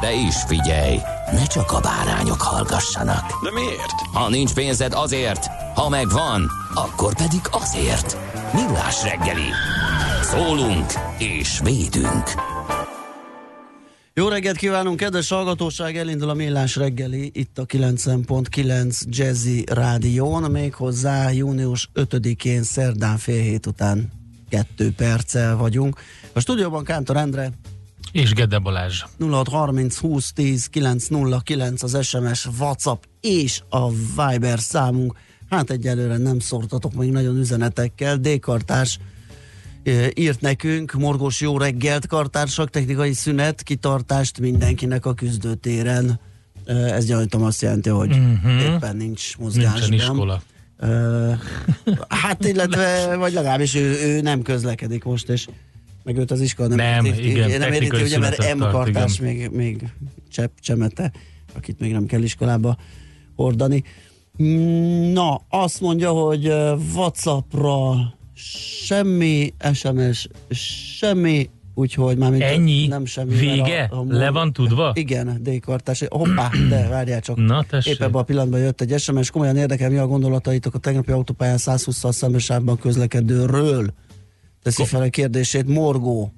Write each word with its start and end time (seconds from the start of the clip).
De 0.00 0.12
is 0.12 0.34
figyelj, 0.46 0.98
ne 1.32 1.46
csak 1.46 1.72
a 1.72 1.80
bárányok 1.80 2.40
hallgassanak. 2.42 3.42
De 3.42 3.50
miért? 3.52 4.00
Ha 4.12 4.28
nincs 4.28 4.54
pénzed 4.54 4.92
azért, 4.92 5.46
ha 5.74 5.88
megvan, 5.88 6.50
akkor 6.74 7.14
pedig 7.14 7.40
azért. 7.50 8.16
Millás 8.52 9.02
reggeli. 9.02 9.48
Szólunk 10.22 10.92
és 11.18 11.60
védünk. 11.64 12.24
Jó 14.14 14.28
reggelt 14.28 14.56
kívánunk, 14.56 14.96
kedves 14.96 15.28
hallgatóság! 15.28 15.96
Elindul 15.96 16.28
a 16.28 16.34
Millás 16.34 16.76
reggeli, 16.76 17.30
itt 17.34 17.58
a 17.58 17.66
90.9 17.66 19.02
Jazzy 19.08 19.64
Rádión, 19.72 20.50
méghozzá 20.50 21.30
június 21.30 21.90
5-én 21.94 22.62
szerdán 22.62 23.16
fél 23.16 23.42
hét 23.42 23.66
után 23.66 24.12
kettő 24.48 24.92
perccel 24.96 25.56
vagyunk. 25.56 26.00
A 26.32 26.40
stúdióban 26.40 26.84
Kántor 26.84 27.16
Endre, 27.16 27.50
És 28.12 28.32
Gede 28.32 28.58
Balázs. 28.58 29.02
0630 29.18 29.96
20 29.98 30.32
10 30.32 30.66
909 30.66 31.82
az 31.82 32.06
SMS, 32.06 32.46
WhatsApp 32.58 33.02
és 33.20 33.60
a 33.68 33.90
Viber 33.90 34.58
számunk. 34.58 35.14
Hát 35.50 35.70
egyelőre 35.70 36.16
nem 36.16 36.38
szórtatok 36.38 36.94
még 36.94 37.10
nagyon 37.10 37.36
üzenetekkel. 37.36 38.16
D-kartárs 38.16 38.98
írt 40.14 40.40
nekünk, 40.40 40.92
morgós 40.92 41.40
jó 41.40 41.58
reggelt, 41.58 42.06
kartársak, 42.06 42.70
technikai 42.70 43.12
szünet, 43.12 43.62
kitartást 43.62 44.40
mindenkinek 44.40 45.06
a 45.06 45.14
küzdőtéren. 45.14 46.20
Ez 46.66 47.04
gyanítom 47.06 47.42
azt 47.42 47.62
jelenti, 47.62 47.88
hogy 47.88 48.08
Mhm. 48.08 48.58
éppen 48.58 48.96
nincs 48.96 49.36
mozgásban. 49.38 49.88
Nincsen 49.88 49.92
iskola. 49.92 50.42
Hát 52.08 52.44
illetve, 52.44 53.16
vagy 53.16 53.32
legalábbis 53.32 53.74
ő, 53.74 53.98
ő 54.02 54.20
nem 54.20 54.42
közlekedik 54.42 55.04
most, 55.04 55.28
és 55.28 55.46
meg 56.02 56.16
őt 56.16 56.30
az 56.30 56.40
iskola 56.40 56.68
nem, 56.68 56.76
Nem, 56.76 57.04
érinti, 57.04 57.30
igen, 57.30 57.58
nem 57.58 57.72
érinti, 57.72 58.02
ugye, 58.02 58.18
mert 58.18 58.54
M 58.54 58.58
tart, 58.58 58.72
kartás 58.72 59.18
igen. 59.18 59.34
még, 59.34 59.50
még 59.50 59.88
csepp 60.30 60.56
csemete, 60.60 61.12
akit 61.56 61.80
még 61.80 61.92
nem 61.92 62.06
kell 62.06 62.22
iskolába 62.22 62.76
hordani. 63.36 63.84
Na, 65.12 65.40
azt 65.48 65.80
mondja, 65.80 66.10
hogy 66.10 66.46
Whatsappra 66.94 67.94
semmi, 68.84 69.54
SMS 69.72 70.28
semmi, 70.98 71.50
úgyhogy 71.74 72.16
már 72.16 72.30
mint 72.30 72.42
Ennyi? 72.42 72.86
nem 72.86 73.04
semmi. 73.04 73.34
Vége? 73.34 73.90
Le 74.08 74.30
van 74.30 74.52
tudva? 74.52 74.92
Igen, 74.94 75.42
D-kartás. 75.42 76.04
Hoppá, 76.08 76.50
de 76.68 76.88
várjál 76.88 77.20
csak. 77.20 77.36
Na, 77.36 77.62
tessék. 77.62 77.92
Épp 77.92 78.00
ebben 78.00 78.20
a 78.20 78.22
pillanatban 78.22 78.60
jött 78.60 78.80
egy 78.80 79.00
SMS, 79.00 79.30
komolyan 79.30 79.56
érdekel, 79.56 79.90
mi 79.90 79.96
a 79.96 80.06
gondolataitok 80.06 80.74
a 80.74 80.78
tegnapi 80.78 81.12
autópályán 81.12 81.58
120-szal 81.60 82.12
szembesávban 82.12 82.78
közlekedőről. 82.78 83.92
Teszi 84.62 84.84
fel 84.84 85.02
a 85.02 85.08
kérdését 85.08 85.66
Morgó. 85.66 86.32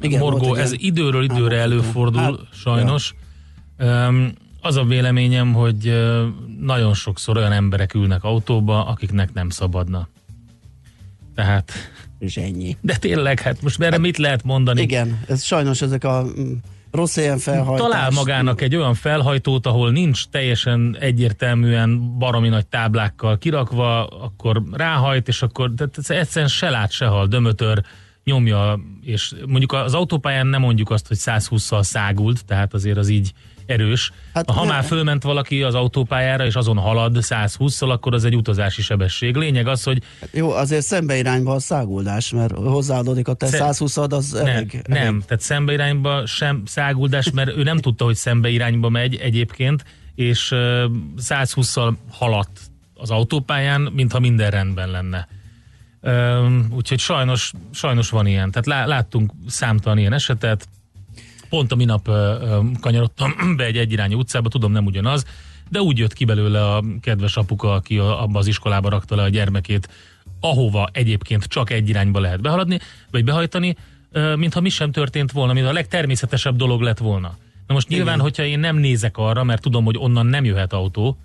Igen, 0.00 0.18
Morgó, 0.20 0.54
ez 0.54 0.72
ilyen- 0.72 0.84
időről 0.84 1.22
időre 1.24 1.56
Hát, 1.56 1.64
előfordul, 1.64 2.20
hát, 2.22 2.34
sajnos. 2.52 3.14
Öm, 3.76 4.32
Az 4.60 4.76
a 4.76 4.84
véleményem, 4.84 5.52
hogy 5.52 5.92
nagyon 6.60 6.94
sokszor 6.94 7.36
olyan 7.36 7.52
emberek 7.52 7.94
ülnek 7.94 8.24
autóba, 8.24 8.86
akiknek 8.86 9.32
nem 9.32 9.48
szabadna. 9.50 10.08
Tehát, 11.34 11.72
És 12.18 12.36
ennyi. 12.36 12.76
de 12.80 12.96
tényleg, 12.96 13.40
hát 13.40 13.62
most 13.62 13.80
erre 13.80 13.98
mit 13.98 14.16
lehet 14.16 14.44
mondani? 14.44 14.80
Igen, 14.80 15.20
ez 15.28 15.42
sajnos 15.42 15.82
ezek 15.82 16.04
a 16.04 16.22
mm, 16.38 16.52
rossz 16.90 17.16
ilyen 17.16 17.38
felhajtás. 17.38 17.88
Talál 17.88 18.10
magának 18.10 18.60
egy 18.60 18.76
olyan 18.76 18.94
felhajtót, 18.94 19.66
ahol 19.66 19.90
nincs 19.90 20.26
teljesen 20.26 20.96
egyértelműen 21.00 22.18
baromi 22.18 22.48
nagy 22.48 22.66
táblákkal 22.66 23.38
kirakva, 23.38 24.06
akkor 24.06 24.62
ráhajt, 24.72 25.28
és 25.28 25.42
akkor 25.42 25.72
tehát 25.76 25.98
egyszerűen 26.10 26.50
se 26.50 26.70
lát, 26.70 26.90
se 26.90 27.06
hal, 27.06 27.26
dömötör, 27.26 27.82
nyomja, 28.24 28.80
és 29.02 29.34
mondjuk 29.46 29.72
az 29.72 29.94
autópályán 29.94 30.46
nem 30.46 30.60
mondjuk 30.60 30.90
azt, 30.90 31.08
hogy 31.08 31.16
120-szal 31.20 31.82
szágult, 31.82 32.44
tehát 32.44 32.74
azért 32.74 32.96
az 32.96 33.08
így 33.08 33.32
erős. 33.68 34.12
Hát 34.34 34.50
Hát, 34.50 34.56
ha 34.56 34.64
ne- 34.64 34.70
már 34.72 34.84
fölment 34.84 35.22
valaki 35.22 35.62
az 35.62 35.74
autópályára, 35.74 36.44
és 36.46 36.54
azon 36.54 36.76
halad 36.76 37.16
120-szal, 37.20 37.88
akkor 37.90 38.14
az 38.14 38.24
egy 38.24 38.36
utazási 38.36 38.82
sebesség. 38.82 39.36
Lényeg 39.36 39.66
az, 39.66 39.82
hogy 39.82 40.02
Jó, 40.32 40.50
azért 40.50 40.84
szembe 40.84 41.16
irányba 41.16 41.52
a 41.52 41.58
száguldás, 41.58 42.30
mert 42.30 42.52
hozzáadódik 42.56 43.28
a 43.28 43.34
te 43.34 43.46
Sze- 43.46 43.56
120 43.56 43.96
az 43.96 44.30
nem, 44.30 44.46
elég, 44.46 44.80
nem, 44.86 44.96
elég. 45.06 45.24
tehát 45.24 45.42
szembe 45.42 45.72
irányba 45.72 46.26
sem 46.26 46.62
száguldás, 46.66 47.30
mert 47.30 47.56
ő 47.56 47.62
nem 47.62 47.78
tudta, 47.78 48.04
hogy 48.04 48.16
szembe 48.16 48.48
irányba 48.48 48.88
megy 48.88 49.14
egyébként, 49.16 49.84
és 50.14 50.50
ö, 50.52 50.86
120-szal 51.28 51.92
haladt 52.10 52.60
az 52.94 53.10
autópályán, 53.10 53.80
mintha 53.80 54.18
minden 54.18 54.50
rendben 54.50 54.90
lenne. 54.90 55.28
Ö, 56.00 56.46
úgyhogy 56.70 56.98
sajnos, 56.98 57.52
sajnos 57.72 58.10
van 58.10 58.26
ilyen. 58.26 58.50
Tehát 58.50 58.66
lá, 58.66 58.86
láttunk 58.86 59.32
számtalan 59.46 59.98
ilyen 59.98 60.12
esetet. 60.12 60.68
Pont 61.48 61.72
a 61.72 61.76
minap 61.76 62.10
kanyarodtam 62.80 63.34
be 63.56 63.64
egy 63.64 63.76
egyirányú 63.76 64.18
utcába, 64.18 64.48
tudom 64.48 64.72
nem 64.72 64.86
ugyanaz, 64.86 65.24
de 65.70 65.80
úgy 65.80 65.98
jött 65.98 66.12
ki 66.12 66.24
belőle 66.24 66.74
a 66.74 66.84
kedves 67.00 67.36
apuka, 67.36 67.74
aki 67.74 67.98
abba 67.98 68.38
az 68.38 68.46
iskolába 68.46 68.88
rakta 68.88 69.16
le 69.16 69.22
a 69.22 69.28
gyermekét, 69.28 69.88
ahova 70.40 70.88
egyébként 70.92 71.44
csak 71.44 71.70
egy 71.70 71.88
irányba 71.88 72.20
lehet 72.20 72.40
behaladni, 72.40 72.78
vagy 73.10 73.24
behajtani, 73.24 73.76
mintha 74.36 74.60
mi 74.60 74.68
sem 74.68 74.92
történt 74.92 75.32
volna, 75.32 75.52
mint 75.52 75.66
a 75.66 75.72
legtermészetesebb 75.72 76.56
dolog 76.56 76.80
lett 76.80 76.98
volna. 76.98 77.36
Na 77.66 77.74
most 77.74 77.88
nyilván, 77.88 78.14
Igen. 78.14 78.24
hogyha 78.24 78.44
én 78.44 78.58
nem 78.58 78.76
nézek 78.76 79.16
arra, 79.16 79.44
mert 79.44 79.62
tudom, 79.62 79.84
hogy 79.84 79.96
onnan 79.98 80.26
nem 80.26 80.44
jöhet 80.44 80.72
autó, 80.72 81.18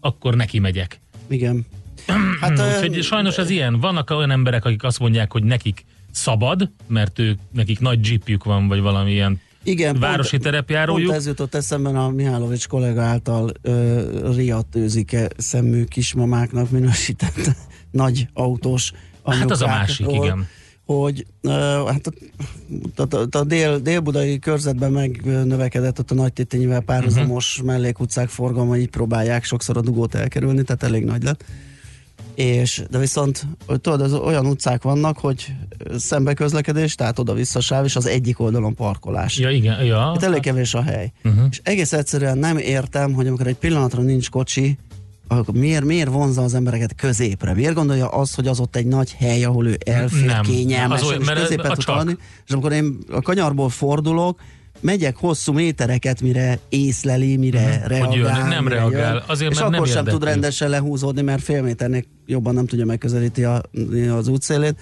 akkor 0.00 0.34
neki 0.34 0.58
megyek. 0.58 1.00
Igen. 1.28 1.66
Hát, 2.40 2.82
Úgyhogy 2.82 3.02
sajnos 3.02 3.38
ez 3.38 3.50
ilyen. 3.50 3.80
Vannak 3.80 4.10
olyan 4.10 4.30
emberek, 4.30 4.64
akik 4.64 4.84
azt 4.84 4.98
mondják, 4.98 5.32
hogy 5.32 5.42
nekik 5.42 5.84
szabad, 6.10 6.70
mert 6.86 7.18
ők, 7.18 7.38
nekik 7.52 7.80
nagy 7.80 8.10
jeepjük 8.10 8.44
van, 8.44 8.68
vagy 8.68 8.80
valamilyen 8.80 9.40
igen, 9.62 9.98
városi 9.98 10.30
pont, 10.30 10.42
terepjárójuk. 10.42 11.06
Pont 11.06 11.18
ez 11.18 11.26
jutott 11.26 11.54
eszemben 11.54 11.96
a 11.96 12.08
Mihálovics 12.08 12.68
kollega 12.68 13.02
által 13.02 13.52
ö, 13.62 14.32
riadt 14.34 14.76
őzike 14.76 15.28
szemű 15.36 15.84
kismamáknak 15.84 16.70
minősített 16.70 17.50
nagy 17.90 18.28
autós 18.34 18.92
Hát 19.24 19.50
az 19.50 19.62
a 19.62 19.66
anyukákról, 19.66 19.68
másik, 19.68 20.24
igen. 20.24 20.46
Hogy 20.84 21.26
hát 21.86 22.06
a, 22.96 23.02
a, 23.02 23.16
a, 23.16 23.38
a 23.38 23.44
dél, 23.44 23.78
délbudai 23.78 24.38
körzetben 24.38 24.92
megnövekedett 24.92 25.98
ott 25.98 26.10
a 26.10 26.14
nagy 26.14 26.32
tétényével 26.32 26.80
párhuzamos 26.80 27.58
uh-huh. 27.58 27.72
mellékutcák 27.72 28.28
forgalma, 28.28 28.76
így 28.76 28.90
próbálják 28.90 29.44
sokszor 29.44 29.76
a 29.76 29.80
dugót 29.80 30.14
elkerülni, 30.14 30.62
tehát 30.62 30.82
elég 30.82 31.04
nagy 31.04 31.22
lett. 31.22 31.44
És, 32.38 32.82
de 32.90 32.98
viszont 32.98 33.46
tudod, 33.66 34.00
az 34.00 34.12
olyan 34.12 34.46
utcák 34.46 34.82
vannak, 34.82 35.18
hogy 35.18 35.52
szembe 35.96 36.34
közlekedés, 36.34 36.94
tehát 36.94 37.18
oda-vissza 37.18 37.60
sáv, 37.60 37.84
és 37.84 37.96
az 37.96 38.06
egyik 38.06 38.40
oldalon 38.40 38.74
parkolás. 38.74 39.38
Ja, 39.38 39.50
igen, 39.50 39.84
ja. 39.84 40.12
Itt 40.16 40.22
elég 40.22 40.40
kevés 40.40 40.74
a 40.74 40.82
hely. 40.82 41.12
Uh-huh. 41.24 41.42
És 41.50 41.60
egész 41.62 41.92
egyszerűen 41.92 42.38
nem 42.38 42.56
értem, 42.56 43.12
hogy 43.12 43.26
amikor 43.26 43.46
egy 43.46 43.56
pillanatra 43.56 44.02
nincs 44.02 44.30
kocsi, 44.30 44.78
akkor 45.28 45.54
miért, 45.54 45.84
miért 45.84 46.08
vonza 46.10 46.42
az 46.42 46.54
embereket 46.54 46.94
középre? 46.94 47.54
Miért 47.54 47.74
gondolja 47.74 48.08
azt, 48.08 48.34
hogy 48.34 48.46
az 48.46 48.60
ott 48.60 48.76
egy 48.76 48.86
nagy 48.86 49.12
hely, 49.12 49.44
ahol 49.44 49.66
ő 49.66 49.78
elfér 49.86 50.24
Nem. 50.26 50.42
kényelmesen, 50.42 51.04
Az 51.06 51.10
olyan- 51.10 51.22
és 51.50 51.56
a 51.56 51.62
tud 51.68 51.76
csak. 51.76 51.88
haladni, 51.94 52.16
és 52.46 52.52
amikor 52.52 52.72
én 52.72 52.98
a 53.10 53.20
kanyarból 53.22 53.68
fordulok, 53.68 54.40
megyek 54.80 55.16
hosszú 55.16 55.52
métereket, 55.52 56.20
mire 56.20 56.58
észleli, 56.68 57.36
mire 57.36 57.60
uh-huh. 57.64 57.86
reagál. 57.86 58.38
jön, 58.38 58.48
nem 58.48 58.68
reagál. 58.68 59.12
Jön, 59.14 59.22
Azért, 59.26 59.50
és 59.50 59.58
mert 59.58 59.68
akkor 59.74 59.86
nem 59.86 59.94
sem 59.94 60.04
tud 60.04 60.24
rendesen 60.24 60.68
lehúzódni, 60.70 61.22
mert 61.22 61.42
fél 61.42 61.62
méternek 61.62 62.06
jobban 62.26 62.54
nem 62.54 62.66
tudja 62.66 62.84
megközelíti 62.84 63.44
a, 63.44 63.62
az 64.16 64.28
útszélét. 64.28 64.80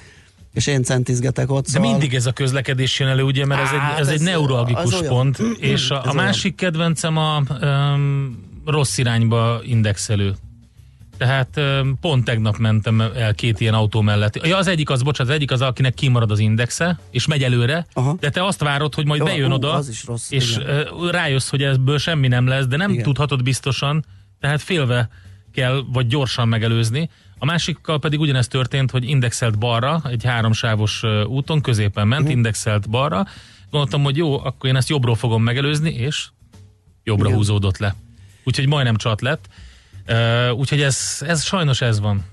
és 0.52 0.66
én 0.66 0.82
centizgetek 0.82 1.50
ott. 1.50 1.64
De 1.64 1.70
szóval- 1.70 1.90
mindig 1.90 2.14
ez 2.14 2.26
a 2.26 2.32
közlekedés 2.32 2.98
jön 2.98 3.08
elő, 3.08 3.22
ugye, 3.22 3.46
mert 3.46 3.62
ez 3.62 3.68
Hát 3.68 3.94
egy, 3.94 4.00
ez 4.00 4.08
ez- 4.08 4.20
egy 4.20 4.26
neuralgikus 4.26 5.02
pont, 5.08 5.38
és 5.58 5.90
a, 5.90 6.02
a 6.04 6.12
másik 6.12 6.54
kedvencem 6.54 7.16
a 7.16 7.42
um, 7.62 8.44
rossz 8.66 8.98
irányba 8.98 9.60
indexelő. 9.64 10.34
Tehát 11.16 11.60
pont 12.00 12.24
tegnap 12.24 12.56
mentem 12.56 13.00
el 13.00 13.34
két 13.34 13.60
ilyen 13.60 13.74
autó 13.74 14.00
mellett. 14.00 14.46
Ja, 14.46 14.56
az 14.56 14.66
egyik 14.66 14.90
az, 14.90 15.02
bocsánat, 15.02 15.30
az 15.32 15.38
egyik 15.38 15.50
az, 15.50 15.60
akinek 15.62 15.94
kimarad 15.94 16.30
az 16.30 16.38
indexe, 16.38 16.98
és 17.10 17.26
megy 17.26 17.42
előre, 17.42 17.86
Aha. 17.92 18.16
de 18.20 18.30
te 18.30 18.44
azt 18.44 18.60
várod, 18.62 18.94
hogy 18.94 19.06
majd 19.06 19.20
Jó, 19.20 19.26
bejön 19.26 19.50
ú, 19.50 19.54
oda, 19.54 19.72
az 19.72 19.88
is 19.88 20.04
rossz, 20.04 20.30
és 20.30 20.56
igen. 20.56 20.86
rájössz, 21.10 21.48
hogy 21.48 21.62
ebből 21.62 21.98
semmi 21.98 22.28
nem 22.28 22.46
lesz, 22.46 22.66
de 22.66 22.76
nem 22.76 22.90
Igen. 22.90 23.02
tudhatod 23.02 23.42
biztosan, 23.42 24.04
tehát 24.40 24.62
félve 24.62 25.08
kell, 25.52 25.80
vagy 25.92 26.06
gyorsan 26.06 26.48
megelőzni. 26.48 27.10
A 27.38 27.44
másikkal 27.44 27.98
pedig 27.98 28.20
ugyanezt 28.20 28.50
történt, 28.50 28.90
hogy 28.90 29.08
indexelt 29.08 29.58
balra, 29.58 30.02
egy 30.04 30.24
háromsávos 30.24 31.02
úton, 31.26 31.60
középen 31.60 32.08
ment, 32.08 32.22
Mhm. 32.22 32.30
indexelt 32.30 32.90
balra. 32.90 33.26
Gondoltam, 33.70 34.02
hogy 34.02 34.16
jó, 34.16 34.44
akkor 34.44 34.68
én 34.70 34.76
ezt 34.76 34.88
jobbról 34.88 35.14
fogom 35.14 35.42
megelőzni, 35.42 35.90
és 35.90 36.28
jobbra 37.04 37.24
Igen. 37.24 37.36
húzódott 37.36 37.78
le. 37.78 37.94
Úgyhogy 38.44 38.66
majdnem 38.66 38.96
csat 38.96 39.20
lett. 39.20 39.48
Uh, 40.08 40.58
úgyhogy 40.58 40.80
ez, 40.80 41.18
ez 41.20 41.42
sajnos 41.42 41.80
ez 41.80 42.00
van. 42.00 42.24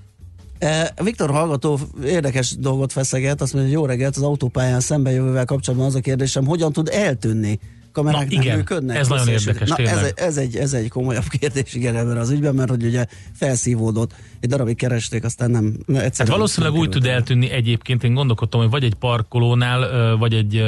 Viktor 1.02 1.30
hallgató 1.30 1.80
érdekes 2.04 2.56
dolgot 2.56 2.92
feszeget, 2.92 3.40
azt 3.40 3.52
mondja, 3.52 3.70
hogy 3.72 3.80
jó 3.80 3.86
reggelt, 3.86 4.16
az 4.16 4.22
autópályán 4.22 4.80
szembejövővel 4.80 5.44
kapcsolatban 5.44 5.88
az 5.88 5.94
a 5.94 6.00
kérdésem, 6.00 6.46
hogyan 6.46 6.72
tud 6.72 6.88
eltűnni? 6.92 7.58
Kamerák 7.92 8.30
Na, 8.30 8.40
igen, 8.40 8.56
működnek? 8.56 8.96
ez 8.96 9.08
nagyon 9.08 9.28
érdekes, 9.28 9.68
Na, 9.68 9.76
ez, 9.76 9.90
tényleg. 9.90 10.12
ez, 10.16 10.36
egy, 10.36 10.56
ez 10.56 10.72
egy 10.72 10.88
komolyabb 10.88 11.28
kérdés, 11.38 11.74
igen, 11.74 11.96
ebben 11.96 12.16
az 12.16 12.30
ügyben, 12.30 12.54
mert 12.54 12.70
hogy 12.70 12.84
ugye 12.84 13.06
felszívódott, 13.32 14.14
egy 14.40 14.48
darabig 14.48 14.76
keresték, 14.76 15.24
aztán 15.24 15.50
nem, 15.50 15.76
Hát 15.94 16.28
valószínűleg 16.28 16.72
nem 16.72 16.82
úgy 16.82 16.88
tud 16.90 17.06
eltűnni 17.06 17.50
egyébként, 17.50 18.04
én 18.04 18.14
gondolkodtam, 18.14 18.60
hogy 18.60 18.70
vagy 18.70 18.84
egy 18.84 18.94
parkolónál, 18.94 20.16
vagy 20.16 20.34
egy 20.34 20.64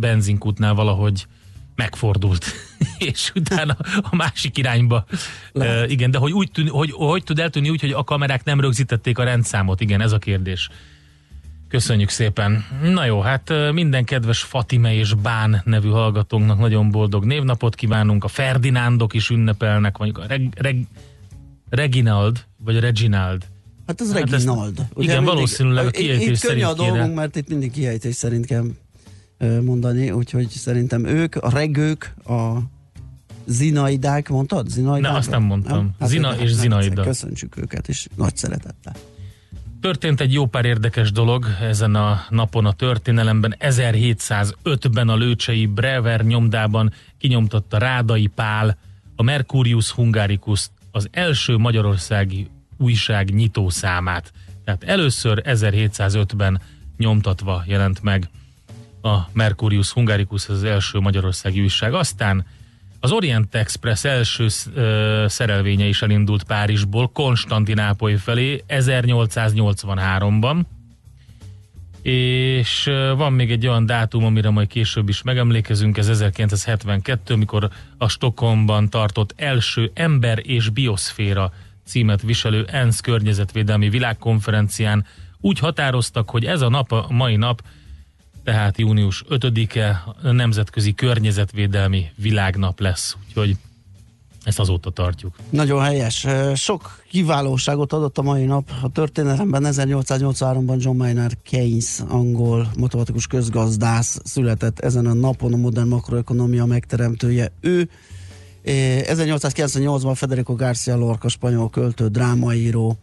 benzinkútnál 0.00 0.74
valahogy 0.74 1.26
megfordult, 1.76 2.44
és 2.98 3.32
utána 3.34 3.76
a 4.10 4.16
másik 4.16 4.58
irányba. 4.58 5.04
Lehet. 5.52 5.84
Uh, 5.84 5.90
igen, 5.92 6.10
de 6.10 6.18
hogy, 6.18 6.32
úgy 6.32 6.50
tűn, 6.50 6.68
hogy, 6.68 6.90
hogy 6.92 7.24
tud 7.24 7.38
eltűnni 7.38 7.70
úgy, 7.70 7.80
hogy 7.80 7.90
a 7.92 8.04
kamerák 8.04 8.44
nem 8.44 8.60
rögzítették 8.60 9.18
a 9.18 9.24
rendszámot? 9.24 9.80
Igen, 9.80 10.00
ez 10.00 10.12
a 10.12 10.18
kérdés. 10.18 10.68
Köszönjük 11.68 12.08
szépen. 12.08 12.64
Na 12.82 13.04
jó, 13.04 13.20
hát 13.20 13.52
minden 13.72 14.04
kedves 14.04 14.40
Fatime 14.42 14.94
és 14.94 15.14
Bán 15.14 15.62
nevű 15.64 15.88
hallgatónknak 15.88 16.58
nagyon 16.58 16.90
boldog 16.90 17.24
névnapot 17.24 17.74
kívánunk. 17.74 18.24
A 18.24 18.28
Ferdinándok 18.28 19.14
is 19.14 19.30
ünnepelnek, 19.30 19.96
vagy 19.98 20.10
a 20.14 20.26
Reg, 20.26 20.48
Reg, 20.56 20.76
Reginald, 21.70 22.44
vagy 22.56 22.78
Reginald. 22.80 23.44
Hát 23.86 24.00
ez 24.00 24.12
Hát 24.12 24.22
ezt- 24.22 24.32
Reginald. 24.32 24.86
igen, 24.96 25.24
valószínűleg 25.24 25.84
a 25.84 25.88
Itt- 25.88 25.94
kiejtés 25.94 26.26
Itt 26.42 26.48
könnyű 26.48 26.62
a 26.62 26.66
szerint 26.66 26.78
kéne. 26.84 26.96
dolgunk, 26.96 27.14
mert 27.16 27.36
itt 27.36 27.48
mindig 27.48 27.70
kiejtés 27.70 28.14
szerint 28.14 28.46
kell 28.46 28.64
mondani, 29.38 30.10
úgyhogy 30.10 30.48
szerintem 30.48 31.04
ők, 31.04 31.34
a 31.34 31.50
regők, 31.50 32.14
a 32.24 32.56
zinaidák, 33.46 34.28
mondtad? 34.28 34.68
Zinaidák? 34.68 35.10
Ne, 35.10 35.16
azt 35.16 35.30
nem 35.30 35.42
mondtam. 35.42 35.94
Zina 36.00 36.32
ők- 36.32 36.40
és 36.40 36.50
hát, 36.50 36.60
zinaida. 36.60 37.02
Köszöntsük 37.02 37.56
őket, 37.56 37.88
és 37.88 38.06
nagy 38.16 38.36
szeretettel. 38.36 38.94
Történt 39.80 40.20
egy 40.20 40.32
jó 40.32 40.46
pár 40.46 40.64
érdekes 40.64 41.12
dolog 41.12 41.46
ezen 41.60 41.94
a 41.94 42.24
napon 42.28 42.66
a 42.66 42.72
történelemben. 42.72 43.56
1705-ben 43.58 45.08
a 45.08 45.16
lőcsei 45.16 45.66
Brever 45.66 46.24
nyomdában 46.24 46.92
kinyomtatta 47.18 47.78
Rádai 47.78 48.26
Pál 48.26 48.78
a 49.16 49.22
Mercurius 49.22 49.90
Hungaricus 49.90 50.68
az 50.90 51.08
első 51.10 51.56
magyarországi 51.56 52.48
újság 52.78 53.34
nyitószámát. 53.34 54.32
Tehát 54.64 54.84
először 54.84 55.42
1705-ben 55.44 56.60
nyomtatva 56.96 57.64
jelent 57.66 58.02
meg 58.02 58.28
a 59.06 59.28
Mercurius 59.32 59.90
Hungaricus, 59.90 60.48
az 60.48 60.64
első 60.64 60.98
magyarországi 60.98 61.60
újság. 61.60 61.94
Aztán 61.94 62.46
az 63.00 63.12
Orient 63.12 63.54
Express 63.54 64.04
első 64.04 64.46
ö, 64.74 65.24
szerelvénye 65.28 65.84
is 65.84 66.02
elindult 66.02 66.44
Párizsból 66.44 67.08
Konstantinápoly 67.08 68.14
felé 68.14 68.64
1883-ban, 68.68 70.60
és 72.02 72.90
van 73.16 73.32
még 73.32 73.50
egy 73.50 73.66
olyan 73.66 73.86
dátum, 73.86 74.24
amire 74.24 74.50
majd 74.50 74.68
később 74.68 75.08
is 75.08 75.22
megemlékezünk, 75.22 75.96
ez 75.98 76.08
1972, 76.08 77.34
mikor 77.34 77.70
a 77.98 78.08
Stockholmban 78.08 78.88
tartott 78.88 79.32
első 79.36 79.90
ember 79.94 80.40
és 80.42 80.68
bioszféra 80.68 81.52
címet 81.84 82.22
viselő 82.22 82.64
ENSZ 82.70 83.00
környezetvédelmi 83.00 83.88
világkonferencián 83.88 85.06
úgy 85.40 85.58
határoztak, 85.58 86.30
hogy 86.30 86.44
ez 86.44 86.60
a 86.60 86.68
nap, 86.68 86.92
a 86.92 87.06
mai 87.10 87.36
nap, 87.36 87.62
tehát 88.46 88.78
június 88.78 89.24
5-e 89.28 90.02
a 90.22 90.30
Nemzetközi 90.30 90.94
Környezetvédelmi 90.94 92.06
Világnap 92.16 92.80
lesz, 92.80 93.16
úgyhogy 93.28 93.56
ezt 94.44 94.58
azóta 94.58 94.90
tartjuk. 94.90 95.34
Nagyon 95.50 95.82
helyes. 95.82 96.26
Sok 96.54 97.02
kiválóságot 97.08 97.92
adott 97.92 98.18
a 98.18 98.22
mai 98.22 98.44
nap 98.44 98.70
a 98.82 98.88
történelemben. 98.88 99.62
1883-ban 99.66 100.78
John 100.78 100.96
Maynard 100.96 101.36
Keynes, 101.42 102.00
angol 102.08 102.70
matematikus 102.78 103.26
közgazdász 103.26 104.20
született 104.24 104.78
ezen 104.78 105.06
a 105.06 105.12
napon 105.12 105.52
a 105.52 105.56
modern 105.56 105.88
makroekonomia 105.88 106.64
megteremtője. 106.64 107.52
Ő 107.60 107.88
Eh, 108.66 109.02
1898-ban 109.06 110.14
Federico 110.14 110.54
García 110.54 110.96
Lorca, 110.96 111.28
spanyol 111.28 111.70
költő, 111.70 112.08
drámaíró, 112.08 112.96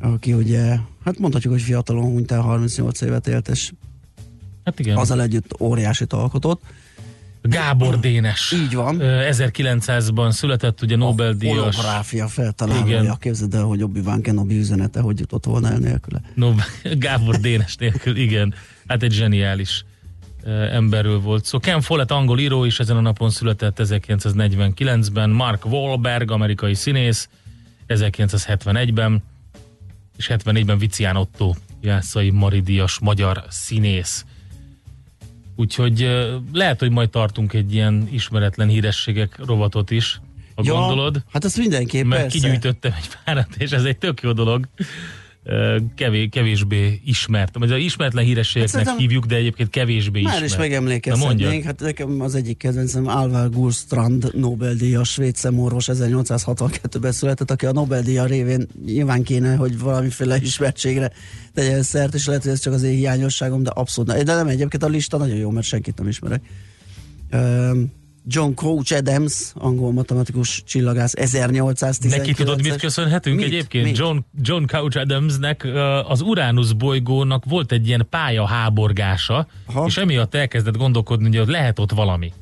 aki 0.00 0.32
ugye, 0.32 0.78
hát 1.04 1.18
mondhatjuk, 1.18 1.52
hogy 1.52 1.62
fiatalon 1.62 2.04
hunyt 2.04 2.32
el, 2.32 2.40
38 2.40 3.00
évet 3.00 3.26
élt, 3.26 3.48
és 3.48 3.72
Hát 4.66 4.78
igen. 4.78 4.96
azzal 4.96 5.22
együtt 5.22 5.60
óriásit 5.60 6.12
alkotott. 6.12 6.62
Gábor 7.42 8.00
Dénes. 8.00 8.52
Így 8.52 8.74
van. 8.74 9.00
Ö, 9.00 9.28
1900-ban 9.30 10.30
született, 10.30 10.82
ugye 10.82 10.96
Nobel-díjas. 10.96 11.56
Holográfia 11.76 12.28
feltalálója. 12.28 13.00
Igen. 13.00 13.16
Képzeld 13.20 13.54
el, 13.54 13.62
hogy 13.62 13.82
Obi-Wan 13.82 14.22
Kenobi 14.22 14.58
üzenete, 14.58 15.00
hogy 15.00 15.18
jutott 15.18 15.44
volna 15.44 15.70
el 15.70 15.78
nélküle. 15.78 16.20
Nobel, 16.34 16.64
Gábor 16.98 17.36
Dénes 17.36 17.76
nélkül, 17.76 18.16
igen. 18.16 18.54
Hát 18.86 19.02
egy 19.02 19.12
zseniális 19.12 19.84
emberről 20.72 21.20
volt 21.20 21.44
szó. 21.44 21.58
Ken 21.58 21.80
Follett 21.80 22.10
angol 22.10 22.38
író 22.38 22.64
is 22.64 22.78
ezen 22.78 22.96
a 22.96 23.00
napon 23.00 23.30
született 23.30 23.76
1949-ben, 23.82 25.30
Mark 25.30 25.64
Wahlberg, 25.64 26.30
amerikai 26.30 26.74
színész 26.74 27.28
1971-ben, 27.88 29.22
és 30.16 30.30
74-ben 30.30 30.78
Vicián 30.78 31.16
Otto, 31.16 31.54
Jászai 31.80 32.30
Maridias 32.30 32.98
magyar 32.98 33.44
színész. 33.48 34.24
Úgyhogy 35.56 36.10
lehet, 36.52 36.80
hogy 36.80 36.90
majd 36.90 37.10
tartunk 37.10 37.52
egy 37.52 37.74
ilyen 37.74 38.08
ismeretlen 38.10 38.68
hírességek 38.68 39.38
rovatot 39.46 39.90
is, 39.90 40.20
ha 40.54 40.62
gondolod. 40.62 41.22
Hát 41.32 41.44
ezt 41.44 41.56
mindenképp, 41.56 42.04
Mert 42.04 42.22
persze. 42.22 42.38
kigyűjtöttem 42.38 42.92
egy 42.96 43.08
párat, 43.24 43.48
és 43.58 43.70
ez 43.70 43.84
egy 43.84 43.98
tök 43.98 44.20
jó 44.22 44.32
dolog. 44.32 44.68
Kevés, 45.94 46.28
kevésbé 46.30 47.00
ismert. 47.04 47.58
Vagy 47.58 47.80
ismeretlen 47.80 48.24
hírességeknek 48.24 48.86
Hát 48.86 48.98
hívjuk, 48.98 49.24
de 49.24 49.36
egyébként 49.36 49.70
kevésbé 49.70 50.22
Már 50.22 50.32
ismert. 50.32 50.50
is 50.50 50.52
Na 50.56 50.58
megemlékezhetnénk. 50.58 51.64
Hát 51.64 51.80
nekem 51.80 52.20
az 52.20 52.34
egyik 52.34 52.56
kedvencem 52.56 53.06
Alvar 53.06 53.50
Gurstrand 53.50 54.30
Nobel-díjas 54.34 55.10
svéd 55.10 55.36
szemorvos 55.36 55.88
1862-ben 55.92 57.12
született, 57.12 57.50
aki 57.50 57.66
a 57.66 57.72
Nobel-díja 57.72 58.24
révén 58.24 58.66
nyilván 58.84 59.22
kéne, 59.22 59.54
hogy 59.54 59.78
valamiféle 59.78 60.36
ismertségre 60.36 61.12
tegyen 61.54 61.82
szert, 61.82 62.14
és 62.14 62.26
lehet, 62.26 62.42
hogy 62.42 62.52
ez 62.52 62.60
csak 62.60 62.72
az 62.72 62.82
én 62.82 62.94
hiányosságom, 62.96 63.62
de 63.62 63.70
abszolút. 63.70 64.12
nem. 64.14 64.24
De 64.24 64.34
nem, 64.34 64.46
egyébként 64.46 64.82
a 64.82 64.88
lista 64.88 65.16
nagyon 65.16 65.36
jó, 65.36 65.50
mert 65.50 65.66
senkit 65.66 65.98
nem 65.98 66.08
ismerek. 66.08 66.42
Um, 67.32 67.92
John 68.28 68.52
Coach 68.54 68.92
Adams, 68.96 69.50
angol 69.54 69.92
matematikus 69.92 70.62
csillagász, 70.66 71.12
1819 71.16 72.16
Neki 72.16 72.32
tudod, 72.34 72.62
mit 72.62 72.76
köszönhetünk 72.76 73.36
Mit? 73.36 73.44
egyébként? 73.44 73.84
Mit? 73.84 73.96
John, 73.96 74.18
John 74.40 74.64
Couch 74.64 74.96
Adamsnek 74.98 75.66
az 76.08 76.20
Uranus 76.20 76.72
bolygónak 76.72 77.44
volt 77.44 77.72
egy 77.72 77.86
ilyen 77.86 78.06
pályaháborgása, 78.10 79.46
Aha. 79.66 79.86
és 79.86 79.96
emiatt 79.96 80.34
elkezdett 80.34 80.76
gondolkodni, 80.76 81.36
hogy 81.36 81.48
lehet 81.48 81.78
ott 81.78 81.92
valami. 81.92 82.32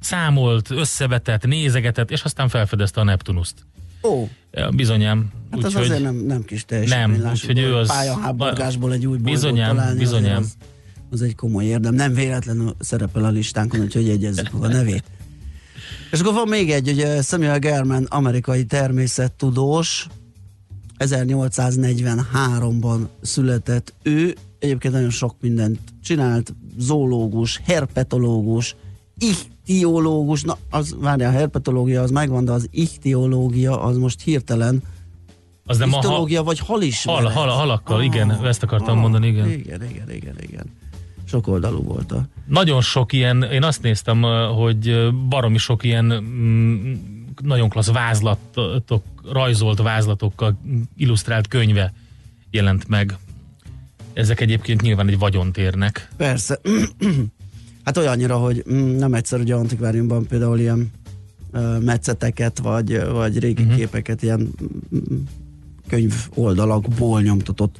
Számolt, 0.00 0.70
összevetett, 0.70 1.46
nézegetett, 1.46 2.10
és 2.10 2.22
aztán 2.22 2.48
felfedezte 2.48 3.00
a 3.00 3.04
Neptunuszt. 3.04 3.54
Ó, 4.02 4.28
Bizonyám. 4.70 5.30
hát 5.50 5.58
az 5.64 5.66
Úgyhogy- 5.66 5.84
azért 5.84 6.02
nem, 6.02 6.14
nem 6.14 6.42
kis 6.44 6.64
teljesítmény. 6.64 7.20
Nem, 7.20 7.30
úgyhogy 7.30 7.58
ő 7.58 7.64
hogy 7.64 7.72
az- 7.72 7.88
Pályaháborgásból 7.88 8.92
egy 8.92 9.06
új 9.06 9.16
bolygót 9.16 9.32
Bizonyám, 9.32 9.76
találni, 9.76 9.98
bizonyám. 9.98 10.36
Az, 10.36 10.56
az 11.10 11.22
egy 11.22 11.34
komoly 11.34 11.64
érdem. 11.64 11.94
Nem 11.94 12.14
véletlenül 12.14 12.74
szerepel 12.78 13.24
a 13.24 13.28
listánkon, 13.30 13.80
úgyhogy 13.80 14.06
jegyezzük 14.06 14.48
a 14.60 14.66
nevét. 14.66 15.04
És 16.10 16.20
akkor 16.20 16.34
van 16.34 16.48
még 16.48 16.70
egy, 16.70 16.88
ugye 16.88 17.22
Samuel 17.22 17.58
German, 17.58 18.04
amerikai 18.10 18.64
természettudós, 18.64 20.06
1843-ban 20.98 22.98
született 23.20 23.94
ő, 24.02 24.34
egyébként 24.58 24.94
nagyon 24.94 25.10
sok 25.10 25.34
mindent 25.40 25.78
csinált, 26.04 26.54
zoológus, 26.78 27.60
herpetológus, 27.64 28.76
ichtiológus, 29.18 30.42
na 30.42 30.56
az, 30.70 30.96
várjál, 31.00 31.30
a 31.30 31.36
herpetológia 31.36 32.02
az 32.02 32.10
megvan, 32.10 32.44
de 32.44 32.52
az 32.52 32.68
ichtiológia 32.70 33.82
az 33.82 33.96
most 33.96 34.20
hirtelen 34.22 34.82
Az 35.66 35.78
nem 35.78 35.88
a 35.88 35.92
hal, 35.92 36.02
Ichtológia 36.02 36.42
vagy 36.42 36.58
halismeret. 36.58 37.22
hal, 37.22 37.30
hal, 37.32 37.48
halakkal, 37.48 37.96
Ah, 37.98 38.04
igen, 38.04 38.44
ezt 38.44 38.62
akartam 38.62 38.98
mondani, 38.98 39.26
igen. 39.26 39.50
Igen, 39.50 39.82
igen, 39.90 40.10
igen, 40.10 40.34
igen. 40.40 40.64
Sok 41.34 41.46
oldalú 41.46 41.82
volt 41.82 42.12
a... 42.12 42.26
Nagyon 42.46 42.80
sok 42.80 43.12
ilyen, 43.12 43.42
én 43.42 43.62
azt 43.62 43.82
néztem, 43.82 44.22
hogy 44.56 45.12
baromi 45.28 45.58
sok 45.58 45.84
ilyen 45.84 46.04
mm, 46.04 46.92
nagyon 47.42 47.68
klassz 47.68 47.92
vázlatok, 47.92 49.02
rajzolt 49.32 49.82
vázlatokkal 49.82 50.58
illusztrált 50.96 51.48
könyve 51.48 51.92
jelent 52.50 52.88
meg. 52.88 53.16
Ezek 54.12 54.40
egyébként 54.40 54.82
nyilván 54.82 55.08
egy 55.08 55.18
vagyont 55.18 55.56
érnek. 55.56 56.08
Persze. 56.16 56.60
hát 57.84 57.96
olyannyira, 57.96 58.36
hogy 58.36 58.64
mm, 58.72 58.96
nem 58.96 59.14
egyszer 59.14 59.40
ugye 59.40 59.54
antikváriumban 59.54 60.26
például 60.26 60.58
ilyen 60.58 60.90
metszeteket, 61.80 62.58
vagy, 62.58 63.04
vagy 63.06 63.38
régi 63.38 63.62
uh-huh. 63.62 63.76
képeket 63.76 64.22
ilyen 64.22 64.40
mm, 64.94 65.16
könyv 65.88 66.14
oldalakból 66.34 67.22
nyomtatott 67.22 67.76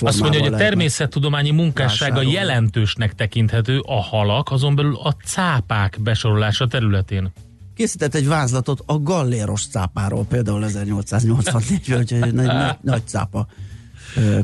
Azt 0.00 0.20
mondja, 0.20 0.40
hogy 0.40 0.52
a 0.52 0.56
természettudományi 0.56 1.50
munkássága 1.50 2.14
vásárolni. 2.14 2.38
jelentősnek 2.38 3.14
tekinthető 3.14 3.78
a 3.78 4.02
halak, 4.02 4.50
azon 4.50 4.74
belül 4.74 4.96
a 5.02 5.12
cápák 5.24 5.98
besorolása 6.02 6.66
területén. 6.66 7.32
Készített 7.74 8.14
egy 8.14 8.26
vázlatot 8.26 8.82
a 8.86 8.98
galléros 8.98 9.66
cápáról, 9.66 10.24
például 10.24 10.64
1884-ben, 10.66 11.98
úgyhogy 11.98 12.22
egy 12.22 12.34
nagy, 12.34 12.46
nagy, 12.46 12.76
nagy 12.80 13.02
cápa 13.06 13.46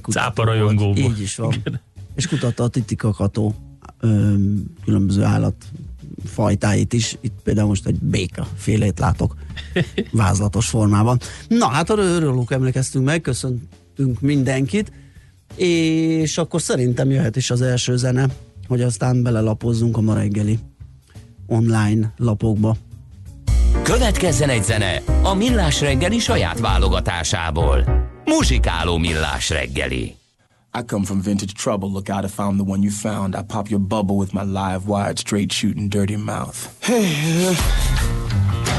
Cápa 0.02 0.44
rajongóból. 0.44 1.02
volt. 1.02 1.16
Így 1.16 1.20
is 1.20 1.36
van. 1.36 1.54
És 2.14 2.28
kutatta 2.28 2.62
a 2.62 2.68
titikakató 2.68 3.54
különböző 4.84 5.22
állat 5.22 5.54
fajtáit 6.24 6.92
is. 6.92 7.16
Itt 7.20 7.38
például 7.42 7.68
most 7.68 7.86
egy 7.86 7.98
béka 7.98 8.46
félét 8.56 8.98
látok 8.98 9.34
vázlatos 10.10 10.68
formában. 10.68 11.18
Na, 11.48 11.66
hát 11.68 11.90
arra 11.90 12.02
örülünk, 12.02 12.50
emlékeztünk 12.50 13.04
meg, 13.04 13.20
köszöntünk 13.99 14.21
mindenkit, 14.21 14.93
és 15.57 16.38
akkor 16.38 16.62
szerintem 16.62 17.11
jöhet 17.11 17.37
is 17.37 17.50
az 17.50 17.62
első 17.62 17.97
zene, 17.97 18.26
hogy 18.69 18.83
aztán 18.83 19.23
belelapozzunk 19.23 19.97
a 19.97 20.00
ma 20.00 20.14
reggeli 20.14 20.59
online 21.47 22.12
lapokba. 22.17 22.76
Következzen 23.83 24.49
egy 24.49 24.64
zene 24.64 25.02
a 25.23 25.35
Millás 25.35 25.81
reggeli 25.81 26.19
saját 26.19 26.61
válogatásából. 26.61 27.85
Muzsikáló 28.25 28.99
Millás 28.99 29.50
reggeli. 29.50 30.17
I 30.75 30.85
come 30.87 31.05
from 31.05 31.21
vintage 31.23 31.52
trouble. 31.52 31.88
Look 31.88 32.09
out, 32.09 32.25
I 32.25 32.28
found 32.28 32.61
the 32.61 32.71
one 32.73 32.83
you 32.83 32.90
found. 32.90 33.35
I 33.35 33.43
pop 33.47 33.69
your 33.69 33.81
bubble 33.81 34.17
with 34.17 34.33
my 34.33 34.43
live 34.43 34.81
wired, 34.87 35.19
straight 35.19 35.52
shooting, 35.52 35.88
dirty 35.88 36.17
mouth. 36.17 36.57
Hey, 36.81 37.57
Papa 38.69 38.77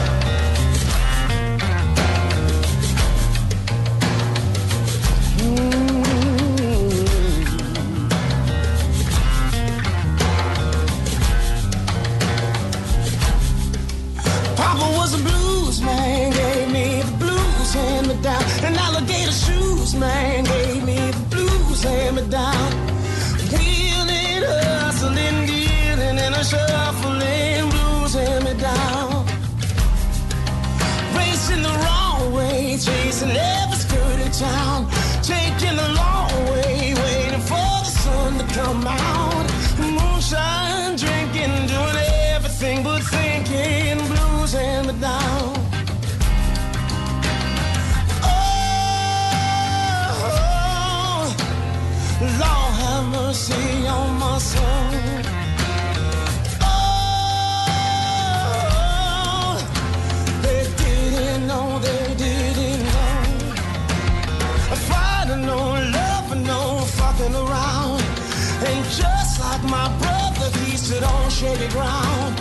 on 70.98 71.30
shaky 71.30 71.68
ground. 71.68 72.36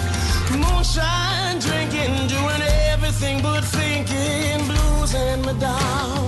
Moonshine 0.50 1.58
drinking, 1.60 2.28
doing 2.28 2.62
everything 2.92 3.42
but 3.42 3.62
thinking. 3.62 4.66
Blues 4.66 5.14
and 5.14 5.44
me 5.44 5.52
down. 5.60 6.27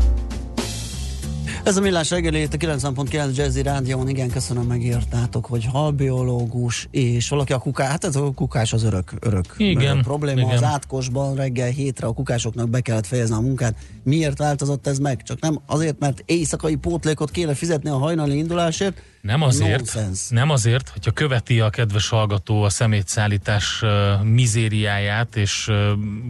Ez 1.71 1.77
a 1.77 1.81
millás 1.81 2.09
reggeli, 2.09 2.41
itt 2.41 2.53
a 2.53 2.57
90.9 2.57 3.35
Jazzy 3.35 3.61
Rádión, 3.61 4.09
igen, 4.09 4.29
köszönöm 4.29 4.63
megírtátok, 4.63 5.45
hogy 5.45 5.65
halbiológus, 5.65 6.87
és 6.91 7.29
valaki 7.29 7.53
a 7.53 7.57
kuká, 7.57 7.87
hát 7.87 8.03
ez 8.03 8.15
a 8.15 8.31
kukás 8.31 8.73
az 8.73 8.83
örök, 8.83 9.13
örök 9.19 9.45
Igen, 9.57 9.97
ö, 9.97 10.01
probléma. 10.01 10.39
igen. 10.39 10.53
Az 10.53 10.63
átkosban 10.63 11.35
reggel 11.35 11.69
hétre 11.69 12.07
a 12.07 12.13
kukásoknak 12.13 12.69
be 12.69 12.79
kellett 12.81 13.05
fejezni 13.05 13.35
a 13.35 13.39
munkát. 13.39 13.75
Miért 14.03 14.37
változott 14.37 14.87
ez 14.87 14.99
meg? 14.99 15.23
Csak 15.23 15.39
nem 15.39 15.59
azért, 15.65 15.99
mert 15.99 16.23
éjszakai 16.25 16.75
pótlékot 16.75 17.31
kéne 17.31 17.53
fizetni 17.53 17.89
a 17.89 17.97
hajnali 17.97 18.37
indulásért? 18.37 19.01
Nem 19.21 19.41
azért, 19.41 19.93
Nonsense. 19.93 20.35
nem 20.35 20.49
azért, 20.49 20.89
hogyha 20.89 21.11
követi 21.11 21.59
a 21.59 21.69
kedves 21.69 22.09
hallgató 22.09 22.63
a 22.63 22.69
szemétszállítás 22.69 23.81
uh, 23.81 24.23
mizériáját 24.23 25.35
és 25.35 25.67
uh, 25.67 25.75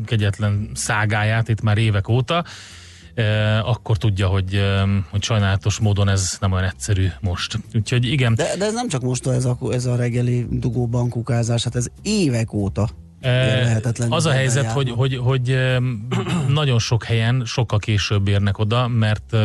kegyetlen 0.06 0.70
szágáját 0.74 1.50
itt 1.50 1.62
már 1.62 1.78
évek 1.78 2.08
óta, 2.08 2.44
akkor 3.64 3.98
tudja, 3.98 4.28
hogy, 4.28 4.62
hogy 5.10 5.24
sajnálatos 5.24 5.80
módon 5.80 6.10
ez 6.10 6.38
nem 6.40 6.52
olyan 6.52 6.66
egyszerű 6.66 7.08
most. 7.22 7.60
Úgyhogy 7.74 8.06
igen, 8.06 8.36
De, 8.36 8.56
de 8.58 8.66
ez 8.66 8.74
nem 8.74 8.88
csak 8.88 9.02
most 9.02 9.28
ez 9.28 9.46
a, 9.46 9.58
ez 9.72 9.86
a 9.86 9.96
reggeli 9.96 10.48
dugóban 10.50 11.10
kukázás, 11.10 11.64
hát 11.64 11.76
ez 11.76 11.88
évek 12.02 12.54
óta. 12.54 12.90
Eh, 13.20 13.64
lehetetlen 13.64 14.12
Az 14.12 14.26
a 14.26 14.32
helyzet, 14.32 14.72
hogy, 14.72 14.88
járnak. 14.88 15.00
hogy, 15.00 15.18
hogy 15.18 15.58
nagyon 16.48 16.80
sok 16.80 17.04
helyen 17.04 17.44
sokkal 17.46 17.80
később 17.80 18.28
érnek 18.28 18.58
oda, 18.58 18.88
mert 18.88 19.36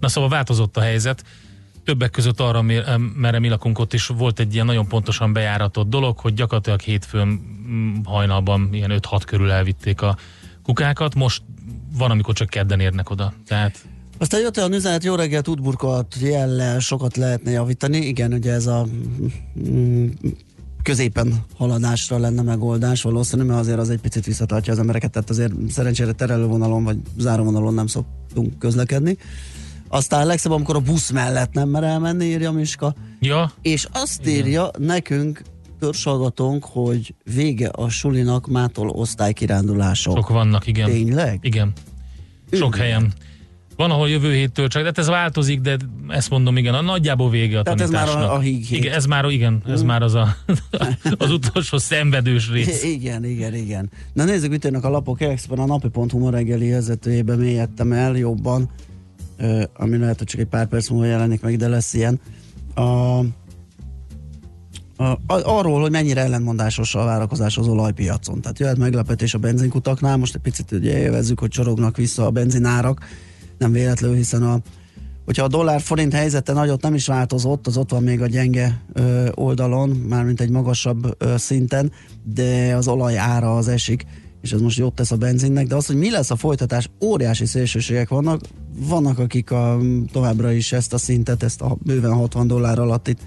na 0.00 0.08
szóval 0.08 0.30
változott 0.30 0.76
a 0.76 0.80
helyzet. 0.80 1.24
Többek 1.84 2.10
között 2.10 2.40
arra, 2.40 2.62
merre 3.14 3.38
mi 3.38 3.48
lakunk 3.48 3.78
ott 3.78 3.92
is 3.92 4.06
volt 4.06 4.40
egy 4.40 4.54
ilyen 4.54 4.66
nagyon 4.66 4.88
pontosan 4.88 5.32
bejáratott 5.32 5.88
dolog, 5.88 6.18
hogy 6.18 6.34
gyakorlatilag 6.34 6.80
hétfőn 6.80 7.28
mm, 7.28 7.94
hajnalban 8.04 8.68
ilyen 8.72 8.92
5-6 9.10 9.22
körül 9.26 9.50
elvitték 9.50 10.02
a 10.02 10.16
kukákat, 10.62 11.14
most 11.14 11.42
van, 11.96 12.10
amikor 12.10 12.34
csak 12.34 12.48
kedden 12.48 12.80
érnek 12.80 13.10
oda. 13.10 13.32
Tehát 13.46 13.78
Aztán 14.20 14.40
jött 14.40 14.56
olyan 14.56 14.72
üzenet, 14.72 15.04
jó 15.04 15.14
reggelt, 15.14 15.48
útburkolat 15.48 16.14
jellel 16.20 16.78
sokat 16.78 17.16
lehetne 17.16 17.50
javítani. 17.50 17.96
Igen, 17.96 18.32
ugye 18.32 18.52
ez 18.52 18.66
a 18.66 18.86
mm, 19.68 20.06
középen 20.82 21.44
haladásra 21.56 22.18
lenne 22.18 22.42
megoldás 22.42 23.02
valószínű, 23.02 23.42
mert 23.42 23.60
azért 23.60 23.78
az 23.78 23.90
egy 23.90 24.00
picit 24.00 24.24
visszatartja 24.24 24.72
az 24.72 24.78
embereket, 24.78 25.10
tehát 25.10 25.30
azért 25.30 25.52
szerencsére 25.68 26.12
terelővonalon 26.12 26.84
vagy 26.84 26.98
záróvonalon 27.18 27.74
nem 27.74 27.86
szoktunk 27.86 28.58
közlekedni. 28.58 29.16
Aztán 29.88 30.26
legszebb, 30.26 30.52
amikor 30.52 30.76
a 30.76 30.80
busz 30.80 31.10
mellett 31.10 31.52
nem 31.52 31.68
mer 31.68 31.84
elmenni, 31.84 32.24
írja 32.24 32.52
Miska. 32.52 32.94
ja, 33.20 33.52
És 33.62 33.88
azt 33.92 34.26
írja 34.26 34.70
nekünk 34.78 35.42
törzsalgatónk, 35.78 36.64
hogy 36.64 37.14
vége 37.34 37.68
a 37.68 37.88
sulinak 37.88 38.46
mától 38.46 38.88
osztálykirándulások. 38.88 40.16
sok 40.16 40.28
vannak, 40.28 40.66
igen. 40.66 40.90
Tényleg? 40.90 41.38
Igen. 41.42 41.72
Sok 42.52 42.76
helyen. 42.76 43.12
Van, 43.76 43.90
ahol 43.90 44.08
jövő 44.08 44.32
héttől 44.32 44.68
csak, 44.68 44.82
de 44.82 44.88
hát 44.88 44.98
ez 44.98 45.06
változik, 45.06 45.60
de 45.60 45.76
ezt 46.08 46.30
mondom, 46.30 46.56
igen, 46.56 46.74
a 46.74 46.80
nagyjából 46.80 47.30
vége 47.30 47.58
a 47.58 47.62
Tehát 47.62 47.80
ez 47.80 47.90
már 47.90 48.04
tanításnak. 48.04 48.32
a- 48.32 48.36
a 48.36 48.40
híg 48.40 48.64
hét. 48.64 48.78
Igen, 48.78 48.94
ez 48.94 49.06
már, 49.06 49.24
igen, 49.30 49.62
ez 49.66 49.82
már 49.82 50.02
az 50.02 50.14
a, 50.14 50.36
az 51.18 51.30
utolsó 51.30 51.78
szenvedős 51.78 52.50
rész. 52.50 52.84
Igen, 52.94 53.24
igen, 53.24 53.54
igen. 53.54 53.90
Na 54.12 54.24
nézzük, 54.24 54.50
mit 54.50 54.64
jönnek 54.64 54.84
a 54.84 54.88
lapok. 54.90 55.20
Expen 55.20 55.58
a 55.58 55.66
napi.hu 55.66 56.18
ma 56.18 56.30
reggeli 56.30 56.70
vezetőjébe 56.70 57.36
mélyedtem 57.36 57.92
el 57.92 58.16
jobban, 58.16 58.70
ami 59.74 59.96
lehet, 59.96 60.18
hogy 60.18 60.26
csak 60.26 60.40
egy 60.40 60.46
pár 60.46 60.66
perc 60.66 60.88
múlva 60.88 61.04
jelenik 61.06 61.40
meg, 61.40 61.56
de 61.56 61.68
lesz 61.68 61.94
ilyen. 61.94 62.20
A, 62.74 63.20
arról, 65.26 65.80
hogy 65.80 65.90
mennyire 65.90 66.20
ellentmondásos 66.20 66.94
a 66.94 67.04
várakozás 67.04 67.58
az 67.58 67.68
olajpiacon. 67.68 68.40
Tehát 68.40 68.58
jöhet 68.58 68.78
meglepetés 68.78 69.34
a 69.34 69.38
benzinkutaknál, 69.38 70.16
most 70.16 70.34
egy 70.34 70.40
picit 70.40 70.72
ugye 70.72 70.98
élvezzük, 70.98 71.40
hogy 71.40 71.50
csorognak 71.50 71.96
vissza 71.96 72.26
a 72.26 72.30
benzinárak, 72.30 73.04
nem 73.58 73.72
véletlenül, 73.72 74.16
hiszen 74.16 74.42
a 74.42 74.60
hogyha 75.24 75.44
a 75.44 75.48
dollár-forint 75.48 76.12
helyzete 76.12 76.52
nagyot 76.52 76.82
nem 76.82 76.94
is 76.94 77.06
változott, 77.06 77.66
az 77.66 77.76
ott 77.76 77.90
van 77.90 78.02
még 78.02 78.22
a 78.22 78.26
gyenge 78.26 78.80
ö, 78.92 79.28
oldalon, 79.34 79.88
mármint 79.88 80.40
egy 80.40 80.50
magasabb 80.50 81.14
ö, 81.18 81.34
szinten, 81.36 81.92
de 82.22 82.74
az 82.76 82.88
olaj 82.88 83.18
ára 83.18 83.56
az 83.56 83.68
esik, 83.68 84.06
és 84.40 84.52
ez 84.52 84.60
most 84.60 84.78
jót 84.78 84.94
tesz 84.94 85.10
a 85.10 85.16
benzinnek, 85.16 85.66
de 85.66 85.74
az, 85.74 85.86
hogy 85.86 85.96
mi 85.96 86.10
lesz 86.10 86.30
a 86.30 86.36
folytatás, 86.36 86.90
óriási 87.04 87.46
szélsőségek 87.46 88.08
vannak, 88.08 88.40
vannak 88.74 89.18
akik 89.18 89.50
a, 89.50 89.78
továbbra 90.12 90.52
is 90.52 90.72
ezt 90.72 90.92
a 90.92 90.98
szintet, 90.98 91.42
ezt 91.42 91.60
a 91.60 91.76
bőven 91.82 92.12
60 92.12 92.46
dollár 92.46 92.78
alattit 92.78 93.20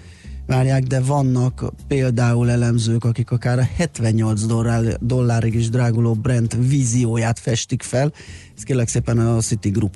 várják, 0.51 0.83
de 0.83 0.99
vannak 1.01 1.63
például 1.87 2.49
elemzők, 2.49 3.03
akik 3.03 3.31
akár 3.31 3.59
a 3.59 3.67
78 3.75 4.45
dollár, 4.45 4.97
dollárig 5.01 5.53
is 5.53 5.69
dráguló 5.69 6.13
Brent 6.13 6.57
vízióját 6.67 7.39
festik 7.39 7.83
fel. 7.83 8.13
Ez 8.57 8.63
kérlek 8.63 8.87
szépen 8.87 9.19
a 9.19 9.39
Citigroup 9.39 9.95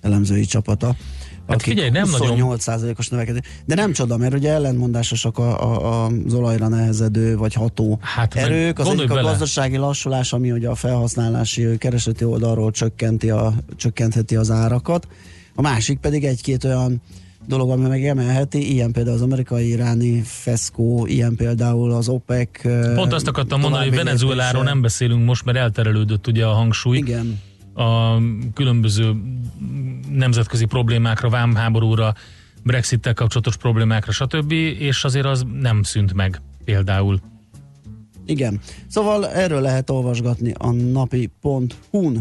elemzői 0.00 0.44
csapata. 0.44 0.96
Hát 1.48 1.62
figyelj, 1.62 1.90
nem 1.90 2.10
nagyon- 2.10 2.38
28%-os 2.40 3.08
növekedés. 3.08 3.40
De 3.66 3.74
nem 3.74 3.92
csoda, 3.92 4.16
mert 4.16 4.34
ugye 4.34 4.50
ellentmondásosak 4.52 5.38
a, 5.38 6.04
a, 6.04 6.06
az 6.26 6.34
olajra 6.34 6.68
nehezedő 6.68 7.36
vagy 7.36 7.54
ható 7.54 7.98
Hát, 8.02 8.34
erők. 8.34 8.78
Az 8.78 8.88
egyik 8.88 9.10
a 9.10 9.14
bele. 9.14 9.30
gazdasági 9.30 9.76
lassulás, 9.76 10.32
ami 10.32 10.52
ugye 10.52 10.68
a 10.68 10.74
felhasználási 10.74 11.78
kereseti 11.78 12.24
oldalról 12.24 12.70
csökkenti 12.70 13.30
a, 13.30 13.54
csökkentheti 13.76 14.36
az 14.36 14.50
árakat. 14.50 15.08
A 15.54 15.62
másik 15.62 15.98
pedig 15.98 16.24
egy-két 16.24 16.64
olyan 16.64 17.02
dolog, 17.46 17.70
ami 17.70 17.88
meg 17.88 18.04
emelheti, 18.04 18.72
ilyen 18.72 18.92
például 18.92 19.16
az 19.16 19.22
amerikai-iráni 19.22 20.20
feszkó, 20.20 21.06
ilyen 21.06 21.36
például 21.36 21.92
az 21.92 22.08
OPEC. 22.08 22.62
Pont 22.94 23.12
azt 23.12 23.28
akartam 23.28 23.60
mondani, 23.60 23.88
hogy 23.88 23.96
Venezueláról 23.96 24.62
nem 24.62 24.80
beszélünk 24.80 25.24
most, 25.24 25.44
mert 25.44 25.58
elterelődött 25.58 26.26
ugye 26.26 26.46
a 26.46 26.52
hangsúly. 26.52 26.96
Igen. 26.96 27.38
a 27.74 28.18
különböző 28.54 29.14
nemzetközi 30.08 30.64
problémákra, 30.64 31.28
vámháborúra, 31.28 32.14
Brexit-tel 32.62 33.14
kapcsolatos 33.14 33.56
problémákra, 33.56 34.12
stb. 34.12 34.52
És 34.52 35.04
azért 35.04 35.26
az 35.26 35.44
nem 35.60 35.82
szűnt 35.82 36.14
meg 36.14 36.40
például. 36.64 37.20
Igen. 38.26 38.60
Szóval 38.86 39.28
erről 39.28 39.60
lehet 39.60 39.90
olvasgatni 39.90 40.54
a 40.58 40.70
napi.hu-n. 40.70 42.20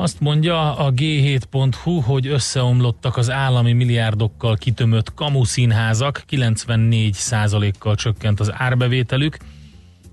Azt 0.00 0.20
mondja 0.20 0.76
a 0.76 0.92
g7.hu, 0.92 2.00
hogy 2.00 2.26
összeomlottak 2.26 3.16
az 3.16 3.30
állami 3.30 3.72
milliárdokkal 3.72 4.56
kitömött 4.56 5.14
kamu 5.14 5.44
színházak, 5.44 6.22
94%-kal 6.30 7.94
csökkent 7.94 8.40
az 8.40 8.52
árbevételük. 8.52 9.36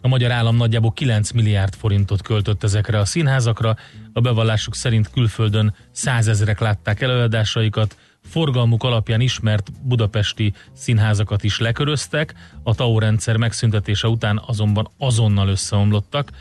A 0.02 0.08
magyar 0.08 0.32
állam 0.32 0.56
nagyjából 0.56 0.94
9 0.94 1.32
milliárd 1.32 1.74
forintot 1.74 2.22
költött 2.22 2.64
ezekre 2.64 3.00
a 3.00 3.06
színházakra. 3.06 3.76
A 4.14 4.22
bevallásuk 4.22 4.76
szerint 4.76 5.10
külföldön 5.10 5.76
százezrek 5.92 6.60
látták 6.60 7.02
előadásaikat, 7.02 7.98
forgalmuk 8.24 8.84
alapján 8.84 9.22
ismert 9.22 9.72
budapesti 9.82 10.54
színházakat 10.74 11.44
is 11.44 11.60
leköröztek, 11.60 12.34
a 12.64 12.76
TAO 12.76 13.00
rendszer 13.00 13.38
megszüntetése 13.38 14.08
után 14.08 14.42
azonban 14.46 14.90
azonnal 14.98 15.48
összeomlottak. 15.48 16.32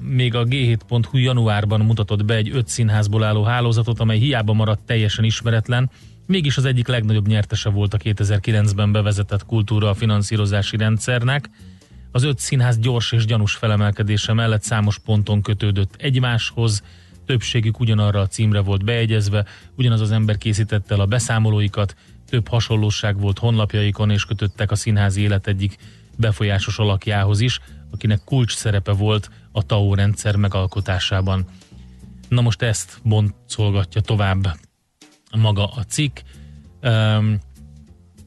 Még 0.00 0.34
a 0.34 0.44
G7.hu 0.44 1.18
januárban 1.18 1.80
mutatott 1.80 2.24
be 2.24 2.34
egy 2.34 2.50
öt 2.52 2.68
színházból 2.68 3.24
álló 3.24 3.42
hálózatot, 3.42 4.00
amely 4.00 4.18
hiába 4.18 4.52
maradt 4.52 4.86
teljesen 4.86 5.24
ismeretlen, 5.24 5.90
mégis 6.26 6.56
az 6.56 6.64
egyik 6.64 6.86
legnagyobb 6.86 7.26
nyertese 7.26 7.68
volt 7.68 7.94
a 7.94 7.98
2009-ben 7.98 8.92
bevezetett 8.92 9.46
kultúra 9.46 9.94
finanszírozási 9.94 10.76
rendszernek. 10.76 11.50
Az 12.10 12.22
öt 12.22 12.38
színház 12.38 12.78
gyors 12.78 13.12
és 13.12 13.24
gyanús 13.24 13.54
felemelkedése 13.54 14.32
mellett 14.32 14.62
számos 14.62 14.98
ponton 14.98 15.42
kötődött 15.42 15.94
egymáshoz, 15.98 16.82
többségük 17.26 17.80
ugyanarra 17.80 18.20
a 18.20 18.26
címre 18.26 18.60
volt 18.60 18.84
beegyezve, 18.84 19.44
ugyanaz 19.76 20.00
az 20.00 20.10
ember 20.10 20.38
készítette 20.38 20.94
el 20.94 21.00
a 21.00 21.06
beszámolóikat, 21.06 21.96
több 22.28 22.48
hasonlóság 22.48 23.20
volt 23.20 23.38
honlapjaikon, 23.38 24.10
és 24.10 24.24
kötöttek 24.24 24.70
a 24.70 24.74
színházi 24.74 25.20
élet 25.20 25.46
egyik 25.46 25.76
befolyásos 26.18 26.78
alakjához 26.78 27.40
is, 27.40 27.60
akinek 27.92 28.20
kulcs 28.24 28.54
szerepe 28.54 28.92
volt 28.92 29.30
a 29.52 29.66
TAO 29.66 29.94
rendszer 29.94 30.36
megalkotásában. 30.36 31.44
Na 32.28 32.40
most 32.40 32.62
ezt 32.62 33.00
boncolgatja 33.02 34.00
tovább 34.00 34.56
maga 35.36 35.64
a 35.64 35.82
cikk. 35.82 36.18
Öm, 36.80 37.38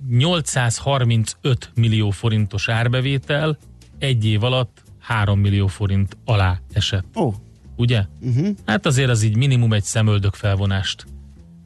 835 0.09 1.71
millió 1.75 2.09
forintos 2.09 2.69
árbevétel 2.69 3.57
egy 3.99 4.25
év 4.25 4.43
alatt 4.43 4.83
3 4.99 5.39
millió 5.39 5.67
forint 5.67 6.17
alá 6.25 6.59
esett. 6.73 7.17
Ó, 7.17 7.33
Ugye? 7.75 8.05
Uh-huh. 8.21 8.47
Hát 8.65 8.85
azért 8.85 9.09
az 9.09 9.23
így 9.23 9.35
minimum 9.35 9.73
egy 9.73 9.83
szemöldök 9.83 10.33
felvonást 10.33 11.05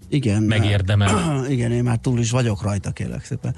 igen. 0.09 0.43
megérdemel. 0.43 1.45
Igen, 1.51 1.71
én 1.71 1.83
már 1.83 1.97
túl 1.97 2.19
is 2.19 2.31
vagyok 2.31 2.61
rajta, 2.61 2.91
kérlek 2.91 3.25
szépen. 3.25 3.55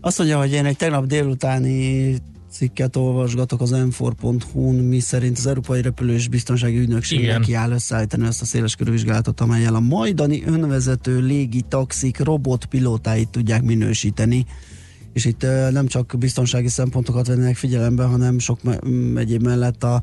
Azt 0.00 0.18
mondja, 0.18 0.38
hogy 0.38 0.52
én 0.52 0.64
egy 0.64 0.76
tegnap 0.76 1.06
délutáni 1.06 2.16
cikket 2.58 2.96
olvasgatok 2.96 3.60
az 3.60 3.70
m4.hu-n, 3.74 4.74
mi 4.74 5.00
szerint 5.00 5.38
az 5.38 5.46
Európai 5.46 5.82
Repülős 5.82 6.28
Biztonsági 6.28 6.78
Ügynökség 6.78 7.20
Igen. 7.20 7.38
neki 7.38 7.54
áll 7.54 7.70
összeállítani 7.70 8.26
ezt 8.26 8.42
a 8.42 8.44
széles 8.44 8.76
vizsgálatot, 8.78 9.40
amelyel 9.40 9.74
a 9.74 9.80
majdani 9.80 10.42
önvezető 10.46 11.20
légi 11.20 11.62
taxik 11.68 12.18
robotpilótáit 12.18 13.28
tudják 13.28 13.62
minősíteni. 13.62 14.46
És 15.12 15.24
itt 15.24 15.42
nem 15.70 15.86
csak 15.86 16.14
biztonsági 16.18 16.68
szempontokat 16.68 17.26
vennének 17.26 17.56
figyelembe, 17.56 18.04
hanem 18.04 18.38
sok 18.38 18.62
m- 18.62 19.18
egyéb 19.18 19.42
mellett 19.42 19.84
a 19.84 20.02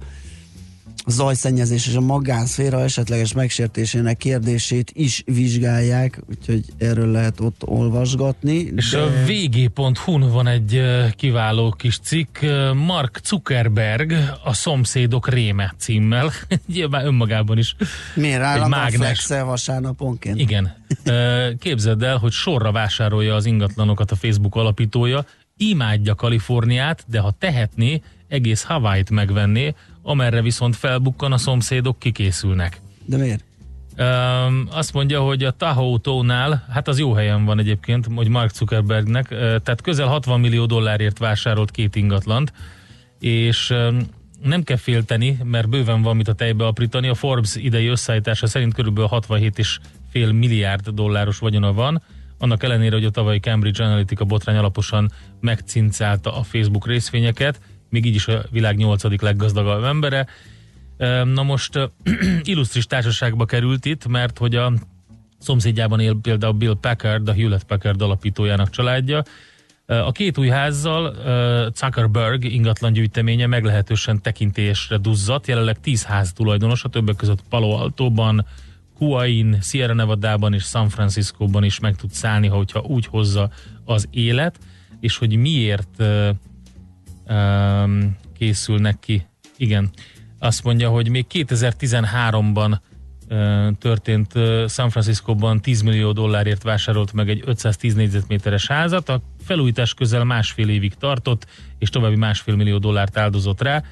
zajszennyezés 1.07 1.87
és 1.87 1.95
a 1.95 2.01
magánszféra 2.01 2.81
esetleges 2.81 3.33
megsértésének 3.33 4.17
kérdését 4.17 4.91
is 4.93 5.23
vizsgálják, 5.25 6.21
úgyhogy 6.29 6.63
erről 6.77 7.11
lehet 7.11 7.39
ott 7.39 7.61
olvasgatni. 7.65 8.71
És 8.75 8.93
a 8.93 9.09
vg.hu-n 9.25 10.31
van 10.31 10.47
egy 10.47 10.81
kiváló 11.15 11.71
kis 11.77 11.99
cikk, 11.99 12.37
Mark 12.85 13.19
Zuckerberg, 13.23 14.13
a 14.43 14.53
szomszédok 14.53 15.29
réme 15.29 15.73
címmel. 15.77 16.31
Nyilván 16.73 17.05
önmagában 17.05 17.57
is. 17.57 17.75
Miért 18.15 18.41
állandóan 18.41 18.69
mágnes. 18.69 19.27
vasárnaponként? 19.27 20.39
Igen. 20.39 20.75
Képzeld 21.59 22.03
el, 22.03 22.17
hogy 22.17 22.31
sorra 22.31 22.71
vásárolja 22.71 23.35
az 23.35 23.45
ingatlanokat 23.45 24.11
a 24.11 24.15
Facebook 24.15 24.55
alapítója, 24.55 25.25
imádja 25.57 26.15
Kaliforniát, 26.15 27.03
de 27.07 27.19
ha 27.19 27.35
tehetné, 27.39 28.01
egész 28.27 28.63
Hawaii-t 28.63 29.09
megvenné, 29.09 29.73
amerre 30.05 30.41
viszont 30.41 30.75
felbukkan 30.75 31.31
a 31.31 31.37
szomszédok 31.37 31.99
kikészülnek. 31.99 32.81
De 33.05 33.17
miért? 33.17 33.43
Um, 33.97 34.67
azt 34.71 34.93
mondja, 34.93 35.21
hogy 35.21 35.43
a 35.43 35.51
Tahoe 35.51 35.97
tónál, 36.01 36.65
hát 36.69 36.87
az 36.87 36.99
jó 36.99 37.13
helyen 37.13 37.45
van 37.45 37.59
egyébként, 37.59 38.07
hogy 38.15 38.27
Mark 38.27 38.53
Zuckerbergnek, 38.53 39.27
tehát 39.27 39.81
közel 39.81 40.07
60 40.07 40.39
millió 40.39 40.65
dollárért 40.65 41.17
vásárolt 41.17 41.71
két 41.71 41.95
ingatlant, 41.95 42.53
és 43.19 43.69
um, 43.69 43.99
nem 44.43 44.63
kell 44.63 44.77
félteni, 44.77 45.37
mert 45.43 45.69
bőven 45.69 46.01
van 46.01 46.15
mit 46.15 46.27
a 46.27 46.33
tejbe 46.33 46.65
aprítani. 46.65 47.07
A 47.07 47.13
Forbes 47.13 47.55
idei 47.55 47.87
összeállítása 47.87 48.47
szerint 48.47 48.73
körülbelül 48.73 49.09
67,5 49.11 50.39
milliárd 50.39 50.89
dolláros 50.89 51.39
vagyona 51.39 51.73
van, 51.73 52.01
annak 52.37 52.63
ellenére, 52.63 52.95
hogy 52.95 53.05
a 53.05 53.09
tavalyi 53.09 53.39
Cambridge 53.39 53.83
Analytica 53.83 54.25
botrány 54.25 54.57
alaposan 54.57 55.11
megcincálta 55.39 56.37
a 56.37 56.43
Facebook 56.43 56.87
részvényeket, 56.87 57.59
még 57.89 58.05
így 58.05 58.15
is 58.15 58.27
a 58.27 58.43
világ 58.51 58.77
8. 58.77 59.21
leggazdagabb 59.21 59.83
embere. 59.83 60.27
Na 61.23 61.43
most 61.43 61.79
illusztris 62.43 62.85
társaságba 62.85 63.45
került 63.45 63.85
itt, 63.85 64.07
mert 64.07 64.37
hogy 64.37 64.55
a 64.55 64.73
szomszédjában 65.39 65.99
él 65.99 66.17
például 66.21 66.53
Bill 66.53 66.77
Packard, 66.81 67.27
a 67.27 67.33
Hewlett 67.33 67.63
Packard 67.63 68.01
alapítójának 68.01 68.69
családja. 68.69 69.23
A 69.85 70.11
két 70.11 70.37
új 70.37 70.47
házzal 70.47 71.15
Zuckerberg 71.73 72.43
ingatlan 72.43 72.93
gyűjteménye 72.93 73.47
meglehetősen 73.47 74.21
tekintélyesre 74.21 74.97
duzzadt. 74.97 75.47
Jelenleg 75.47 75.79
10 75.79 76.03
ház 76.03 76.33
tulajdonosa, 76.33 76.89
többek 76.89 77.15
között 77.15 77.43
Palo 77.49 77.69
Altóban, 77.69 78.45
Kuain, 78.97 79.57
Sierra 79.61 79.93
Nevada-ban 79.93 80.53
és 80.53 80.63
San 80.63 80.89
Francisco-ban 80.89 81.63
is 81.63 81.79
meg 81.79 81.95
tud 81.95 82.11
szállni, 82.11 82.47
hogyha 82.47 82.79
úgy 82.79 83.05
hozza 83.05 83.49
az 83.85 84.07
élet, 84.11 84.59
és 84.99 85.17
hogy 85.17 85.35
miért 85.35 86.03
ö, 87.27 87.83
készülnek 88.37 88.99
ki. 88.99 89.25
Igen, 89.57 89.89
azt 90.39 90.63
mondja, 90.63 90.89
hogy 90.89 91.09
még 91.09 91.25
2013-ban 91.33 92.77
ö, 93.27 93.69
történt 93.79 94.31
San 94.67 94.89
Francisco-ban 94.89 95.61
10 95.61 95.81
millió 95.81 96.11
dollárért 96.11 96.63
vásárolt 96.63 97.13
meg 97.13 97.29
egy 97.29 97.41
510 97.45 97.95
négyzetméteres 97.95 98.67
házat, 98.67 99.09
a 99.09 99.21
felújítás 99.45 99.93
közel 99.93 100.23
másfél 100.23 100.69
évig 100.69 100.93
tartott, 100.93 101.45
és 101.79 101.89
további 101.89 102.15
másfél 102.15 102.55
millió 102.55 102.77
dollárt 102.77 103.17
áldozott 103.17 103.61
rá, 103.61 103.83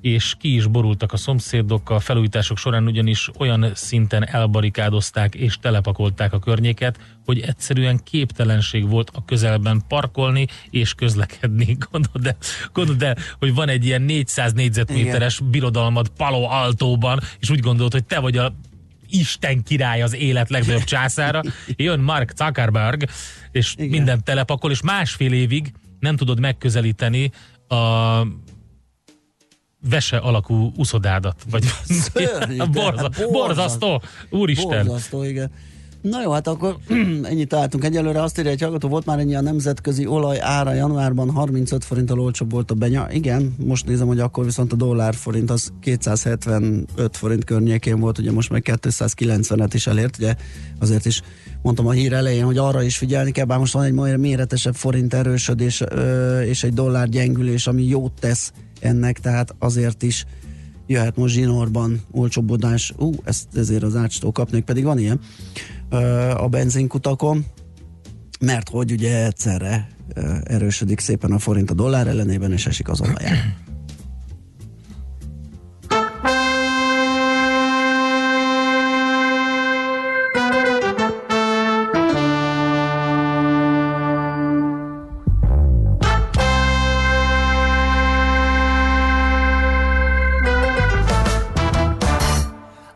és 0.00 0.34
ki 0.38 0.54
is 0.54 0.66
borultak 0.66 1.12
a 1.12 1.16
szomszédok 1.16 1.90
a 1.90 2.00
felújítások 2.00 2.58
során, 2.58 2.86
ugyanis 2.86 3.30
olyan 3.38 3.70
szinten 3.74 4.28
elbarikádozták 4.28 5.34
és 5.34 5.58
telepakolták 5.60 6.32
a 6.32 6.38
környéket, 6.38 6.98
hogy 7.24 7.40
egyszerűen 7.40 8.00
képtelenség 8.04 8.88
volt 8.88 9.10
a 9.14 9.24
közelben 9.24 9.82
parkolni 9.88 10.46
és 10.70 10.94
közlekedni. 10.94 11.76
Gondold 11.90 12.26
el, 12.26 12.36
gondold 12.72 13.02
el 13.02 13.16
hogy 13.38 13.54
van 13.54 13.68
egy 13.68 13.84
ilyen 13.84 14.02
400 14.02 14.52
négyzetméteres 14.52 15.40
birodalmad 15.40 16.08
Palo 16.08 16.42
Altóban, 16.42 17.20
és 17.38 17.50
úgy 17.50 17.60
gondolod, 17.60 17.92
hogy 17.92 18.04
te 18.04 18.18
vagy 18.18 18.36
a 18.36 18.54
Isten 19.12 19.62
király 19.62 20.02
az 20.02 20.14
élet 20.14 20.50
legnagyobb 20.50 20.84
császára, 20.84 21.42
jön 21.76 22.00
Mark 22.00 22.32
Zuckerberg, 22.36 23.08
és 23.52 23.72
Igen. 23.72 23.86
Igen. 23.86 23.96
minden 23.96 24.24
telepakol, 24.24 24.70
és 24.70 24.82
másfél 24.82 25.32
évig 25.32 25.72
nem 26.00 26.16
tudod 26.16 26.40
megközelíteni 26.40 27.30
a 27.68 28.22
vese 29.88 30.16
alakú 30.16 30.72
uszodádat. 30.76 31.42
Vagy 31.50 31.64
Szörnyű, 31.84 32.56
de 32.56 32.64
Borza, 32.64 33.10
hát 33.12 33.30
borzasztó! 33.30 34.02
Úristen! 34.30 34.86
Borzasztó, 34.86 35.24
igen. 35.24 35.50
Na 36.02 36.22
jó, 36.22 36.30
hát 36.30 36.46
akkor 36.46 36.76
ennyit 37.30 37.48
találtunk 37.48 37.84
egyelőre. 37.84 38.22
Azt 38.22 38.38
írja, 38.38 38.50
hogy 38.50 38.60
hallgató 38.60 38.88
volt 38.88 39.06
már 39.06 39.18
ennyi 39.18 39.34
a 39.34 39.40
nemzetközi 39.40 40.06
olaj 40.06 40.40
ára 40.40 40.72
januárban 40.72 41.30
35 41.30 41.84
forinttal 41.84 42.20
olcsóbb 42.20 42.50
volt 42.50 42.70
a 42.70 42.74
benya. 42.74 43.08
Igen, 43.10 43.54
most 43.64 43.86
nézem, 43.86 44.06
hogy 44.06 44.20
akkor 44.20 44.44
viszont 44.44 44.72
a 44.72 44.76
dollár 44.76 45.14
forint 45.14 45.50
az 45.50 45.72
275 45.80 47.16
forint 47.16 47.44
környékén 47.44 48.00
volt, 48.00 48.18
ugye 48.18 48.32
most 48.32 48.50
meg 48.50 48.78
290-et 48.82 49.70
is 49.72 49.86
elért, 49.86 50.16
ugye 50.16 50.34
azért 50.78 51.04
is 51.04 51.22
mondtam 51.62 51.86
a 51.86 51.90
hír 51.90 52.12
elején, 52.12 52.44
hogy 52.44 52.58
arra 52.58 52.82
is 52.82 52.96
figyelni 52.96 53.30
kell, 53.30 53.44
bár 53.44 53.58
most 53.58 53.72
van 53.72 53.84
egy 53.84 54.18
méretesebb 54.18 54.74
forint 54.74 55.14
erősödés 55.14 55.84
és 56.44 56.62
egy 56.62 56.72
dollár 56.72 57.08
gyengülés, 57.08 57.66
ami 57.66 57.84
jót 57.84 58.12
tesz 58.20 58.52
ennek, 58.80 59.18
tehát 59.18 59.54
azért 59.58 60.02
is 60.02 60.26
jöhet 60.90 61.16
most 61.16 61.34
zsinórban 61.34 62.00
olcsóbbodás. 62.10 62.92
Ú, 62.98 63.12
ezt 63.24 63.46
ezért 63.56 63.82
az 63.82 63.96
ácstól 63.96 64.32
kapnék, 64.32 64.64
pedig 64.64 64.84
van 64.84 64.98
ilyen 64.98 65.20
a 66.36 66.48
benzinkutakon, 66.48 67.46
mert 68.40 68.68
hogy 68.68 68.92
ugye 68.92 69.24
egyszerre 69.24 69.88
erősödik 70.44 71.00
szépen 71.00 71.32
a 71.32 71.38
forint 71.38 71.70
a 71.70 71.74
dollár 71.74 72.06
ellenében, 72.06 72.52
és 72.52 72.66
esik 72.66 72.88
az 72.88 73.00
olajár. 73.00 73.56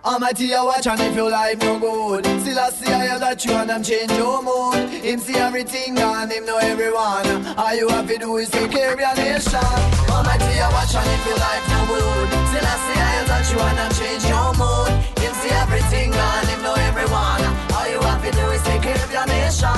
Almighty, 0.02 0.52
I 0.52 0.62
watch 0.64 0.86
and 0.86 1.00
if 1.00 1.14
your 1.16 1.30
life 1.30 1.62
no 1.64 1.78
good 1.78 2.33
I 2.64 2.70
see 2.70 2.88
I 2.88 3.18
that 3.18 3.44
you 3.44 3.52
and 3.52 3.84
change 3.84 4.08
your 4.16 4.40
mood. 4.40 4.88
Him 5.04 5.20
see 5.20 5.36
everything 5.36 5.98
and 6.00 6.32
him 6.32 6.46
know 6.46 6.56
everyone. 6.56 7.28
All 7.60 7.76
you 7.76 7.92
have 7.92 8.08
to 8.08 8.16
do 8.16 8.38
is 8.40 8.48
take 8.48 8.70
care 8.72 8.88
of 8.88 8.98
your 8.98 9.12
nation. 9.20 9.60
Almighty, 10.08 10.48
I 10.64 10.72
watch 10.72 10.96
and 10.96 11.04
if 11.04 11.24
your 11.28 11.36
life 11.44 11.60
no 11.68 11.80
good. 11.92 12.24
Still 12.48 12.64
I 12.64 12.76
see 12.88 12.96
I 12.96 13.20
that 13.28 13.44
you 13.52 13.60
and 13.60 13.76
them 13.76 13.92
change 14.00 14.24
your 14.32 14.48
mood. 14.56 14.96
Him 15.20 15.32
see 15.44 15.52
everything 15.60 16.08
and 16.08 16.48
him 16.48 16.64
know 16.64 16.72
everyone. 16.88 17.44
All 17.76 17.84
you 17.84 18.00
have 18.00 18.24
to 18.24 18.32
do 18.32 18.44
is 18.56 18.62
take 18.64 18.80
care 18.80 18.96
of 18.96 19.12
your 19.12 19.28
nation. 19.28 19.68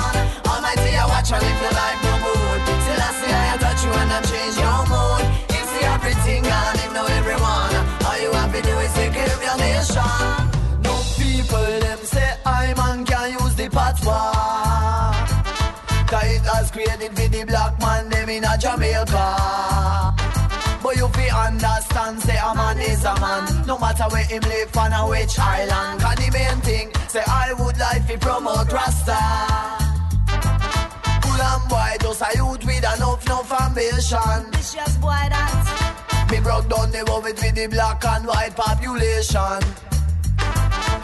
Almighty, 0.47 0.95
I 0.95 1.03
watch 1.11 1.27
and 1.35 1.43
if 1.43 1.59
your 1.59 1.75
life 1.75 1.99
no 2.07 2.15
good. 2.23 2.59
Still 2.87 3.03
I 3.03 3.11
see 3.19 3.33
I 3.35 3.57
that 3.67 3.77
you 3.83 3.91
and 3.99 4.11
them 4.15 4.23
change 4.31 4.55
your 4.63 4.79
mood 4.87 4.96
patois 14.07 15.27
Cause 16.07 16.23
it 16.23 16.41
has 16.43 16.71
created 16.71 17.11
for 17.17 17.27
the 17.27 17.43
black 17.45 17.79
man 17.79 18.09
them 18.09 18.29
in 18.29 18.45
a 18.45 18.57
Jamaica. 18.57 20.15
But 20.81 20.95
you 20.95 21.07
fi 21.09 21.47
understand 21.47 22.21
say 22.21 22.37
a 22.37 22.55
man 22.55 22.79
is 22.79 23.03
a 23.03 23.13
man. 23.19 23.67
No 23.67 23.77
matter 23.77 24.05
where 24.09 24.23
him 24.23 24.41
live 24.43 24.77
on 24.77 24.93
a 24.93 25.09
which 25.09 25.37
island. 25.37 25.99
Cause 25.99 26.15
the 26.15 26.31
main 26.31 26.61
thing 26.61 26.91
say 27.09 27.23
I 27.27 27.51
would 27.59 27.77
like 27.77 28.07
to 28.07 28.17
promote 28.19 28.71
Rasta. 28.71 29.19
And 31.39 31.69
boy, 31.69 31.97
just 32.01 32.21
a 32.21 32.29
youth 32.35 32.65
with 32.65 32.95
enough, 32.95 33.25
enough 33.25 33.61
ambition. 33.61 34.51
Vicious 34.51 34.97
boy 34.97 35.23
that. 35.29 36.27
Me 36.31 36.39
broke 36.39 36.67
down 36.69 36.91
the 36.91 37.03
world 37.07 37.25
with 37.25 37.39
the 37.39 37.67
black 37.67 38.03
and 38.05 38.25
white 38.25 38.55
population. 38.55 39.61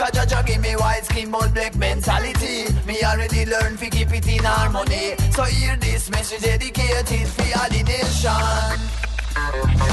Cause 0.04 0.12
Jaja 0.12 0.46
give 0.46 0.60
me 0.60 0.76
white 0.76 1.06
skin 1.06 1.32
but 1.32 1.54
black 1.54 1.78
mentality. 1.78 2.68
Me 2.86 3.02
already 3.06 3.46
learned 3.46 3.80
to 3.80 3.90
keep 3.90 4.12
it 4.12 4.28
in 4.28 4.44
harmony. 4.44 5.16
So 5.32 5.44
hear 5.44 5.78
this 5.78 6.10
message 6.10 6.42
dedicated 6.42 7.26
for 7.30 7.48
all 7.58 7.70
the 7.72 7.84
nation. 7.88 8.84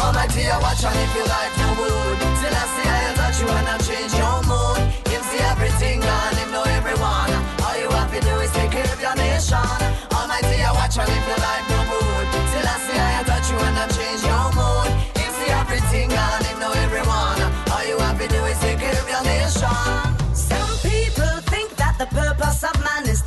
Almighty, 0.03 0.51
I 0.51 0.59
watch 0.59 0.83
and 0.83 0.99
if 0.99 1.15
you 1.15 1.25
like 1.31 1.55
no 1.63 1.69
good 1.79 2.19
Still 2.43 2.59
I 2.59 2.67
see 2.75 2.91
I 2.91 3.15
touch 3.15 3.39
you 3.39 3.49
and 3.55 3.69
I 3.71 3.79
change 3.87 4.15
your 4.19 4.39
mood. 4.51 4.83
Him 5.07 5.23
see 5.31 5.43
everything 5.47 6.03
and 6.03 6.40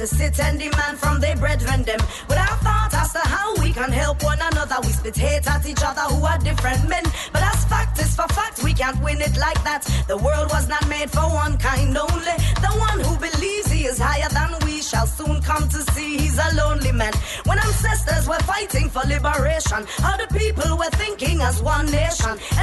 to 0.03 0.15
sit 0.15 0.37
and 0.41 0.59
demand 0.59 0.99
from 0.99 1.21
their 1.21 1.35
brethren 1.37 1.81
them 1.83 1.99
without 2.27 2.59
thought 2.59 2.93
as 2.93 3.13
to 3.13 3.19
how 3.19 3.55
we 3.61 3.71
can 3.71 3.89
help 3.89 4.21
one 4.21 4.39
another. 4.51 4.75
We 4.83 4.89
spit 4.89 5.15
hate 5.15 5.47
at 5.47 5.65
each 5.65 5.81
other 5.81 6.01
who 6.13 6.25
are 6.25 6.37
different 6.39 6.89
men. 6.89 7.03
But 7.31 7.43
as 7.43 7.63
fact 7.65 7.97
is 7.99 8.13
for 8.13 8.27
fact, 8.27 8.61
we 8.63 8.73
can't 8.73 9.01
win 9.01 9.21
it 9.21 9.37
like 9.37 9.63
that. 9.63 9.83
The 10.09 10.17
world 10.17 10.49
was 10.51 10.67
not 10.67 10.85
made 10.89 11.09
for 11.09 11.23
one 11.43 11.57
kind 11.57 11.97
only. 11.97 12.35
The 12.65 12.73
one 12.87 12.99
who 12.99 13.15
believes 13.17 13.71
he 13.71 13.85
is 13.85 13.97
higher 13.97 14.27
than 14.27 14.51
we 14.65 14.81
shall 14.81 15.07
soon 15.07 15.41
come 15.41 15.69
to 15.69 15.79
see 15.93 16.17
he's 16.17 16.37
a 16.37 16.53
lonely 16.55 16.91
man. 16.91 17.13
When 17.45 17.57
ancestors 17.59 18.27
were 18.27 18.43
fighting 18.43 18.89
for 18.89 19.03
liberation, 19.07 19.87
all 20.03 20.17
the 20.17 20.27
people 20.37 20.77
were 20.77 20.93
thinking 20.99 21.39
as 21.41 21.61
one 21.61 21.85
nation, 21.85 22.35
and 22.59 22.62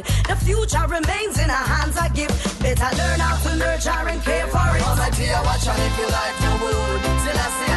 wood. 0.00 0.26
The 0.26 0.36
future 0.36 0.86
remains 0.86 1.38
in 1.38 1.50
our 1.50 1.66
hands. 1.66 1.96
I 1.96 2.08
give. 2.08 2.30
Better 2.60 2.96
learn 2.96 3.20
how 3.20 3.36
to 3.36 3.56
nurture 3.56 4.08
and 4.08 4.22
care 4.22 4.46
for 4.46 4.76
it. 4.76 4.82
Almighty, 4.82 5.30
I 5.30 5.42
watch 5.42 5.66
and 5.66 5.78
if 5.78 5.98
you 5.98 6.08
like 6.08 6.36
no 6.40 6.52
mood. 6.58 7.00
Till 7.22 7.38
I 7.38 7.48
see 7.58 7.69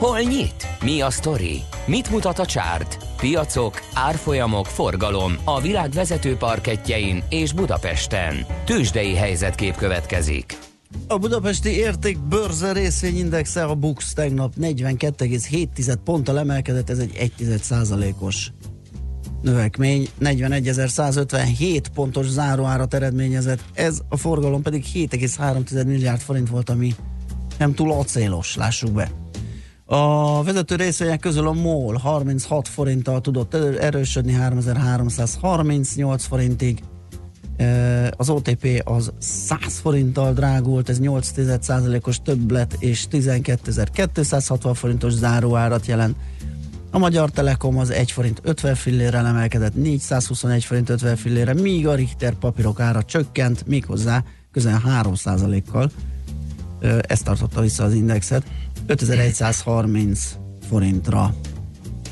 Hol 0.00 0.20
nyit? 0.20 0.66
Mi 0.82 1.00
a 1.00 1.10
sztori? 1.10 1.62
Mit 1.86 2.10
mutat 2.10 2.38
a 2.38 2.46
csárt? 2.46 3.06
Piacok, 3.16 3.80
árfolyamok, 3.94 4.66
forgalom 4.66 5.32
a 5.44 5.60
világ 5.60 5.90
vezető 5.90 6.36
parketjein 6.36 7.22
és 7.28 7.52
Budapesten. 7.52 8.46
Tősdei 8.64 9.14
helyzetkép 9.14 9.76
következik. 9.76 10.58
A 11.06 11.18
budapesti 11.18 11.68
érték 11.68 12.18
bőrze 12.18 12.72
részvényindexe 12.72 13.64
a 13.64 13.74
Bux 13.74 14.12
tegnap 14.12 14.52
42,7 14.60 15.94
ponttal 16.04 16.38
emelkedett, 16.38 16.90
ez 16.90 16.98
egy 16.98 17.16
1 17.16 17.54
százalékos 17.60 18.52
növekmény, 19.42 20.08
41.157 20.20 21.82
pontos 21.94 22.28
záróárat 22.28 22.94
eredményezett, 22.94 23.64
ez 23.74 24.00
a 24.08 24.16
forgalom 24.16 24.62
pedig 24.62 24.84
7,3 24.94 25.86
milliárd 25.86 26.20
forint 26.20 26.48
volt, 26.48 26.70
ami 26.70 26.94
nem 27.58 27.74
túl 27.74 27.92
acélos, 27.92 28.56
lássuk 28.56 28.92
be. 28.92 29.10
A 29.92 30.42
vezető 30.42 30.74
részvények 30.74 31.20
közül 31.20 31.46
a 31.46 31.52
MOL 31.52 31.96
36 31.96 32.68
forinttal 32.68 33.20
tudott 33.20 33.54
erő- 33.54 33.78
erősödni 33.78 34.32
3338 34.32 36.24
forintig, 36.24 36.82
az 38.16 38.28
OTP 38.28 38.82
az 38.84 39.12
100 39.18 39.78
forinttal 39.78 40.32
drágult, 40.32 40.88
ez 40.88 41.00
8,1%-os 41.00 42.20
többlet 42.22 42.76
és 42.78 43.06
12.260 43.10 44.70
forintos 44.74 45.12
záróárat 45.12 45.86
jelent. 45.86 46.16
A 46.90 46.98
Magyar 46.98 47.30
Telekom 47.30 47.78
az 47.78 47.90
1 47.90 48.10
forint 48.10 48.40
50 48.42 48.74
fillérrel 48.74 49.26
emelkedett 49.26 49.74
421 49.74 50.64
forint 50.64 50.88
50 50.88 51.16
fillére, 51.16 51.54
míg 51.54 51.86
a 51.86 51.94
Richter 51.94 52.34
papírok 52.34 52.80
ára 52.80 53.02
csökkent, 53.02 53.66
méghozzá 53.66 54.24
közel 54.52 54.82
3%-kal. 54.86 55.90
Ö, 56.80 56.98
Ez 57.02 57.22
tartotta 57.22 57.60
vissza 57.60 57.84
az 57.84 57.94
indexet. 57.94 58.42
5130 58.90 60.36
forintra. 60.68 61.34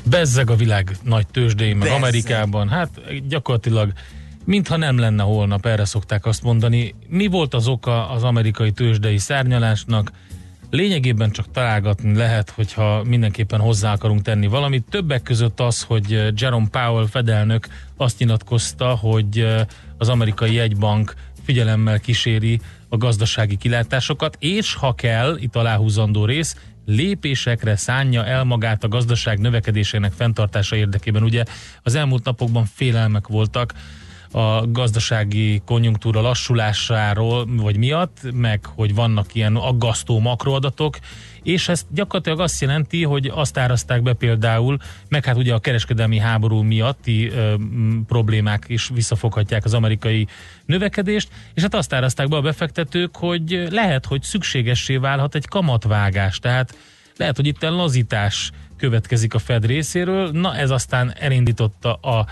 Bezzeg 0.09 0.49
a 0.49 0.55
világ 0.55 0.97
nagy 1.03 1.27
tőzsdéin, 1.27 1.77
meg 1.77 1.87
Bezzeg. 1.87 2.03
Amerikában. 2.03 2.69
Hát 2.69 2.89
gyakorlatilag 3.27 3.91
mintha 4.45 4.77
nem 4.77 4.97
lenne 4.97 5.23
holnap, 5.23 5.65
erre 5.65 5.85
szokták 5.85 6.25
azt 6.25 6.43
mondani. 6.43 6.95
Mi 7.07 7.27
volt 7.27 7.53
az 7.53 7.67
oka 7.67 8.09
az 8.09 8.23
amerikai 8.23 8.71
tőzsdei 8.71 9.17
szárnyalásnak? 9.17 10.11
Lényegében 10.69 11.31
csak 11.31 11.51
találgatni 11.51 12.15
lehet, 12.15 12.49
hogyha 12.49 13.03
mindenképpen 13.03 13.59
hozzá 13.59 13.93
akarunk 13.93 14.21
tenni 14.21 14.47
valamit. 14.47 14.85
Többek 14.89 15.21
között 15.21 15.59
az, 15.59 15.81
hogy 15.81 16.31
Jerome 16.35 16.67
Powell 16.71 17.07
fedelnök 17.07 17.67
azt 17.97 18.19
nyilatkozta, 18.19 18.95
hogy 18.95 19.47
az 19.97 20.09
amerikai 20.09 20.53
jegybank 20.53 21.13
figyelemmel 21.43 21.99
kíséri 21.99 22.59
a 22.89 22.97
gazdasági 22.97 23.57
kilátásokat, 23.57 24.37
és 24.39 24.73
ha 24.73 24.93
kell, 24.93 25.37
itt 25.39 25.55
aláhúzandó 25.55 26.25
rész, 26.25 26.55
lépésekre 26.89 27.75
szánja 27.75 28.25
el 28.25 28.43
magát 28.43 28.83
a 28.83 28.87
gazdaság 28.87 29.39
növekedésének 29.39 30.11
fenntartása 30.11 30.75
érdekében. 30.75 31.23
Ugye 31.23 31.43
az 31.83 31.95
elmúlt 31.95 32.23
napokban 32.23 32.65
félelmek 32.65 33.27
voltak 33.27 33.73
a 34.31 34.67
gazdasági 34.71 35.61
konjunktúra 35.65 36.21
lassulásáról, 36.21 37.45
vagy 37.55 37.77
miatt, 37.77 38.17
meg 38.33 38.65
hogy 38.65 38.95
vannak 38.95 39.35
ilyen 39.35 39.55
aggasztó 39.55 40.19
makroadatok, 40.19 40.97
és 41.43 41.69
ez 41.69 41.85
gyakorlatilag 41.91 42.39
azt 42.39 42.61
jelenti, 42.61 43.03
hogy 43.03 43.31
azt 43.33 43.57
árazták 43.57 44.01
be 44.01 44.13
például, 44.13 44.77
meg 45.09 45.25
hát 45.25 45.37
ugye 45.37 45.53
a 45.53 45.59
kereskedelmi 45.59 46.17
háború 46.17 46.61
miatti 46.61 47.27
ö, 47.27 47.53
problémák 48.07 48.65
is 48.67 48.89
visszafoghatják 48.93 49.65
az 49.65 49.73
amerikai 49.73 50.27
növekedést, 50.65 51.29
és 51.53 51.61
hát 51.61 51.75
azt 51.75 51.93
árazták 51.93 52.27
be 52.27 52.35
a 52.35 52.41
befektetők, 52.41 53.15
hogy 53.15 53.67
lehet, 53.69 54.05
hogy 54.05 54.21
szükségessé 54.21 54.97
válhat 54.97 55.35
egy 55.35 55.47
kamatvágás, 55.47 56.39
tehát 56.39 56.77
lehet, 57.17 57.35
hogy 57.35 57.47
itt 57.47 57.61
lazítás 57.61 58.51
következik 58.77 59.33
a 59.33 59.39
Fed 59.39 59.65
részéről, 59.65 60.31
na 60.31 60.55
ez 60.55 60.69
aztán 60.69 61.13
elindította 61.19 61.93
a 61.93 62.25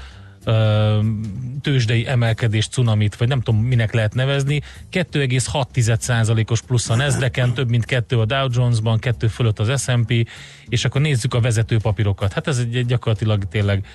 tőzsdei 1.61 2.07
emelkedés 2.07 2.67
cunamit, 2.67 3.15
vagy 3.15 3.27
nem 3.27 3.41
tudom, 3.41 3.61
minek 3.61 3.93
lehet 3.93 4.13
nevezni. 4.13 4.61
2,6%-os 4.91 6.61
plusz 6.61 6.89
a 6.89 6.95
Nasdaq-en, 6.95 7.53
több 7.53 7.69
mint 7.69 7.85
2 7.85 8.19
a 8.19 8.25
Dow 8.25 8.47
Jones-ban, 8.51 8.99
2 8.99 9.27
fölött 9.27 9.59
az 9.59 9.81
S&P, 9.81 10.27
és 10.69 10.85
akkor 10.85 11.01
nézzük 11.01 11.33
a 11.33 11.39
vezető 11.39 11.77
papírokat. 11.77 12.33
Hát 12.33 12.47
ez 12.47 12.57
egy 12.57 12.85
gyakorlatilag 12.85 13.43
tényleg 13.43 13.85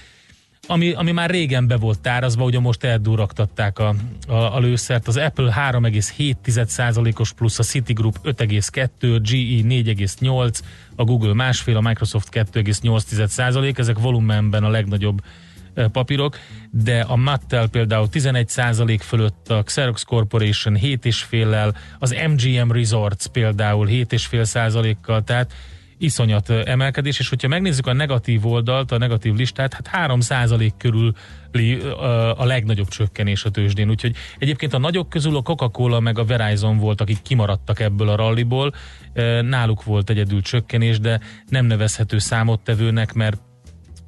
ami, 0.67 0.93
ami 0.93 1.13
már 1.13 1.31
régen 1.31 1.67
be 1.67 1.77
volt 1.77 2.01
tárazva, 2.01 2.45
ugye 2.45 2.59
most 2.59 2.85
eldurraktatták 2.85 3.79
a, 3.79 3.95
a, 4.29 4.35
a 4.35 4.59
lőszert. 4.59 5.09
Az 5.09 5.17
Apple 5.17 5.71
3,7%-os 5.71 7.33
plusz, 7.33 7.59
a 7.59 7.63
Citigroup 7.63 8.19
5,2, 8.25 8.89
GE 9.01 9.93
4,8, 9.93 10.59
a 10.97 11.05
Google 11.05 11.35
másfél, 11.35 11.77
a 11.77 11.81
Microsoft 11.81 12.29
2,8%, 12.33 13.79
ezek 13.79 13.99
volumenben 13.99 14.65
a 14.65 14.69
legnagyobb 14.69 15.23
papírok, 15.93 16.39
de 16.71 17.01
a 17.01 17.17
Mattel 17.17 17.69
például 17.69 18.09
11% 18.13 18.99
fölött, 19.01 19.49
a 19.49 19.63
Xerox 19.63 20.03
Corporation 20.03 20.77
7,5-lel, 20.81 21.75
az 21.99 22.17
MGM 22.29 22.71
Resorts 22.71 23.27
például 23.27 23.87
7,5%-kal, 23.91 25.23
tehát 25.23 25.53
iszonyat 26.03 26.49
ö, 26.49 26.63
emelkedés, 26.65 27.19
és 27.19 27.29
hogyha 27.29 27.49
megnézzük 27.49 27.87
a 27.87 27.93
negatív 27.93 28.47
oldalt, 28.47 28.93
a 28.93 28.99
negatív 28.99 29.35
listát, 29.35 29.75
hát 29.75 30.09
3% 30.09 30.71
körül 30.79 31.13
a 32.37 32.45
legnagyobb 32.45 32.89
csökkenés 32.89 33.45
a 33.45 33.51
tőzsdén, 33.51 33.91
úgyhogy 33.91 34.17
egyébként 34.39 34.75
a 34.75 34.79
nagyok 34.79 35.09
közül 35.09 35.37
a 35.37 35.43
Coca-Cola 35.43 36.01
meg 36.01 36.19
a 36.19 36.25
Verizon 36.25 36.79
volt, 36.79 37.01
akik 37.01 37.23
kimaradtak 37.23 37.81
ebből 37.81 38.09
a 38.09 38.17
ralliból, 38.17 38.75
náluk 39.43 39.85
volt 39.85 40.11
egyedül 40.11 40.43
csökkenés, 40.43 41.01
de 41.01 41.21
nem 41.49 41.67
nevezhető 41.67 42.19
számottevőnek, 42.19 43.13
mert 43.13 43.41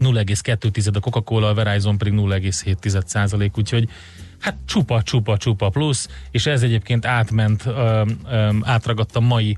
0,2 0.01 0.97
a 0.97 1.01
Coca-Cola, 1.01 1.49
a 1.49 1.55
Verizon 1.55 1.99
pedig 1.99 2.13
0,7 2.17 3.07
százalék, 3.07 3.59
úgyhogy 3.59 3.89
hát 4.39 4.57
csupa, 4.67 5.03
csupa, 5.03 5.37
csupa 5.37 5.69
plusz, 5.69 6.09
és 6.31 6.47
ez 6.47 6.63
egyébként 6.63 7.07
átment, 7.07 7.67
ö, 7.67 8.05
ö, 8.31 8.51
átragadt 8.63 9.17
a 9.17 9.21
mai 9.21 9.57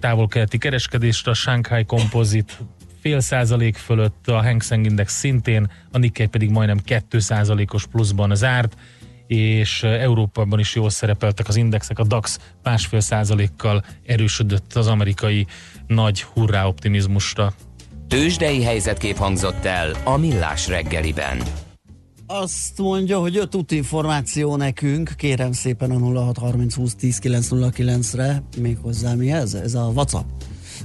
távol-keleti 0.00 0.58
kereskedésre, 0.58 1.30
a 1.30 1.34
Shanghai 1.34 1.84
Composite 1.84 2.52
fél 3.00 3.20
százalék 3.20 3.76
fölött, 3.76 4.28
a 4.28 4.42
Hang 4.42 4.62
Seng 4.62 4.84
Index 4.84 5.12
szintén, 5.12 5.70
a 5.92 5.98
Nikkei 5.98 6.26
pedig 6.26 6.50
majdnem 6.50 6.78
2 6.78 7.18
százalékos 7.18 7.86
pluszban 7.86 8.34
zárt, 8.34 8.76
és 9.26 9.82
Európában 9.82 10.58
is 10.58 10.74
jól 10.74 10.90
szerepeltek 10.90 11.48
az 11.48 11.56
indexek, 11.56 11.98
a 11.98 12.04
DAX 12.04 12.38
másfél 12.62 13.00
százalékkal 13.00 13.84
erősödött 14.06 14.74
az 14.74 14.86
amerikai 14.86 15.46
nagy 15.86 16.22
hurrá 16.22 16.66
optimizmusra. 16.66 17.54
Tőzsdei 18.08 18.62
helyzetkép 18.62 19.16
hangzott 19.16 19.64
el 19.64 19.90
a 20.04 20.16
Millás 20.16 20.68
reggeliben. 20.68 21.42
Azt 22.26 22.78
mondja, 22.78 23.18
hogy 23.18 23.34
jött 23.34 23.54
útinformáció 23.54 24.56
nekünk, 24.56 25.12
kérem 25.16 25.52
szépen 25.52 25.90
a 25.90 25.98
0630 25.98 26.74
20 26.74 26.94
10 26.94 27.18
909-re, 27.22 28.42
méghozzá 28.60 29.14
mi 29.14 29.32
ez? 29.32 29.54
Ez 29.54 29.74
a 29.74 29.90
WhatsApp. 29.94 30.24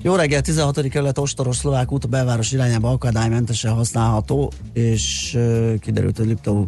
Jó 0.01 0.15
reggel, 0.15 0.41
16. 0.41 0.87
kerület 0.87 1.17
Ostoros 1.17 1.55
Szlovák 1.55 1.91
út 1.91 2.03
a 2.03 2.07
belváros 2.07 2.51
irányába 2.51 2.89
akadálymentesen 2.89 3.73
használható, 3.73 4.51
és 4.73 5.33
uh, 5.35 5.79
kiderült, 5.79 6.17
hogy 6.17 6.27
Liptau 6.27 6.67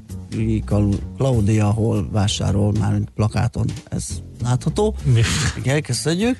Claudia 1.17 1.71
hol 1.71 2.09
vásárol 2.11 2.73
már 2.79 3.01
plakáton. 3.15 3.65
Ez 3.89 4.07
látható. 4.43 4.95
Mi? 5.03 5.21
Igen, 5.57 5.81
köszönjük. 5.81 6.37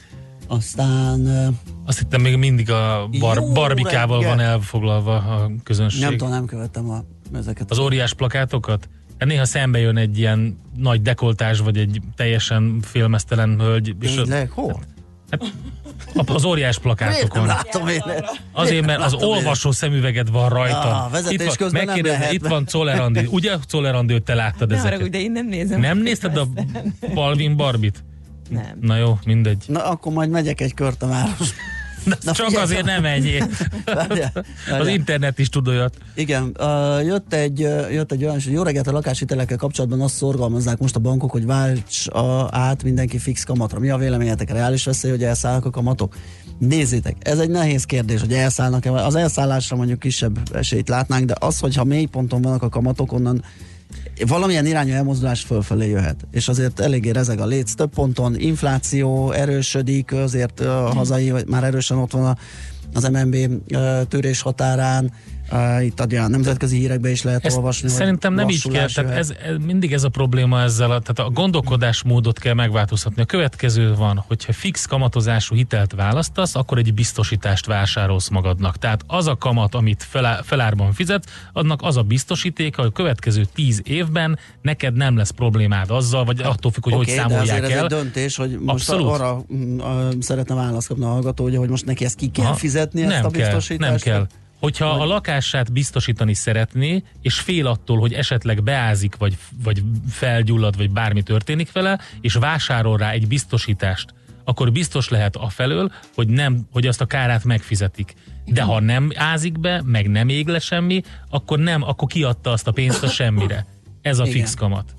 Aztán 0.48 1.20
uh, 1.20 1.75
Azt 1.86 1.98
hittem 1.98 2.22
még 2.22 2.38
mindig 2.38 2.72
a 2.72 3.08
bar, 3.20 3.38
Jó 3.38 3.52
barbikával 3.52 4.20
reggel. 4.20 4.36
van 4.36 4.46
elfoglalva 4.46 5.16
a 5.16 5.52
közönség. 5.64 6.02
nem 6.02 6.12
tudom, 6.12 6.30
nem 6.30 6.46
követtem 6.46 6.90
a, 6.90 7.04
ezeket. 7.34 7.72
Az 7.72 7.78
óriás 7.80 8.14
plakátokat? 8.14 8.90
Hát 9.20 9.28
néha 9.30 9.46
szembe 9.46 9.80
jön 9.80 9.98
egy 9.98 10.18
ilyen 10.20 10.60
nagy 10.78 11.02
dekoltás, 11.02 11.60
vagy 11.60 11.78
egy 11.78 12.02
teljesen 12.16 12.80
félmeztelen 12.82 13.60
hölgy. 13.60 13.96
Tényleg, 14.00 14.50
hol? 14.50 14.80
az 16.26 16.46
óriás 16.46 16.80
Miért 16.80 16.98
nem 17.00 17.08
plakátokon. 17.08 17.46
látom 17.46 17.88
én? 17.88 18.02
Azért, 18.52 18.86
mert 18.86 19.02
az 19.02 19.14
olvasó 19.14 19.72
szemüveged 19.72 20.32
van 20.32 20.50
rajta. 20.50 21.04
Ah, 21.06 21.12
vezetés 21.12 21.34
itt 21.40 21.46
van, 21.48 21.56
közben 21.56 21.86
nem 21.86 22.06
lehet. 22.06 22.32
Itt 22.34 22.48
van 22.48 22.66
Czoller 22.66 23.00
Andi. 23.00 23.28
Ugye 23.32 23.56
Czoller 23.68 23.96
Andi, 23.96 24.14
hogy 24.14 24.24
te 24.24 24.34
láttad 24.34 24.70
Ne 24.70 24.76
ezeket? 24.76 24.92
haragudj, 24.92 25.18
de 25.18 25.24
én 25.24 25.32
nem 25.32 25.48
nézem. 25.48 25.80
Nem 25.80 25.98
nézted 25.98 26.38
a 26.38 26.48
Balvin 27.14 27.56
Barbit? 27.56 28.04
Nem. 28.50 28.78
Na 28.82 28.98
jó, 28.98 29.20
mindegy. 29.26 29.64
Na, 29.68 29.90
akkor 29.90 30.14
majd 30.14 30.30
megyek 30.30 30.62
egy 30.62 30.74
kört 30.74 31.04
a 31.04 31.08
város. 31.08 31.50
Na, 32.06 32.16
Na, 32.22 32.32
csak 32.32 32.46
figyelj, 32.46 32.64
azért 32.64 32.86
nem. 32.86 33.02
Várjál, 33.86 34.46
Az 34.80 34.88
internet 34.88 35.40
is 35.40 35.50
tud 35.50 35.68
olyat. 35.68 35.98
Igen, 36.16 36.56
uh, 36.60 37.06
jött, 37.06 37.34
egy, 37.34 37.64
uh, 37.64 37.94
jött 37.94 38.12
egy 38.12 38.24
olyan, 38.24 38.42
hogy 38.44 38.52
jó 38.52 38.64
reggelt 38.64 38.88
a 38.88 38.92
lakáshitelekkel 38.92 39.58
kapcsolatban 39.58 40.02
azt 40.02 40.16
szorgalmazzák 40.16 40.78
most 40.78 40.96
a 40.96 41.00
bankok, 41.00 41.32
hogy 41.32 41.46
válts 41.46 42.08
a, 42.08 42.48
át 42.52 42.84
mindenki 42.84 43.18
fix 43.18 43.44
kamatra. 43.44 43.80
Mi 43.80 43.90
a 43.90 43.98
véleményetek? 43.98 44.52
Reális 44.52 44.86
veszély, 44.86 45.12
hogy 45.12 45.24
elszállnak 45.24 45.66
a 45.66 45.70
kamatok? 45.70 46.16
Nézzétek, 46.58 47.16
ez 47.20 47.40
egy 47.40 47.50
nehéz 47.50 47.84
kérdés, 47.84 48.20
hogy 48.20 48.34
elszállnak-e. 48.34 48.92
Az 48.92 49.16
elszállásra 49.16 49.76
mondjuk 49.76 50.00
kisebb 50.00 50.40
esélyt 50.54 50.90
látnánk, 50.90 51.26
de 51.26 51.36
az, 51.40 51.60
hogyha 51.60 51.84
mély 51.84 52.06
ponton 52.06 52.42
vannak 52.42 52.64
a 52.64 52.70
kamatok, 52.70 53.12
onnan 53.12 53.44
valamilyen 54.28 54.66
irányú 54.66 54.94
elmozdulás 54.94 55.42
fölfelé 55.42 55.90
jöhet. 55.90 56.28
És 56.32 56.48
azért 56.48 56.80
eléggé 56.80 57.10
rezeg 57.10 57.40
a 57.40 57.46
léc 57.46 57.74
több 57.74 57.94
ponton, 57.94 58.40
infláció 58.40 59.32
erősödik, 59.32 60.14
azért 60.14 60.60
uh, 60.60 60.68
hazai, 60.94 61.32
vagy 61.32 61.48
már 61.48 61.64
erősen 61.64 61.98
ott 61.98 62.12
van 62.12 62.26
a, 62.26 62.38
az 62.94 63.04
MNB 63.04 63.36
törés 64.08 64.42
határán, 64.42 65.12
itt 65.82 66.00
a 66.00 66.28
nemzetközi 66.28 66.78
hírekben 66.78 67.12
is 67.12 67.24
lehet 67.24 67.46
Ezt 67.46 67.56
olvasni. 67.56 67.90
szerintem 67.90 68.34
nem 68.34 68.50
így 68.50 68.70
kell, 68.70 68.88
tehát 68.88 69.18
ez, 69.18 69.34
ez, 69.46 69.56
mindig 69.66 69.94
ez 69.94 70.04
a 70.04 70.10
probléma 70.10 70.62
ezzel, 70.62 70.92
a, 70.92 71.00
tehát 71.00 71.32
a 71.32 71.34
gondolkodásmódot 71.34 72.40
kell 72.40 72.54
megváltoztatni. 72.54 73.22
A 73.22 73.26
következő 73.26 73.96
van, 73.96 74.24
hogyha 74.28 74.54
fix 74.54 74.86
kamatozású 74.86 75.56
hitelt 75.56 75.94
választasz, 75.94 76.56
akkor 76.56 76.78
egy 76.78 76.94
biztosítást 76.94 77.66
vásárolsz 77.66 78.30
magadnak. 78.30 78.78
Tehát 78.78 79.02
az 79.08 79.28
a 79.28 79.36
kamat, 79.38 79.76
amit 79.76 80.04
felá, 80.04 80.42
felárban 80.44 80.94
fizet, 80.94 81.26
annak 81.54 81.82
az 81.82 81.98
a 81.98 82.02
biztosíték, 82.02 82.76
hogy 82.76 82.86
a 82.86 82.92
következő 82.92 83.46
tíz 83.54 83.82
évben 83.84 84.40
neked 84.62 84.96
nem 84.96 85.18
lesz 85.18 85.32
problémád 85.32 85.92
azzal, 85.92 86.26
vagy 86.26 86.42
attól 86.42 86.72
függ, 86.72 86.84
hogy 86.84 86.94
Oké, 86.94 87.04
hogy 87.04 87.16
de 87.16 87.22
számolják 87.22 87.64
ez 87.64 87.70
el. 87.70 87.84
egy 87.84 87.90
döntés, 87.90 88.36
hogy 88.36 88.60
most 88.60 88.90
Abszolút. 88.90 89.12
arra 89.14 89.44
mm, 89.54 89.80
szeretne 90.20 90.56
választ 90.56 90.88
kapni 90.88 91.04
a 91.04 91.08
hallgató, 91.08 91.58
hogy 91.58 91.70
most 91.70 91.86
neki 91.86 92.06
ezt 92.06 92.16
ki 92.16 92.28
kell 92.28 92.46
Aha. 92.46 92.54
fizetni, 92.54 93.02
ezt 93.02 93.12
nem 93.12 93.26
a 93.26 93.30
kell, 93.30 93.42
biztosítást? 93.46 94.06
Nem 94.06 94.14
kell. 94.14 94.28
Hogyha 94.60 94.90
a 94.90 95.06
lakását 95.06 95.72
biztosítani 95.72 96.34
szeretné, 96.34 97.04
és 97.22 97.40
fél 97.40 97.68
attól, 97.68 98.00
hogy 98.00 98.14
esetleg 98.14 98.64
beázik, 98.64 99.16
vagy, 99.16 99.38
vagy 99.64 99.84
felgyullad, 100.10 100.78
vagy 100.78 100.92
bármi 100.92 101.22
történik 101.22 101.72
vele, 101.72 102.00
és 102.22 102.34
vásárol 102.34 102.98
rá 102.98 103.10
egy 103.10 103.28
biztosítást, 103.28 104.14
akkor 104.44 104.72
biztos 104.72 105.10
lehet 105.10 105.36
afelől, 105.36 105.92
hogy, 106.16 106.28
nem, 106.28 106.68
hogy 106.72 106.88
azt 106.88 107.02
a 107.02 107.06
kárát 107.06 107.44
megfizetik. 107.44 108.14
De 108.46 108.62
ha 108.62 108.80
nem 108.80 109.12
ázik 109.16 109.60
be, 109.60 109.82
meg 109.86 110.10
nem 110.10 110.30
ég 110.30 110.48
le 110.48 110.60
semmi, 110.60 111.02
akkor 111.30 111.60
nem, 111.60 111.82
akkor 111.82 112.08
kiadta 112.08 112.52
azt 112.52 112.68
a 112.68 112.72
pénzt 112.72 113.04
a 113.04 113.08
semmire. 113.08 113.66
Ez 114.02 114.20
a 114.20 114.26
Igen. 114.26 114.36
fix 114.36 114.54
kamat. 114.54 114.94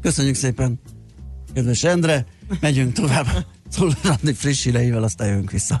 Köszönjük 0.00 0.34
szépen, 0.34 0.80
kedves 1.54 1.84
Endre, 1.84 2.26
megyünk 2.60 2.92
tovább. 2.92 3.26
Szóval 3.68 3.94
Randi 4.02 4.32
friss 4.32 4.64
híreivel, 4.64 5.02
aztán 5.02 5.28
jövünk 5.28 5.50
vissza. 5.50 5.80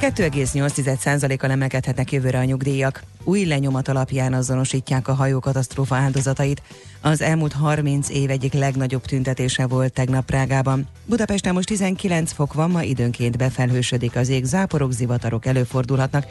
2,8%-kal 0.00 1.50
emelkedhetnek 1.50 2.12
jövőre 2.12 2.38
a 2.38 2.44
nyugdíjak. 2.44 3.02
Új 3.24 3.44
lenyomat 3.44 3.88
alapján 3.88 4.32
azonosítják 4.32 5.08
a 5.08 5.14
hajó 5.14 5.38
katasztrófa 5.40 5.96
áldozatait. 5.96 6.62
Az 7.00 7.20
elmúlt 7.20 7.52
30 7.52 8.08
év 8.08 8.30
egyik 8.30 8.52
legnagyobb 8.52 9.04
tüntetése 9.04 9.66
volt 9.66 9.92
tegnap 9.92 10.24
Prágában. 10.24 10.88
Budapesten 11.06 11.54
most 11.54 11.66
19 11.66 12.32
fok 12.32 12.52
van, 12.52 12.70
ma 12.70 12.82
időnként 12.82 13.36
befelhősödik 13.36 14.16
az 14.16 14.28
ég, 14.28 14.44
záporok, 14.44 14.92
zivatarok 14.92 15.46
előfordulhatnak. 15.46 16.26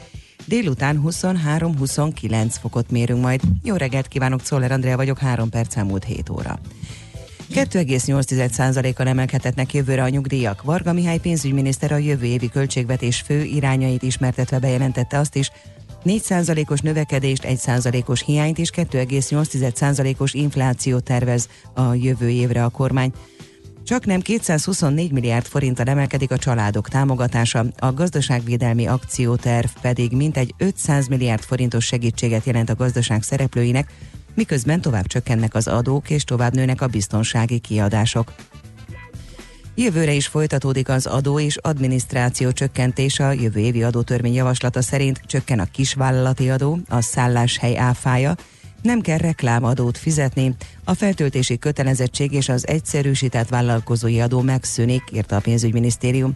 Délután 0.45 1.01
23-29 1.06 2.56
fokot 2.62 2.91
mérünk 2.91 3.21
majd. 3.21 3.41
Jó 3.63 3.75
reggelt 3.75 4.08
kívánok, 4.08 4.41
Czoller 4.41 4.71
Andrea 4.71 4.95
vagyok, 4.95 5.17
3 5.17 5.49
perc 5.49 5.75
elmúlt 5.75 6.04
7 6.04 6.30
óra. 6.30 6.60
2,8%-kal 7.53 9.08
emelkedhetnek 9.08 9.73
jövőre 9.73 10.03
a 10.03 10.10
nyugdíjak. 10.10 10.62
Varga 10.62 10.93
Mihály 10.93 11.17
pénzügyminiszter 11.17 11.91
a 11.91 11.97
jövő 11.97 12.25
évi 12.25 12.49
költségvetés 12.49 13.21
fő 13.21 13.43
irányait 13.43 14.03
ismertetve 14.03 14.60
bejelentette 14.60 15.19
azt 15.19 15.36
is, 15.36 15.51
4%-os 16.05 16.79
növekedést, 16.79 17.43
1%-os 17.47 18.23
hiányt 18.23 18.58
és 18.58 18.69
2,8%-os 18.75 20.34
inflációt 20.34 21.03
tervez 21.03 21.49
a 21.73 21.93
jövő 21.93 22.29
évre 22.29 22.63
a 22.63 22.69
kormány. 22.69 23.12
Csak 23.86 24.06
nem 24.06 24.19
224 24.19 25.12
milliárd 25.12 25.45
forinttal 25.45 25.86
emelkedik 25.86 26.32
a 26.32 26.38
családok 26.38 26.89
támogatása, 26.89 27.65
a 27.80 27.93
gazdaságvédelmi 27.93 28.88
akcióterv 28.88 29.67
pedig 29.82 30.12
mintegy 30.12 30.54
500 30.58 31.08
milliárd 31.08 31.41
forintos 31.41 31.86
segítséget 31.86 32.45
jelent 32.45 32.69
a 32.69 32.76
gazdaság 32.76 33.24
szereplőinek, 33.24 33.91
miközben 34.34 34.82
tovább 34.82 35.08
csökkennek 35.08 35.56
az 35.56 35.67
adók 35.67 36.10
és 36.10 36.24
tovább 36.24 36.54
nőnek 36.54 36.82
a 36.82 36.88
biztonsági 36.88 37.60
kiadások. 37.60 38.34
Jövőre 39.76 40.13
is 40.13 40.28
folytatódik 40.28 40.89
az 40.89 41.06
adó 41.06 41.39
és 41.39 41.58
adminisztráció 41.58 42.52
csökkentése. 42.52 43.28
A 43.28 43.32
jövő 43.32 43.60
évi 43.60 43.84
adótörvény 43.84 44.34
javaslata 44.34 44.82
szerint 44.82 45.21
csökken 45.26 45.60
a 45.60 45.71
kisvállalati 45.71 46.50
adó, 46.50 46.80
a 46.89 47.02
szálláshely 47.02 47.78
áfája, 47.78 48.36
nem 48.86 49.02
kell 49.02 49.17
reklámadót 49.17 49.98
fizetni, 49.98 50.56
a 50.84 50.93
feltöltési 50.93 51.58
kötelezettség 51.58 52.32
és 52.32 52.50
az 52.50 52.67
egyszerűsített 52.67 53.50
vállalkozói 53.50 54.19
adó 54.19 54.41
megszűnik, 54.41 55.04
írta 55.13 55.36
a 55.36 55.39
pénzügyminisztérium. 55.39 56.34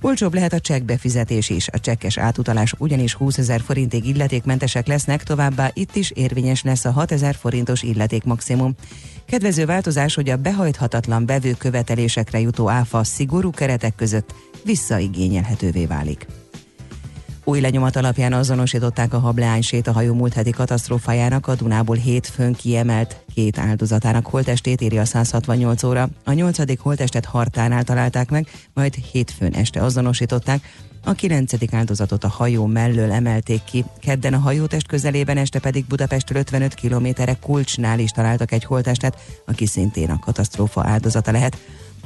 Olcsóbb 0.00 0.34
lehet 0.34 0.52
a 0.52 0.60
csekk 0.60 0.82
befizetés 0.82 1.50
is, 1.50 1.68
a 1.68 1.80
csekkes 1.80 2.18
átutalások 2.18 2.80
ugyanis 2.80 3.14
20 3.14 3.38
ezer 3.38 3.60
forintig 3.60 4.06
illetékmentesek 4.06 4.86
lesznek, 4.86 5.22
továbbá 5.22 5.70
itt 5.74 5.96
is 5.96 6.10
érvényes 6.10 6.62
lesz 6.62 6.84
a 6.84 6.90
6 6.90 7.12
ezer 7.12 7.34
forintos 7.34 7.82
illeték 7.82 8.24
maximum. 8.24 8.74
Kedvező 9.26 9.66
változás, 9.66 10.14
hogy 10.14 10.28
a 10.28 10.36
behajthatatlan 10.36 11.26
bevő 11.26 11.52
követelésekre 11.52 12.40
jutó 12.40 12.68
áfa 12.68 13.04
szigorú 13.04 13.50
keretek 13.50 13.94
között 13.94 14.34
visszaigényelhetővé 14.64 15.86
válik. 15.86 16.26
Új 17.48 17.60
lenyomat 17.60 17.96
alapján 17.96 18.32
azonosították 18.32 19.12
a 19.12 19.18
hableány 19.18 19.62
sétahajó 19.62 20.14
múlt 20.14 20.32
heti 20.32 20.50
katasztrófájának 20.50 21.46
a 21.46 21.54
Dunából 21.54 21.96
hétfőn 21.96 22.52
kiemelt 22.52 23.24
két 23.34 23.58
áldozatának 23.58 24.26
holtestét 24.26 24.80
írja 24.80 25.00
a 25.00 25.04
168 25.04 25.82
óra. 25.82 26.08
A 26.24 26.32
nyolcadik 26.32 26.80
holtestet 26.80 27.24
Hartánál 27.24 27.84
találták 27.84 28.30
meg, 28.30 28.46
majd 28.74 28.94
hétfőn 28.94 29.52
este 29.52 29.82
azonosították, 29.82 30.60
a 31.04 31.12
kilencedik 31.12 31.72
áldozatot 31.72 32.24
a 32.24 32.28
hajó 32.28 32.66
mellől 32.66 33.10
emelték 33.10 33.64
ki. 33.64 33.84
Kedden 34.00 34.34
a 34.34 34.38
hajótest 34.38 34.86
közelében, 34.86 35.36
este 35.36 35.58
pedig 35.58 35.84
Budapestről 35.84 36.38
55 36.38 36.74
kilométerre 36.74 37.36
Kulcsnál 37.40 37.98
is 37.98 38.10
találtak 38.10 38.52
egy 38.52 38.64
holtestet, 38.64 39.42
aki 39.46 39.66
szintén 39.66 40.10
a 40.10 40.18
katasztrófa 40.18 40.84
áldozata 40.86 41.30
lehet. 41.30 41.58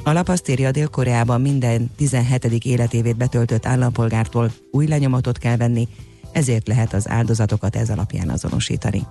A 0.03 0.11
lap 0.11 0.29
azt 0.29 0.49
írja, 0.49 0.71
Dél-Koreában 0.71 1.41
minden 1.41 1.91
17. 1.95 2.45
életévét 2.45 3.17
betöltött 3.17 3.65
állampolgártól 3.65 4.51
új 4.71 4.87
lenyomatot 4.87 5.37
kell 5.37 5.57
venni, 5.57 5.87
ezért 6.31 6.67
lehet 6.67 6.93
az 6.93 7.09
áldozatokat 7.09 7.75
ez 7.75 7.89
alapján 7.89 8.29
azonosítani. 8.29 9.05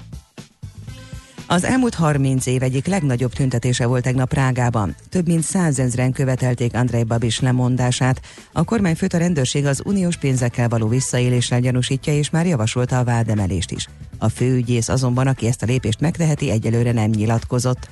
Az 1.47 1.64
elmúlt 1.64 1.95
30 1.95 2.47
év 2.47 2.62
egyik 2.62 2.86
legnagyobb 2.86 3.32
tüntetése 3.32 3.86
volt 3.86 4.03
tegnap 4.03 4.28
Prágában. 4.28 4.95
Több 5.09 5.26
mint 5.26 5.43
százezren 5.43 6.12
követelték 6.12 6.74
Andrei 6.74 7.05
Babis 7.05 7.40
lemondását. 7.40 8.20
A 8.53 8.64
kormányfőt 8.64 9.14
a 9.14 9.18
rendőrség 9.18 9.66
az 9.66 9.82
uniós 9.84 10.16
pénzekkel 10.16 10.68
való 10.68 10.88
visszaéléssel 10.88 11.61
gyanúsítja, 11.61 12.12
és 12.12 12.30
már 12.30 12.47
javasolta 12.47 12.99
a 12.99 13.05
vádemelést 13.05 13.70
is. 13.70 13.88
A 14.18 14.28
főügyész 14.28 14.88
azonban, 14.88 15.26
aki 15.26 15.47
ezt 15.47 15.62
a 15.62 15.66
lépést 15.66 16.01
megteheti, 16.01 16.51
egyelőre 16.51 16.93
nem 16.93 17.11
nyilatkozott. 17.11 17.88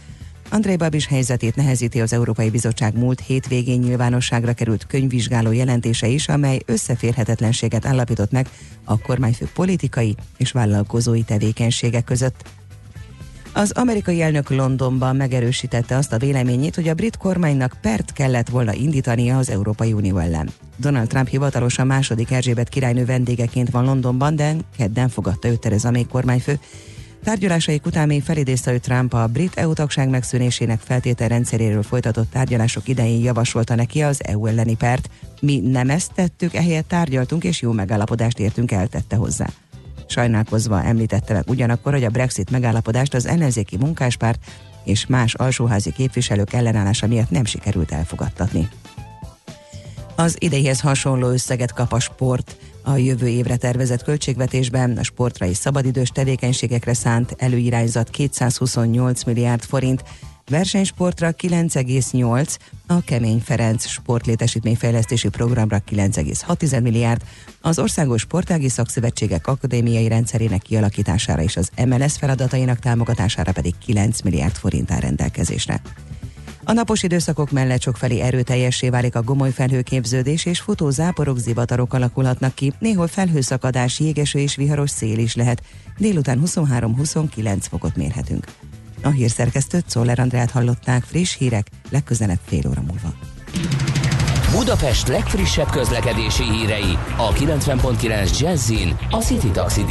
Andrei 0.51 0.77
Babis 0.77 1.07
helyzetét 1.07 1.57
nehezíti 1.57 2.01
az 2.01 2.13
Európai 2.13 2.51
Bizottság 2.51 2.99
múlt 2.99 3.21
hétvégén 3.21 3.79
nyilvánosságra 3.79 4.53
került 4.53 4.87
könyvvizsgáló 4.87 5.53
jelentése 5.53 6.07
is, 6.07 6.29
amely 6.29 6.61
összeférhetetlenséget 6.67 7.87
állapított 7.87 8.31
meg 8.31 8.49
a 8.85 8.99
kormányfő 8.99 9.49
politikai 9.55 10.17
és 10.37 10.53
vállalkozói 10.53 11.23
tevékenységek 11.23 12.05
között. 12.05 12.60
Az 13.53 13.71
amerikai 13.71 14.23
elnök 14.23 14.51
Londonban 14.51 15.17
megerősítette 15.17 15.97
azt 15.97 16.13
a 16.13 16.19
véleményét, 16.19 16.75
hogy 16.75 16.89
a 16.89 16.95
brit 16.95 17.17
kormánynak 17.17 17.77
pert 17.81 18.13
kellett 18.13 18.49
volna 18.49 18.73
indítania 18.73 19.39
az 19.39 19.51
Európai 19.51 19.93
Unió 19.93 20.19
ellen. 20.19 20.51
Donald 20.77 21.09
Trump 21.09 21.29
hivatalosan 21.29 21.87
második 21.87 22.31
Erzsébet 22.31 22.69
királynő 22.69 23.05
vendégeként 23.05 23.71
van 23.71 23.85
Londonban, 23.85 24.37
de 24.37 24.55
kedden 24.77 25.09
fogadta 25.09 25.49
őt 25.49 25.61
Tereza 25.61 25.91
May 25.91 26.07
kormányfő. 26.07 26.59
Tárgyalásaik 27.25 27.87
után 27.87 28.07
még 28.07 28.23
felidézte, 28.23 28.71
hogy 28.71 28.81
Trump 28.81 29.15
a 29.15 29.27
brit 29.27 29.57
EU 29.57 29.73
tagság 29.73 30.09
megszűnésének 30.09 30.81
feltételrendszeréről 30.81 31.83
folytatott 31.83 32.31
tárgyalások 32.31 32.89
idején 32.89 33.23
javasolta 33.23 33.75
neki 33.75 34.03
az 34.03 34.25
EU 34.25 34.47
elleni 34.47 34.77
pert. 34.77 35.11
Mi 35.41 35.59
nem 35.59 35.91
ezt 35.91 36.13
tettük, 36.15 36.55
ehelyett 36.55 36.89
tárgyaltunk 36.89 37.45
és 37.45 37.61
jó 37.61 37.73
megállapodást 37.73 38.39
értünk 38.39 38.73
el, 38.73 38.87
tette 38.87 39.17
hozzá. 39.17 39.47
Sajnálkozva 40.11 40.83
említette 40.83 41.33
meg 41.33 41.45
ugyanakkor, 41.47 41.93
hogy 41.93 42.05
a 42.05 42.11
Brexit 42.11 42.51
megállapodást 42.51 43.15
az 43.15 43.27
ellenzéki 43.27 43.77
munkáspárt 43.77 44.45
és 44.85 45.07
más 45.07 45.35
alsóházi 45.35 45.93
képviselők 45.93 46.53
ellenállása 46.53 47.07
miatt 47.07 47.31
nem 47.31 47.45
sikerült 47.45 47.93
elfogadtatni. 47.93 48.69
Az 50.17 50.37
idejéhez 50.39 50.81
hasonló 50.81 51.29
összeget 51.29 51.73
kap 51.73 51.93
a 51.93 52.01
sport. 52.01 52.57
A 52.83 52.97
jövő 52.97 53.29
évre 53.29 53.57
tervezett 53.57 54.03
költségvetésben 54.03 54.97
a 54.97 55.03
sportra 55.03 55.47
és 55.47 55.57
szabadidős 55.57 56.09
tevékenységekre 56.09 56.95
szánt 56.95 57.35
előirányzat 57.39 58.11
228 58.11 59.25
milliárd 59.25 59.63
forint, 59.63 60.05
versenysportra 60.51 61.35
9,8, 61.43 62.57
a 62.87 63.01
Kemény 63.05 63.41
Ferenc 63.45 63.87
sportlétesítményfejlesztési 63.87 65.29
programra 65.29 65.83
9,6 65.91 66.83
milliárd, 66.83 67.23
az 67.61 67.79
Országos 67.79 68.21
Sportági 68.21 68.69
Szakszövetségek 68.69 69.47
Akadémiai 69.47 70.09
Rendszerének 70.09 70.63
kialakítására 70.63 71.43
és 71.43 71.57
az 71.57 71.71
MLS 71.87 72.17
feladatainak 72.17 72.79
támogatására 72.79 73.53
pedig 73.53 73.75
9 73.79 74.21
milliárd 74.21 74.55
forint 74.55 74.91
áll 74.91 75.01
rendelkezésre. 75.01 75.81
A 76.65 76.73
napos 76.73 77.03
időszakok 77.03 77.51
mellett 77.51 77.81
sokfelé 77.81 78.21
erőteljessé 78.21 78.89
válik 78.89 79.15
a 79.15 79.23
gomoly 79.23 79.51
felhőképződés, 79.51 80.45
és 80.45 80.61
futó 80.61 80.91
záporok, 80.91 81.39
zivatarok 81.39 81.95
alakulhatnak 81.95 82.55
ki, 82.55 82.73
néhol 82.79 83.07
felhőszakadás, 83.07 84.01
jégeső 84.01 84.39
és 84.39 84.57
viharos 84.57 84.91
szél 84.91 85.19
is 85.19 85.35
lehet. 85.35 85.63
Délután 85.99 86.43
23-29 86.45 87.57
fokot 87.61 87.97
mérhetünk. 87.97 88.45
A 89.03 89.09
hírszerkesztőt 89.09 89.89
Czoller 89.89 90.19
Andrát 90.19 90.51
hallották 90.51 91.03
friss 91.03 91.37
hírek, 91.37 91.67
legközelebb 91.91 92.39
fél 92.47 92.69
óra 92.69 92.81
múlva. 92.81 93.15
Budapest 94.51 95.09
legfrissebb 95.09 95.71
közlekedési 95.71 96.43
hírei 96.43 96.99
a 97.17 97.33
90.9 97.33 98.39
Jazzin 98.39 98.97
a 99.11 99.17
City 99.17 99.51
Taxi. 99.51 99.85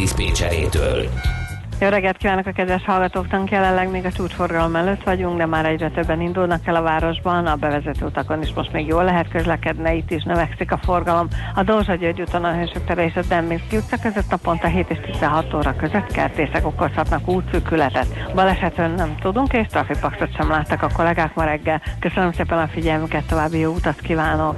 Jó 1.82 1.88
reggelt 1.88 2.18
kívánok 2.18 2.46
a 2.46 2.52
kedves 2.52 2.84
hallgatóknak! 2.84 3.50
Jelenleg 3.50 3.90
még 3.90 4.06
a 4.06 4.12
csúcsforgalom 4.12 4.76
előtt 4.76 5.04
vagyunk, 5.04 5.38
de 5.38 5.46
már 5.46 5.66
egyre 5.66 5.90
többen 5.90 6.22
indulnak 6.22 6.68
el 6.68 6.76
a 6.76 6.82
városban. 6.82 7.46
A 7.46 7.56
bevezető 7.56 8.06
utakon 8.06 8.42
is 8.42 8.54
most 8.54 8.72
még 8.72 8.88
jól 8.88 9.04
lehet 9.04 9.30
közlekedni, 9.30 9.96
itt 9.96 10.12
is 10.12 10.24
növekszik 10.24 10.72
a 10.72 10.78
forgalom. 10.78 11.28
A 11.56 11.64
Dózsa 11.64 11.96
György 11.96 12.22
úton 12.22 12.44
a 12.44 12.54
Hősök 12.54 12.86
tere 12.86 13.06
és 13.06 13.16
a 13.16 13.22
Demminszki 13.28 13.78
utca 13.78 13.98
között 14.02 14.30
naponta 14.30 14.68
7 14.68 14.90
és 14.90 14.98
16 15.12 15.54
óra 15.54 15.76
között 15.76 16.12
kertészek 16.12 16.66
okozhatnak 16.66 17.28
útszűkületet. 17.28 18.34
Balesetről 18.34 18.88
nem 18.88 19.16
tudunk, 19.22 19.54
és 19.54 19.68
trafikpaxot 19.68 20.36
sem 20.36 20.50
láttak 20.50 20.82
a 20.82 20.90
kollégák 20.94 21.36
ma 21.36 21.44
reggel. 21.44 21.82
Köszönöm 22.00 22.32
szépen 22.32 22.58
a 22.58 22.68
figyelmüket, 22.68 23.28
további 23.28 23.60
jó 23.60 23.72
utat 23.72 24.00
kívánok! 24.00 24.56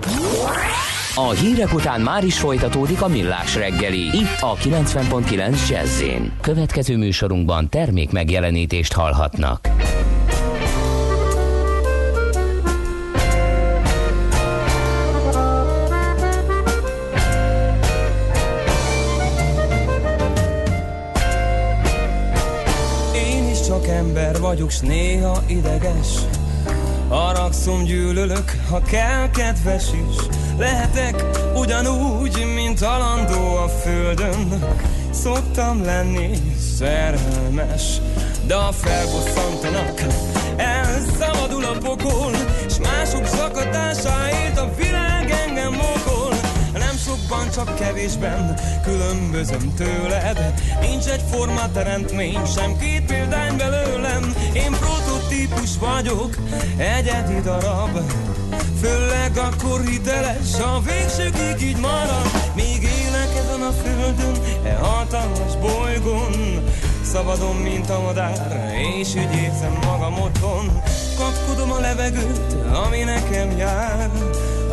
A 1.15 1.29
hírek 1.29 1.73
után 1.73 2.01
már 2.01 2.23
is 2.23 2.39
folytatódik 2.39 3.01
a 3.01 3.07
millás 3.07 3.55
reggeli, 3.55 3.99
itt 3.99 4.37
a 4.39 4.55
90.9 4.55 5.69
jazz 5.69 6.03
Következő 6.41 6.97
műsorunkban 6.97 7.69
termék 7.69 8.11
megjelenítést 8.11 8.93
hallhatnak. 8.93 9.69
Én 23.15 23.49
is 23.49 23.61
csak 23.61 23.87
ember 23.87 24.39
vagyok, 24.39 24.71
s 24.71 24.79
néha 24.79 25.43
ideges 25.47 26.07
Haragszom, 27.11 27.83
gyűlölök, 27.83 28.51
ha 28.69 28.81
kell 28.81 29.29
kedves 29.29 29.83
is. 29.83 30.15
Lehetek 30.57 31.25
ugyanúgy, 31.55 32.45
mint 32.55 32.81
alandó 32.81 33.55
a 33.55 33.67
földön. 33.67 34.63
Szoktam 35.09 35.83
lenni 35.83 36.29
szerelmes 36.77 38.01
De 38.47 38.55
ha 38.55 38.71
felbosszantanak, 38.71 40.01
elszabadul 40.57 41.65
a 41.65 41.77
pokol 41.77 42.31
S 42.69 42.77
mások 42.77 43.25
szakadásáért 43.25 44.57
a 44.57 44.69
világ 44.77 45.29
engem 45.47 45.71
mokol. 45.71 45.81
Nem 45.95 46.20
sokban, 47.11 47.49
csak 47.49 47.75
kevésben 47.75 48.59
különbözöm 48.83 49.73
tőled. 49.75 50.53
Nincs 50.81 51.05
egy 51.05 51.23
forma 51.31 51.71
teremtmény, 51.71 52.45
sem 52.55 52.77
két 52.77 53.05
példány 53.05 53.57
belőlem. 53.57 54.35
Én 54.53 54.71
prototípus 54.71 55.77
vagyok, 55.79 56.35
egyedi 56.77 57.41
darab. 57.41 57.99
Főleg 58.81 59.37
akkor 59.37 59.81
hiteles, 59.85 60.59
a 60.59 60.81
végsőkig 60.81 61.67
így 61.67 61.77
marad. 61.77 62.31
Még 62.55 62.81
élek 62.81 63.31
ezen 63.43 63.61
a 63.61 63.71
földön, 63.71 64.35
e 64.63 64.73
hatalmas 64.73 65.55
bolygón. 65.61 66.63
Szabadon, 67.03 67.55
mint 67.55 67.89
a 67.89 68.01
madár, 68.01 68.71
és 68.99 69.07
úgy 69.07 69.35
érzem 69.43 69.77
magam 69.85 70.21
otthon. 70.21 70.81
Kapkodom 71.17 71.71
a 71.71 71.79
levegőt, 71.79 72.55
ami 72.85 73.03
nekem 73.03 73.57
jár 73.57 74.09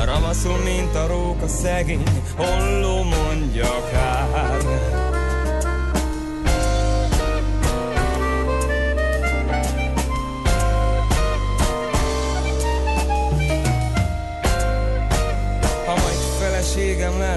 Ravaszom, 0.05 0.61
mint 0.61 0.95
a 0.95 1.07
róka 1.07 1.49
szegény, 1.49 2.03
holló 2.37 3.03
mondja 3.03 3.89
kár 3.91 5.18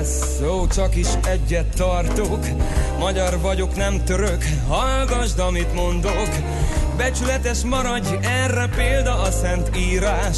lesz, 0.01 0.41
ó, 0.49 0.67
csak 0.67 0.95
is 0.95 1.07
egyet 1.23 1.75
tartok. 1.75 2.45
Magyar 2.99 3.39
vagyok, 3.39 3.75
nem 3.75 4.03
török, 4.03 4.43
hallgasd, 4.67 5.39
amit 5.39 5.73
mondok. 5.73 6.29
Becsületes 6.97 7.61
maradj, 7.63 8.07
erre 8.21 8.69
példa 8.75 9.21
a 9.21 9.31
szent 9.31 9.77
írás. 9.77 10.37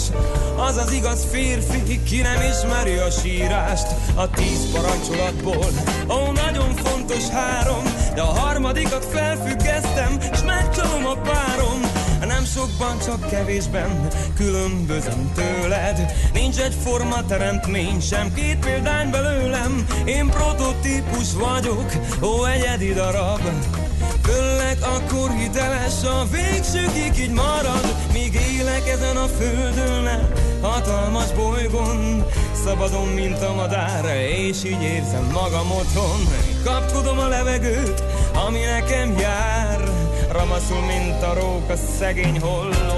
Az 0.56 0.78
az 0.78 0.92
igaz 0.92 1.28
férfi, 1.32 2.04
ki 2.04 2.22
nem 2.22 2.42
ismeri 2.52 2.98
a 2.98 3.10
sírást. 3.10 3.88
A 4.16 4.30
tíz 4.30 4.72
parancsolatból, 4.72 5.68
ó, 6.10 6.32
nagyon 6.32 6.76
fontos 6.76 7.28
három 7.28 7.84
De 8.16 8.22
a 8.22 8.40
harmadikat 8.40 9.06
felfüggesztem, 9.06 10.20
s 10.34 10.44
megcsalom 10.44 11.06
a 11.06 11.16
párom 11.16 12.03
nem 12.26 12.46
sokban, 12.46 13.00
csak 13.00 13.30
kevésben 13.30 14.08
különbözöm 14.36 15.32
tőled. 15.36 16.12
Nincs 16.34 16.60
egy 16.60 16.76
forma 16.84 17.26
teremtmény, 17.26 18.00
sem 18.00 18.34
két 18.34 18.60
példány 18.60 19.10
belőlem. 19.10 19.86
Én 20.06 20.28
prototípus 20.28 21.34
vagyok, 21.34 21.92
ó 22.22 22.46
egyedi 22.46 22.94
darab. 22.94 23.42
Főleg 24.24 24.78
akkor 24.82 25.32
hiteles, 25.32 26.04
a 26.04 26.26
végsőkig 26.32 27.24
így 27.24 27.32
marad. 27.32 27.96
Míg 28.14 28.40
élek 28.58 28.88
ezen 28.88 29.18
a 29.18 29.28
földön, 29.28 30.30
hatalmas 30.62 31.32
bolygón. 31.32 32.26
Szabadon, 32.66 33.08
mint 33.08 33.42
a 33.42 33.54
madár, 33.54 34.06
és 34.28 34.64
így 34.64 34.82
érzem 34.82 35.30
magam 35.34 35.72
otthon. 35.72 36.28
Kapkodom 36.64 37.20
a 37.20 37.28
levegőt, 37.28 38.04
ami 38.48 38.60
nekem 38.60 39.18
jár 39.18 39.93
Ramaszul, 40.34 40.82
mint 40.82 41.24
a 41.24 41.34
róka, 41.34 41.76
szegény 41.76 42.40
holló, 42.40 42.93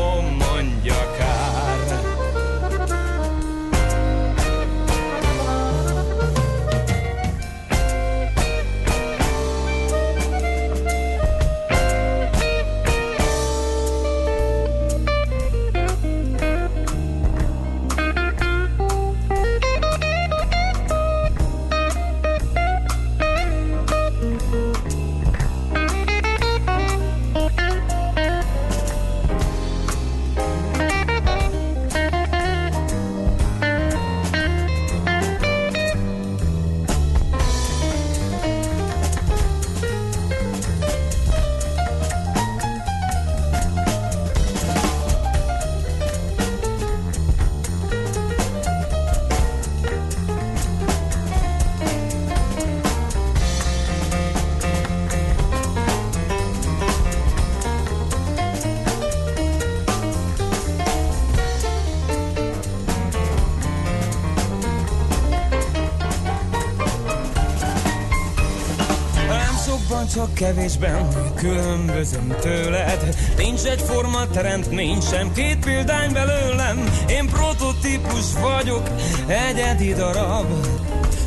kevésben 70.35 71.07
különbözöm 71.35 72.35
tőled. 72.41 73.15
Nincs 73.37 73.63
egyforma 73.63 74.27
terem, 74.27 74.63
nincs 74.69 75.03
sem 75.03 75.31
két 75.33 75.59
példány 75.65 76.13
belőlem. 76.13 76.89
Én 77.09 77.25
prototípus 77.25 78.25
vagyok, 78.41 78.89
egyedi 79.27 79.93
darab. 79.93 80.45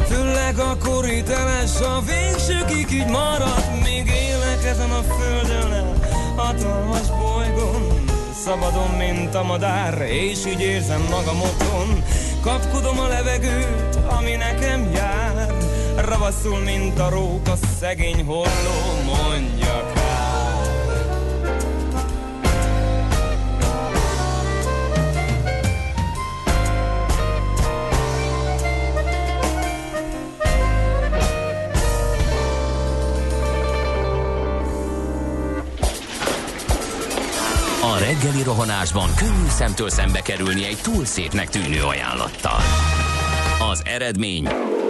Főleg 0.08 0.58
akkor 0.58 1.04
hiteles, 1.04 1.80
a 1.80 2.02
végsőkig 2.06 2.90
így 2.92 3.06
marad. 3.06 3.64
Még 3.82 4.06
élek 4.06 4.64
ezen 4.64 4.90
a 4.90 5.02
földön, 5.02 5.98
hatalmas 6.36 7.08
bolygón. 7.20 8.04
Szabadon, 8.44 8.90
mint 8.90 9.34
a 9.34 9.42
madár, 9.42 10.00
és 10.00 10.46
így 10.46 10.60
érzem 10.60 11.06
magam 11.10 11.40
otthon. 11.40 12.02
Kapkodom 12.40 12.98
a 12.98 13.08
levegőt, 13.08 13.98
ami 14.18 14.34
nekem 14.36 14.90
jár 14.94 15.07
Ravaszul, 16.18 16.58
mint 16.58 16.98
a 16.98 17.10
róka, 17.10 17.52
szegény 17.78 18.24
holló, 18.24 18.44
mondja 19.04 19.92
A 37.82 37.98
reggeli 37.98 38.42
rohanásban 38.42 39.14
könnyű 39.16 39.48
szemtől 39.48 39.90
szembe 39.90 40.20
kerülni 40.20 40.64
egy 40.64 40.78
túl 40.82 41.04
szépnek 41.04 41.48
tűnő 41.48 41.82
ajánlattal. 41.82 42.60
Az 43.70 43.82
eredmény 43.84 44.48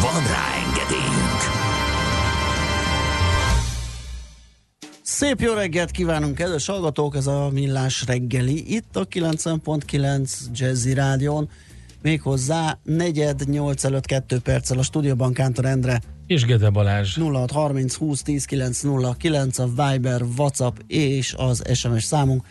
Van 0.00 0.22
rá 0.26 0.54
engedélyünk! 0.66 1.40
Szép 5.02 5.40
jó 5.40 5.52
reggelt 5.52 5.90
kívánunk, 5.90 6.34
kedves 6.34 6.66
hallgatók! 6.66 7.16
Ez 7.16 7.26
a 7.26 7.48
Millás 7.52 8.04
reggeli, 8.06 8.74
itt 8.74 8.96
a 8.96 9.06
90.9 9.06 10.30
Jazzy 10.52 10.94
Rádion. 10.94 11.48
Méghozzá 12.02 12.78
negyed 12.82 13.48
nyolc 13.48 13.84
előtt 13.84 14.06
kettő 14.06 14.38
perccel 14.38 14.78
a 14.78 14.82
stúdióban 14.82 15.32
Kántor 15.32 15.64
Endre 15.64 16.00
És 16.26 16.44
Gede 16.44 16.70
Balázs. 16.70 17.18
0630 17.18 17.94
20 17.94 18.22
10 18.22 18.44
909 18.44 19.58
a 19.58 19.66
Viber, 19.66 20.22
WhatsApp 20.36 20.76
és 20.86 21.34
az 21.36 21.62
SMS 21.74 22.04
számunk. 22.04 22.44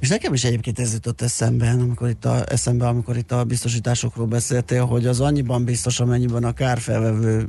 És 0.00 0.08
nekem 0.08 0.32
is 0.34 0.44
egyébként 0.44 0.78
ez 0.78 0.92
jutott 0.92 1.20
eszembe, 1.20 1.70
amikor 1.70 2.08
itt 2.08 2.24
a, 2.24 2.44
eszembe, 2.48 2.86
amikor 2.86 3.16
itt 3.16 3.32
a 3.32 3.44
biztosításokról 3.44 4.26
beszéltél, 4.26 4.84
hogy 4.84 5.06
az 5.06 5.20
annyiban 5.20 5.64
biztos, 5.64 6.00
amennyiben 6.00 6.44
a 6.44 6.52
kárfelvevő 6.52 7.48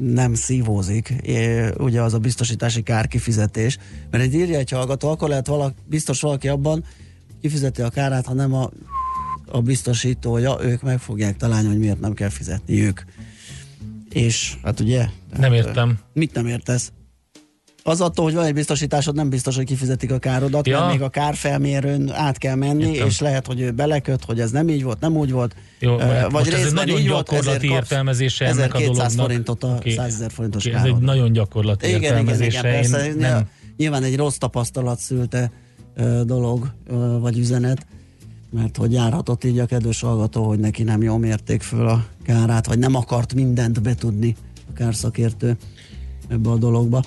nem 0.00 0.34
szívózik, 0.34 1.08
é, 1.08 1.68
ugye 1.78 2.02
az 2.02 2.14
a 2.14 2.18
biztosítási 2.18 2.82
kárkifizetés, 2.82 3.78
mert 4.10 4.24
egy 4.24 4.34
írja 4.34 4.58
egy 4.58 4.70
hallgató, 4.70 5.08
akkor 5.08 5.28
lehet 5.28 5.46
valaki, 5.46 5.74
biztos 5.86 6.20
valaki 6.20 6.48
abban 6.48 6.84
kifizeti 7.40 7.82
a 7.82 7.88
kárát, 7.88 8.26
ha 8.26 8.34
nem 8.34 8.54
a, 8.54 8.70
a 9.46 9.60
biztosítója, 9.60 10.58
ők 10.62 10.82
meg 10.82 10.98
fogják 10.98 11.36
találni, 11.36 11.68
hogy 11.68 11.78
miért 11.78 12.00
nem 12.00 12.14
kell 12.14 12.28
fizetni 12.28 12.84
ők. 12.84 13.00
És 14.08 14.56
hát 14.62 14.80
ugye? 14.80 15.06
Nem 15.36 15.52
értem. 15.52 15.98
Mit 16.12 16.34
nem 16.34 16.46
értesz? 16.46 16.92
Az 17.84 18.00
attól, 18.00 18.24
hogy 18.24 18.34
van 18.34 18.44
egy 18.44 18.54
biztosításod, 18.54 19.14
nem 19.14 19.28
biztos, 19.28 19.56
hogy 19.56 19.64
kifizetik 19.64 20.12
a 20.12 20.18
károdat, 20.18 20.66
Ja. 20.66 20.78
mert 20.78 20.90
még 20.92 21.02
a 21.02 21.08
kárfelmérőn 21.08 22.10
át 22.10 22.38
kell 22.38 22.54
menni, 22.54 22.86
Értem. 22.90 23.06
és 23.06 23.20
lehet, 23.20 23.46
hogy 23.46 23.60
ő 23.60 23.70
beleköt, 23.70 24.24
hogy 24.24 24.40
ez 24.40 24.50
nem 24.50 24.68
így 24.68 24.82
volt, 24.82 25.00
nem 25.00 25.16
úgy 25.16 25.30
volt. 25.30 25.54
Jó, 25.78 25.96
mert 25.96 26.30
most 26.30 26.52
ez 26.52 26.66
egy 26.66 26.72
nagyon 26.72 26.98
így 26.98 27.08
volt, 27.08 27.26
gyakorlati 27.28 27.66
kapsz 27.66 27.78
értelmezése 27.80 28.44
ennek 28.46 28.74
a 28.74 28.78
1200 28.78 28.94
dolognak. 29.14 29.26
forintot 29.26 29.64
a 29.64 29.76
Oké. 29.76 29.94
100 29.94 30.14
ezer 30.14 30.30
forintos 30.30 30.66
Oké, 30.66 30.74
Ez 30.74 30.80
károd. 30.82 30.96
egy 30.96 31.02
nagyon 31.02 31.32
gyakorlati 31.32 31.86
Igen, 31.86 32.00
igen, 32.00 32.18
igen, 32.18 32.40
értelmezése. 32.40 32.60
persze. 32.62 33.14
Nem. 33.18 33.48
Nyilván 33.76 34.02
egy 34.02 34.16
rossz 34.16 34.36
tapasztalat 34.36 34.98
szülte 34.98 35.52
ö, 35.94 36.22
dolog, 36.24 36.72
ö, 36.86 36.94
vagy 37.20 37.38
üzenet, 37.38 37.86
mert 38.50 38.76
hogy 38.76 38.92
járhatott 38.92 39.44
így 39.44 39.58
a 39.58 39.66
kedves 39.66 40.00
hallgató, 40.00 40.44
hogy 40.46 40.58
neki 40.58 40.82
nem 40.82 41.02
jól 41.02 41.18
mérték 41.18 41.62
föl 41.62 41.88
a 41.88 42.04
kárát, 42.24 42.66
vagy 42.66 42.78
nem 42.78 42.94
akart 42.94 43.34
mindent 43.34 43.82
betudni 43.82 44.36
a 44.68 44.72
kárszakértő 44.72 45.56
ebbe 46.28 46.50
a 46.50 46.56
dologba. 46.56 47.02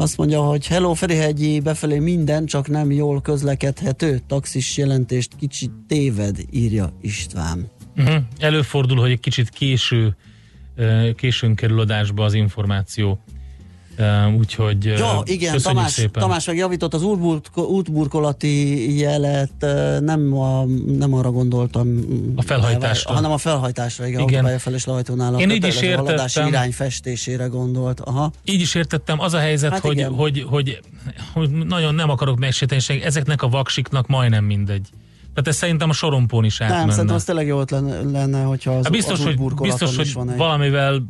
Azt 0.00 0.16
mondja, 0.16 0.40
hogy 0.40 0.66
hello 0.66 0.94
Ferihegyi, 0.94 1.60
befelé 1.60 1.98
minden, 1.98 2.46
csak 2.46 2.68
nem 2.68 2.90
jól 2.90 3.20
közlekedhető. 3.20 4.20
Taxis 4.26 4.76
jelentést 4.76 5.36
kicsit 5.36 5.70
téved, 5.88 6.36
írja 6.50 6.92
István. 7.00 7.70
Uh-huh. 7.96 8.22
Előfordul, 8.38 8.96
hogy 8.96 9.10
egy 9.10 9.20
kicsit 9.20 9.48
késő, 9.48 10.16
későn 11.16 11.54
kerül 11.54 11.80
adásba 11.80 12.24
az 12.24 12.34
információ. 12.34 13.20
Úgyhogy 14.38 14.84
Ja, 14.84 15.22
igen, 15.24 15.52
köszönjük 15.52 15.62
Tamás, 15.62 15.92
szépen. 15.92 16.22
Tamás 16.22 16.46
megjavított 16.46 16.94
az 16.94 17.02
útburko, 17.02 17.62
útburkolati 17.62 18.98
jelet, 18.98 19.52
nem, 20.00 20.38
a, 20.38 20.64
nem 20.98 21.14
arra 21.14 21.30
gondoltam. 21.30 21.98
A 22.36 22.42
felhajtásra. 22.42 23.14
Hanem 23.14 23.30
a 23.30 23.38
felhajtásra, 23.38 24.06
igen, 24.06 24.20
Igen. 24.20 24.44
igen. 24.44 24.58
felés 24.58 24.84
lehajtónál. 24.84 25.40
Én 25.40 25.50
így 25.50 25.66
is 25.66 25.80
értettem. 25.80 26.46
irány 26.46 26.72
festésére 26.72 27.46
gondolt. 27.46 28.00
Aha. 28.00 28.32
Így 28.44 28.60
is 28.60 28.74
értettem, 28.74 29.20
az 29.20 29.34
a 29.34 29.38
helyzet, 29.38 29.70
Hát 29.72 29.80
hogy, 29.80 29.92
igen. 29.96 30.14
hogy, 30.14 30.44
hogy, 30.48 30.80
hogy 31.32 31.50
nagyon 31.50 31.94
nem 31.94 32.10
akarok 32.10 32.38
megsérteni, 32.38 33.02
ezeknek 33.02 33.42
a 33.42 33.48
vaksiknak 33.48 34.06
majdnem 34.06 34.44
mindegy. 34.44 34.88
Tehát 35.34 35.48
ez 35.48 35.56
szerintem 35.56 35.88
a 35.88 35.92
sorompón 35.92 36.44
is 36.44 36.58
Nem, 36.58 36.70
átmenne. 36.70 36.90
szerintem 36.90 37.16
az 37.16 37.24
tényleg 37.24 37.46
jó 37.46 37.62
lenne, 37.70 38.00
lenne 38.10 38.42
hogyha 38.42 38.70
az, 38.70 38.82
Hát 38.82 38.92
biztos, 38.92 39.18
az 39.18 39.24
hogy, 39.24 39.38
biztos, 39.60 39.96
hogy 39.96 40.12
van 40.12 40.30
egy. 40.30 40.36
valamivel 40.36 41.02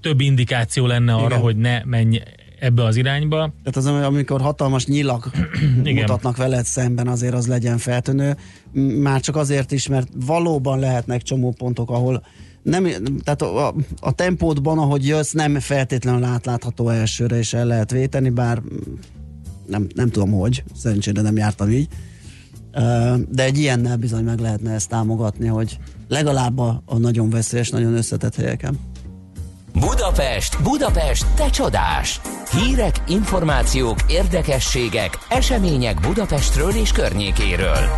több 0.00 0.20
indikáció 0.20 0.86
lenne 0.86 1.14
arra, 1.14 1.26
Igen. 1.26 1.40
hogy 1.40 1.56
ne 1.56 1.84
menj 1.84 2.20
ebbe 2.58 2.84
az 2.84 2.96
irányba. 2.96 3.36
Tehát 3.36 3.76
az, 3.76 3.86
amikor 4.04 4.40
hatalmas 4.40 4.86
nyilak 4.86 5.30
mutatnak 5.84 6.36
veled 6.36 6.64
szemben, 6.64 7.08
azért 7.08 7.34
az 7.34 7.46
legyen 7.46 7.78
feltűnő. 7.78 8.36
Már 9.02 9.20
csak 9.20 9.36
azért 9.36 9.72
is, 9.72 9.88
mert 9.88 10.08
valóban 10.26 10.78
lehetnek 10.78 11.22
csomópontok, 11.22 11.90
ahol 11.90 12.22
nem, 12.62 12.84
tehát 13.24 13.42
a, 13.42 13.68
a, 13.68 13.74
a 14.00 14.12
tempódban, 14.12 14.78
ahogy 14.78 15.06
jössz, 15.06 15.32
nem 15.32 15.60
feltétlenül 15.60 16.24
átlátható 16.24 16.88
elsőre, 16.88 17.38
és 17.38 17.52
el 17.52 17.66
lehet 17.66 17.90
véteni, 17.90 18.30
bár 18.30 18.62
nem, 19.66 19.86
nem 19.94 20.10
tudom 20.10 20.32
hogy, 20.32 20.64
szerencsére 20.74 21.22
nem 21.22 21.36
jártam 21.36 21.70
így. 21.70 21.88
De 23.28 23.44
egy 23.44 23.58
ilyennel 23.58 23.96
bizony 23.96 24.24
meg 24.24 24.38
lehetne 24.38 24.72
ezt 24.72 24.88
támogatni, 24.88 25.46
hogy 25.46 25.78
legalább 26.08 26.58
a, 26.58 26.82
a 26.86 26.98
nagyon 26.98 27.30
veszélyes, 27.30 27.70
nagyon 27.70 27.94
összetett 27.94 28.34
helyeken. 28.34 28.78
Budapest, 29.80 30.62
Budapest, 30.62 31.34
te 31.34 31.50
csodás! 31.50 32.20
Hírek, 32.50 32.94
információk, 33.08 33.98
érdekességek, 34.08 35.18
események 35.28 36.00
Budapestről 36.00 36.70
és 36.70 36.92
környékéről. 36.92 37.88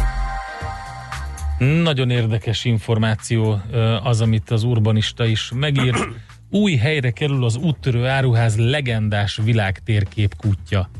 Nagyon 1.59 2.11
érdekes 2.11 2.65
információ 2.65 3.61
az, 4.03 4.21
amit 4.21 4.51
az 4.51 4.63
urbanista 4.63 5.25
is 5.25 5.53
megír. 5.55 5.95
Új 6.51 6.77
helyre 6.77 7.11
kerül 7.11 7.45
az 7.45 7.57
úttörő 7.57 8.07
áruház 8.07 8.57
legendás 8.57 9.41
világtérkép 9.45 10.35
kutya. 10.37 10.91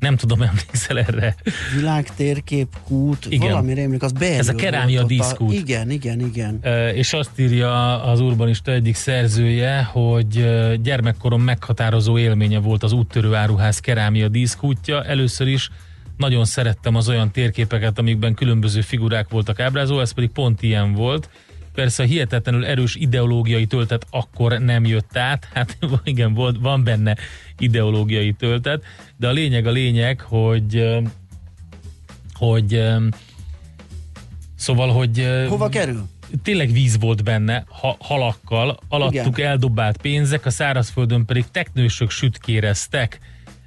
Nem 0.00 0.16
tudom, 0.16 0.42
emlékszel 0.50 0.98
erre? 0.98 1.34
Világ 1.76 2.14
térkép, 2.14 2.68
kút, 2.84 3.26
Igen. 3.28 3.48
valami 3.48 3.74
rémlik, 3.74 4.02
az 4.02 4.12
beerül 4.12 4.38
Ez 4.38 4.48
a 4.48 4.54
kerámia 4.54 5.02
díszkút. 5.02 5.52
Igen, 5.52 5.90
igen, 5.90 6.20
igen. 6.20 6.58
Ö, 6.62 6.88
És 6.88 7.12
azt 7.12 7.30
írja 7.38 8.02
az 8.02 8.20
urbanista 8.20 8.72
egyik 8.72 8.94
szerzője, 8.94 9.82
hogy 9.82 10.46
gyermekkorom 10.82 11.42
meghatározó 11.42 12.18
élménye 12.18 12.58
volt 12.58 12.82
az 12.82 12.92
úttörő 12.92 13.34
áruház 13.34 13.78
kerámia 13.78 14.28
díszkútja. 14.28 15.04
Először 15.04 15.46
is 15.46 15.70
nagyon 16.16 16.44
szerettem 16.44 16.94
az 16.94 17.08
olyan 17.08 17.30
térképeket, 17.30 17.98
amikben 17.98 18.34
különböző 18.34 18.80
figurák 18.80 19.28
voltak 19.28 19.60
ábrázolva, 19.60 20.02
ez 20.02 20.12
pedig 20.12 20.30
pont 20.30 20.62
ilyen 20.62 20.94
volt. 20.94 21.28
Persze 21.74 22.02
a 22.02 22.06
hihetetlenül 22.06 22.66
erős 22.66 22.94
ideológiai 22.94 23.66
töltet 23.66 24.06
akkor 24.10 24.58
nem 24.58 24.84
jött 24.84 25.16
át, 25.16 25.48
hát 25.52 25.78
igen, 26.04 26.34
volt, 26.34 26.56
van 26.60 26.84
benne 26.84 27.16
ideológiai 27.58 28.32
töltet, 28.32 28.82
de 29.16 29.28
a 29.28 29.32
lényeg 29.32 29.66
a 29.66 29.70
lényeg, 29.70 30.20
hogy 30.20 31.00
hogy 32.32 32.82
szóval, 34.56 34.88
hogy 34.88 35.26
Hova 35.48 35.68
kerül? 35.68 36.08
tényleg 36.42 36.72
víz 36.72 36.98
volt 36.98 37.24
benne, 37.24 37.64
ha, 37.68 37.96
halakkal, 38.00 38.78
alattuk 38.88 39.38
Igen. 39.38 39.50
eldobált 39.50 39.96
pénzek, 39.96 40.46
a 40.46 40.50
szárazföldön 40.50 41.24
pedig 41.24 41.44
teknősök 41.50 42.10
sütkéreztek. 42.10 43.18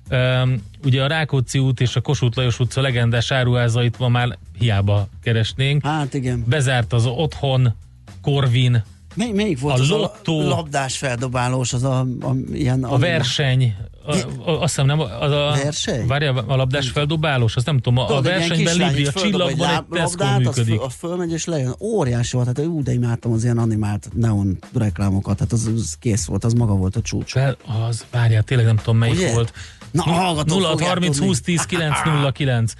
Üm, 0.09 0.61
ugye 0.83 1.03
a 1.03 1.07
Rákóczi 1.07 1.59
út 1.59 1.81
és 1.81 1.95
a 1.95 2.01
Kossuth 2.01 2.37
Lajos 2.37 2.59
utca 2.59 2.81
legendás 2.81 3.31
áruházait 3.31 3.99
ma 3.99 4.07
már 4.07 4.37
hiába 4.59 5.07
keresnénk. 5.23 5.85
Hát 5.85 6.13
igen. 6.13 6.43
Bezárt 6.47 6.93
az 6.93 7.05
otthon, 7.05 7.75
Korvin, 8.23 8.83
Mely, 9.15 9.31
melyik 9.31 9.59
volt 9.59 9.77
A 9.79 9.81
az 9.81 9.89
lottó. 9.89 10.39
a 10.39 10.47
labdás 10.47 10.97
feldobálós, 10.97 11.73
az 11.73 11.83
a, 11.83 11.99
a 11.99 12.33
ilyen... 12.53 12.83
a 12.83 12.97
verseny, 12.97 13.75
a, 14.05 14.15
a, 14.15 14.51
azt 14.51 14.61
hiszem 14.61 14.85
nem, 14.85 14.99
az 14.99 15.31
a, 15.31 15.51
Verseny? 15.63 16.07
Várjál, 16.07 16.37
a 16.37 16.55
labdás 16.55 16.89
feldobálós, 16.89 17.55
azt 17.55 17.65
nem 17.65 17.75
tudom, 17.79 17.97
a, 17.97 18.03
a 18.03 18.07
Tudod, 18.07 18.25
egy 18.25 18.31
versenyben 18.47 18.75
így 18.97 19.05
a 19.05 19.07
egy 19.07 19.13
csillagban 19.13 19.49
egy 19.49 19.57
láb- 19.57 19.93
Tesco 19.93 20.23
az 20.23 20.37
működik. 20.37 20.65
föl- 20.75 20.81
Az 20.85 20.93
fölmegy 20.93 21.31
és 21.31 21.45
lejön. 21.45 21.75
Óriási 21.79 22.35
volt, 22.35 22.47
hát 22.47 22.59
ú, 22.59 22.83
de 22.83 22.93
imádtam 22.93 23.31
az 23.31 23.43
ilyen 23.43 23.57
animált 23.57 24.09
neon 24.13 24.57
reklámokat, 24.77 25.39
hát 25.39 25.51
az, 25.51 25.69
az 25.75 25.95
kész 25.99 26.25
volt, 26.25 26.43
az 26.43 26.53
maga 26.53 26.73
volt 26.73 26.95
a 26.95 27.01
csúcs. 27.01 27.31
Fel, 27.31 27.57
az, 27.87 28.05
várjál, 28.11 28.43
tényleg 28.43 28.65
nem 28.65 28.75
tudom 28.77 28.97
melyik 28.97 29.15
Ugye? 29.15 29.33
volt. 29.33 29.53
Na, 29.91 30.01
hallgatók 30.01 30.57
0 30.59 30.69
fogják 30.69 30.89
30 30.89 31.11
tudni. 31.13 31.27
20 31.27 31.41
10 31.41 31.63
9 31.65 31.95
0 32.05 32.31
9. 32.31 32.73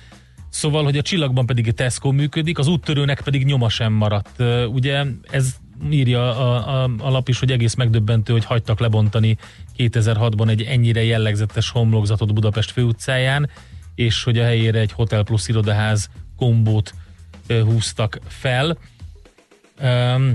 Szóval, 0.54 0.84
hogy 0.84 0.98
a 0.98 1.02
csillagban 1.02 1.46
pedig 1.46 1.68
a 1.68 1.72
Tesco 1.72 2.12
működik, 2.12 2.60
az 2.60 2.68
úttörőnek 2.68 3.22
pedig 3.22 3.46
nyoma 3.46 3.70
sem 3.70 3.94
maradt. 3.94 4.44
Ugye 4.68 5.04
ez 5.30 5.56
írja 5.90 6.38
a, 6.38 6.84
a, 6.84 6.90
a 6.98 7.10
lap 7.10 7.30
is, 7.30 7.40
hogy 7.40 7.52
egész 7.52 7.74
megdöbbentő, 7.74 8.34
hogy 8.34 8.46
hagytak 8.46 8.80
lebontani 8.80 9.38
2006-ban 9.78 10.50
egy 10.50 10.62
ennyire 10.62 11.04
jellegzetes 11.04 11.70
homlokzatot 11.70 12.34
Budapest 12.34 12.72
főutcáján, 12.72 13.50
és 13.96 14.24
hogy 14.24 14.40
a 14.40 14.44
helyére 14.44 14.80
egy 14.80 14.92
Hotel 14.92 15.24
Plus 15.24 15.48
irodaház 15.48 16.10
kombót 16.38 16.94
húztak 17.48 18.20
fel. 18.28 18.78
Um, 19.82 20.34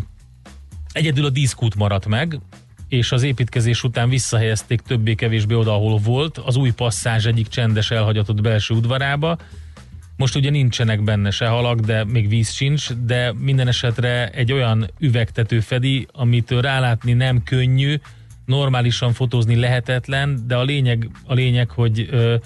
Egyedül 0.92 1.24
a 1.24 1.30
díszkút 1.30 1.74
maradt 1.74 2.06
meg, 2.06 2.40
és 2.88 3.12
az 3.12 3.22
építkezés 3.22 3.82
után 3.82 4.08
visszahelyezték 4.08 4.80
többé-kevésbé 4.80 5.54
oda, 5.54 5.72
ahol 5.72 5.98
volt, 5.98 6.38
az 6.38 6.56
új 6.56 6.70
passzázs 6.70 7.26
egyik 7.26 7.48
csendes 7.48 7.90
elhagyatott 7.90 8.40
belső 8.40 8.74
udvarába. 8.74 9.38
Most 10.18 10.36
ugye 10.36 10.50
nincsenek 10.50 11.02
benne 11.02 11.30
se 11.30 11.46
halak, 11.46 11.80
de 11.80 12.04
még 12.04 12.28
víz 12.28 12.50
sincs, 12.50 12.92
de 12.92 13.32
minden 13.32 13.68
esetre 13.68 14.28
egy 14.28 14.52
olyan 14.52 14.90
üvegtető 14.98 15.60
fedi, 15.60 16.06
amitől 16.12 16.60
rálátni 16.60 17.12
nem 17.12 17.42
könnyű, 17.42 18.00
normálisan 18.44 19.12
fotózni 19.12 19.56
lehetetlen, 19.56 20.44
de 20.46 20.56
a 20.56 20.62
lényeg, 20.62 21.10
a 21.26 21.34
lényeg 21.34 21.70
hogy 21.70 22.08
ö, 22.10 22.36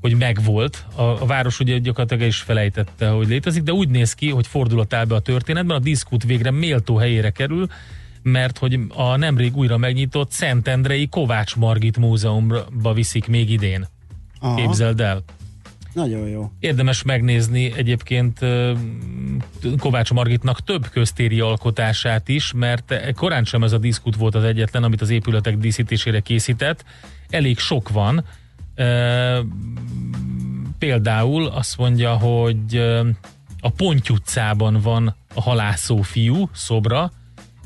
hogy 0.00 0.16
megvolt. 0.16 0.86
A, 0.94 1.02
a 1.02 1.26
város 1.26 1.60
ugye 1.60 1.78
gyakorlatilag 1.78 2.26
is 2.28 2.36
felejtette, 2.40 3.08
hogy 3.08 3.28
létezik, 3.28 3.62
de 3.62 3.72
úgy 3.72 3.88
néz 3.88 4.14
ki, 4.14 4.30
hogy 4.30 4.46
fordulat 4.46 4.94
áll 4.94 5.04
be 5.04 5.14
a 5.14 5.20
történetben, 5.20 5.76
a 5.76 5.80
diszkút 5.80 6.24
végre 6.24 6.50
méltó 6.50 6.96
helyére 6.96 7.30
kerül, 7.30 7.66
mert 8.22 8.58
hogy 8.58 8.78
a 8.94 9.16
nemrég 9.16 9.56
újra 9.56 9.76
megnyitott 9.76 10.30
Szentendrei 10.30 11.08
Kovács 11.08 11.56
Margit 11.56 11.96
Múzeumba 11.96 12.92
viszik 12.94 13.26
még 13.26 13.50
idén. 13.50 13.86
Aha. 14.40 14.54
Képzeld 14.54 15.00
el. 15.00 15.22
Nagyon 15.92 16.28
jó. 16.28 16.50
Érdemes 16.58 17.02
megnézni 17.02 17.72
egyébként 17.76 18.38
Kovács 19.78 20.12
Margitnak 20.12 20.60
több 20.60 20.88
köztéri 20.88 21.40
alkotását 21.40 22.28
is, 22.28 22.52
mert 22.52 23.12
korán 23.14 23.44
sem 23.44 23.62
ez 23.62 23.72
a 23.72 23.78
diszkút 23.78 24.16
volt 24.16 24.34
az 24.34 24.44
egyetlen, 24.44 24.82
amit 24.82 25.00
az 25.00 25.10
épületek 25.10 25.56
díszítésére 25.56 26.20
készített. 26.20 26.84
Elég 27.28 27.58
sok 27.58 27.88
van. 27.88 28.24
Például 30.78 31.46
azt 31.46 31.76
mondja, 31.76 32.12
hogy 32.12 32.76
a 33.60 33.70
Ponty 33.70 34.10
utcában 34.10 34.80
van 34.82 35.16
a 35.34 35.40
halászó 35.40 36.00
fiú 36.02 36.48
szobra, 36.52 37.12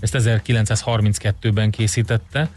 ezt 0.00 0.16
1932-ben 0.18 1.70
készítette. 1.70 2.48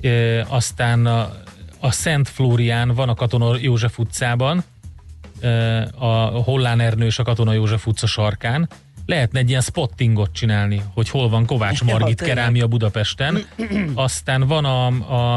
Ö, 0.00 0.40
Aztán 0.48 1.06
a, 1.06 1.32
a 1.80 1.90
Szent 1.90 2.28
Flórián 2.28 2.88
van 2.88 3.08
a 3.08 3.14
Katona 3.14 3.56
József 3.60 3.98
utcában, 3.98 4.64
a 5.98 6.14
Hollán 6.26 6.80
Ernő 6.80 7.06
és 7.06 7.18
a 7.18 7.22
Katona 7.22 7.52
József 7.52 7.86
utca 7.86 8.06
sarkán. 8.06 8.68
Lehetne 9.06 9.38
egy 9.38 9.48
ilyen 9.48 9.60
spottingot 9.60 10.32
csinálni, 10.32 10.82
hogy 10.94 11.08
hol 11.08 11.28
van 11.28 11.46
Kovács 11.46 11.80
Ja, 11.86 11.86
Margit 11.86 12.16
tényleg. 12.16 12.36
kerámia 12.36 12.66
Budapesten. 12.66 13.38
Aztán 13.94 14.46
van 14.46 14.64
a, 14.64 14.86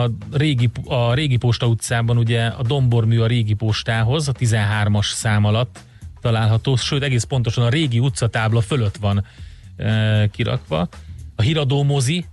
a, 0.03 0.11
régi, 0.31 0.69
a 0.85 1.13
régi 1.13 1.37
posta 1.37 1.67
utcában 1.67 2.17
ugye 2.17 2.45
a 2.45 2.61
dombormű 2.61 3.19
a 3.19 3.27
régi 3.27 3.53
postához, 3.53 4.27
a 4.27 4.31
13-as 4.31 5.13
szám 5.13 5.45
alatt 5.45 5.79
található, 6.21 6.75
sőt 6.75 7.03
egész 7.03 7.23
pontosan 7.23 7.63
a 7.63 7.69
régi 7.69 7.99
utcatábla 7.99 8.61
fölött 8.61 8.97
van 8.97 9.25
e, 9.77 10.27
kirakva. 10.27 10.87
A 11.35 11.41
Híradó 11.41 11.83
mozi 11.83 12.25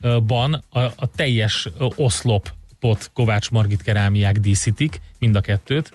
ö, 0.00 0.18
ban 0.26 0.64
a, 0.68 0.78
a 0.80 1.06
teljes 1.16 1.68
ö, 1.78 1.86
oszlopot 1.96 3.10
Kovács 3.12 3.50
Margit 3.50 3.82
kerámiák 3.82 4.38
díszítik, 4.38 5.00
mind 5.18 5.36
a 5.36 5.40
kettőt. 5.40 5.92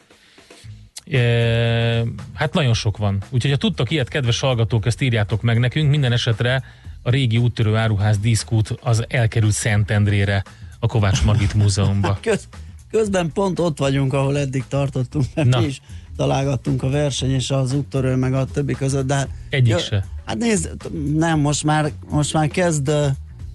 E, 1.12 2.04
hát 2.34 2.54
nagyon 2.54 2.74
sok 2.74 2.98
van. 2.98 3.24
Úgyhogy 3.30 3.52
ha 3.52 3.58
tudtak 3.58 3.92
ilyet, 3.92 4.08
kedves 4.08 4.40
hallgatók, 4.40 4.86
ezt 4.86 5.02
írjátok 5.02 5.42
meg 5.42 5.60
nekünk. 5.60 5.90
Minden 5.90 6.12
esetre 6.12 6.64
a 7.02 7.10
régi 7.10 7.38
úttörő 7.38 7.76
áruház 7.76 8.18
díszkút 8.18 8.78
az 8.82 9.04
elkerült 9.08 9.54
Szentendrére 9.54 10.44
a 10.80 10.88
Kovács 10.88 11.24
Margit 11.24 11.54
Múzeumba. 11.64 12.18
Köz, 12.22 12.48
közben 12.92 13.32
pont 13.34 13.60
ott 13.60 13.78
vagyunk, 13.78 14.14
ahol 14.14 14.38
eddig 14.38 14.64
tartottunk, 14.68 15.26
mert 15.36 15.48
Na. 15.50 15.60
mi 15.60 15.66
is 15.66 15.82
találgattunk 16.18 16.84
a 16.84 16.90
verseny 16.90 17.32
és 17.34 17.52
az 17.52 17.74
úttörő, 17.74 18.16
meg 18.16 18.34
a 18.34 18.46
többi 18.46 18.74
között, 18.74 19.08
de 19.08 19.14
hát- 19.14 19.30
Egyik 19.50 19.78
se. 19.78 20.06
Hát 20.26 20.38
nézd, 20.38 20.76
nem, 21.16 21.40
most 21.40 21.64
már, 21.64 21.92
most 22.10 22.34
már 22.34 22.48
kezd 22.48 22.92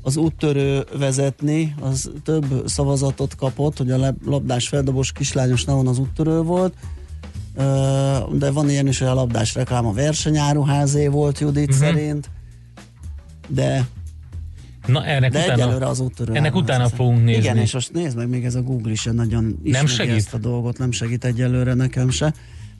az 0.03 0.17
úttörő 0.17 0.85
vezetni, 0.99 1.75
az 1.81 2.11
több 2.25 2.63
szavazatot 2.67 3.35
kapott, 3.37 3.77
hogy 3.79 3.91
a 3.91 3.97
lab- 3.97 4.25
labdás 4.27 4.69
feldobos 4.69 5.13
kislányos 5.13 5.65
neon 5.65 5.87
az 5.87 5.99
úttörő 5.99 6.41
volt, 6.41 6.75
de 8.33 8.51
van 8.51 8.71
ilyen 8.71 8.87
is, 8.87 8.99
hogy 8.99 9.09
a 9.09 9.15
labdás 9.15 9.55
reklám 9.55 9.87
a 9.87 9.93
versenyáruházé 9.93 11.07
volt 11.07 11.39
Judit 11.39 11.69
uh-huh. 11.75 11.87
szerint, 11.87 12.31
de, 13.49 13.87
Na, 14.87 15.05
ennek 15.05 15.31
de 15.33 15.39
utána, 15.39 15.63
egyelőre 15.63 15.87
az 15.87 16.01
úttörő 16.01 16.35
ennek 16.35 16.55
utána 16.55 16.85
az- 16.85 16.93
fogunk 16.93 17.25
nézni. 17.25 17.43
Igen, 17.43 17.57
és 17.57 17.73
most 17.73 17.93
nézd 17.93 18.17
meg, 18.17 18.29
még 18.29 18.45
ez 18.45 18.55
a 18.55 18.63
Google 18.63 18.91
is 18.93 19.05
nagyon 19.05 19.59
ismeri 19.63 19.87
segít? 19.87 20.15
ezt 20.17 20.35
a 20.35 20.39
dolgot, 20.39 20.79
nem 20.79 20.91
segít 20.91 21.25
egyelőre 21.25 21.75
nekem 21.75 22.11
se. 22.11 22.35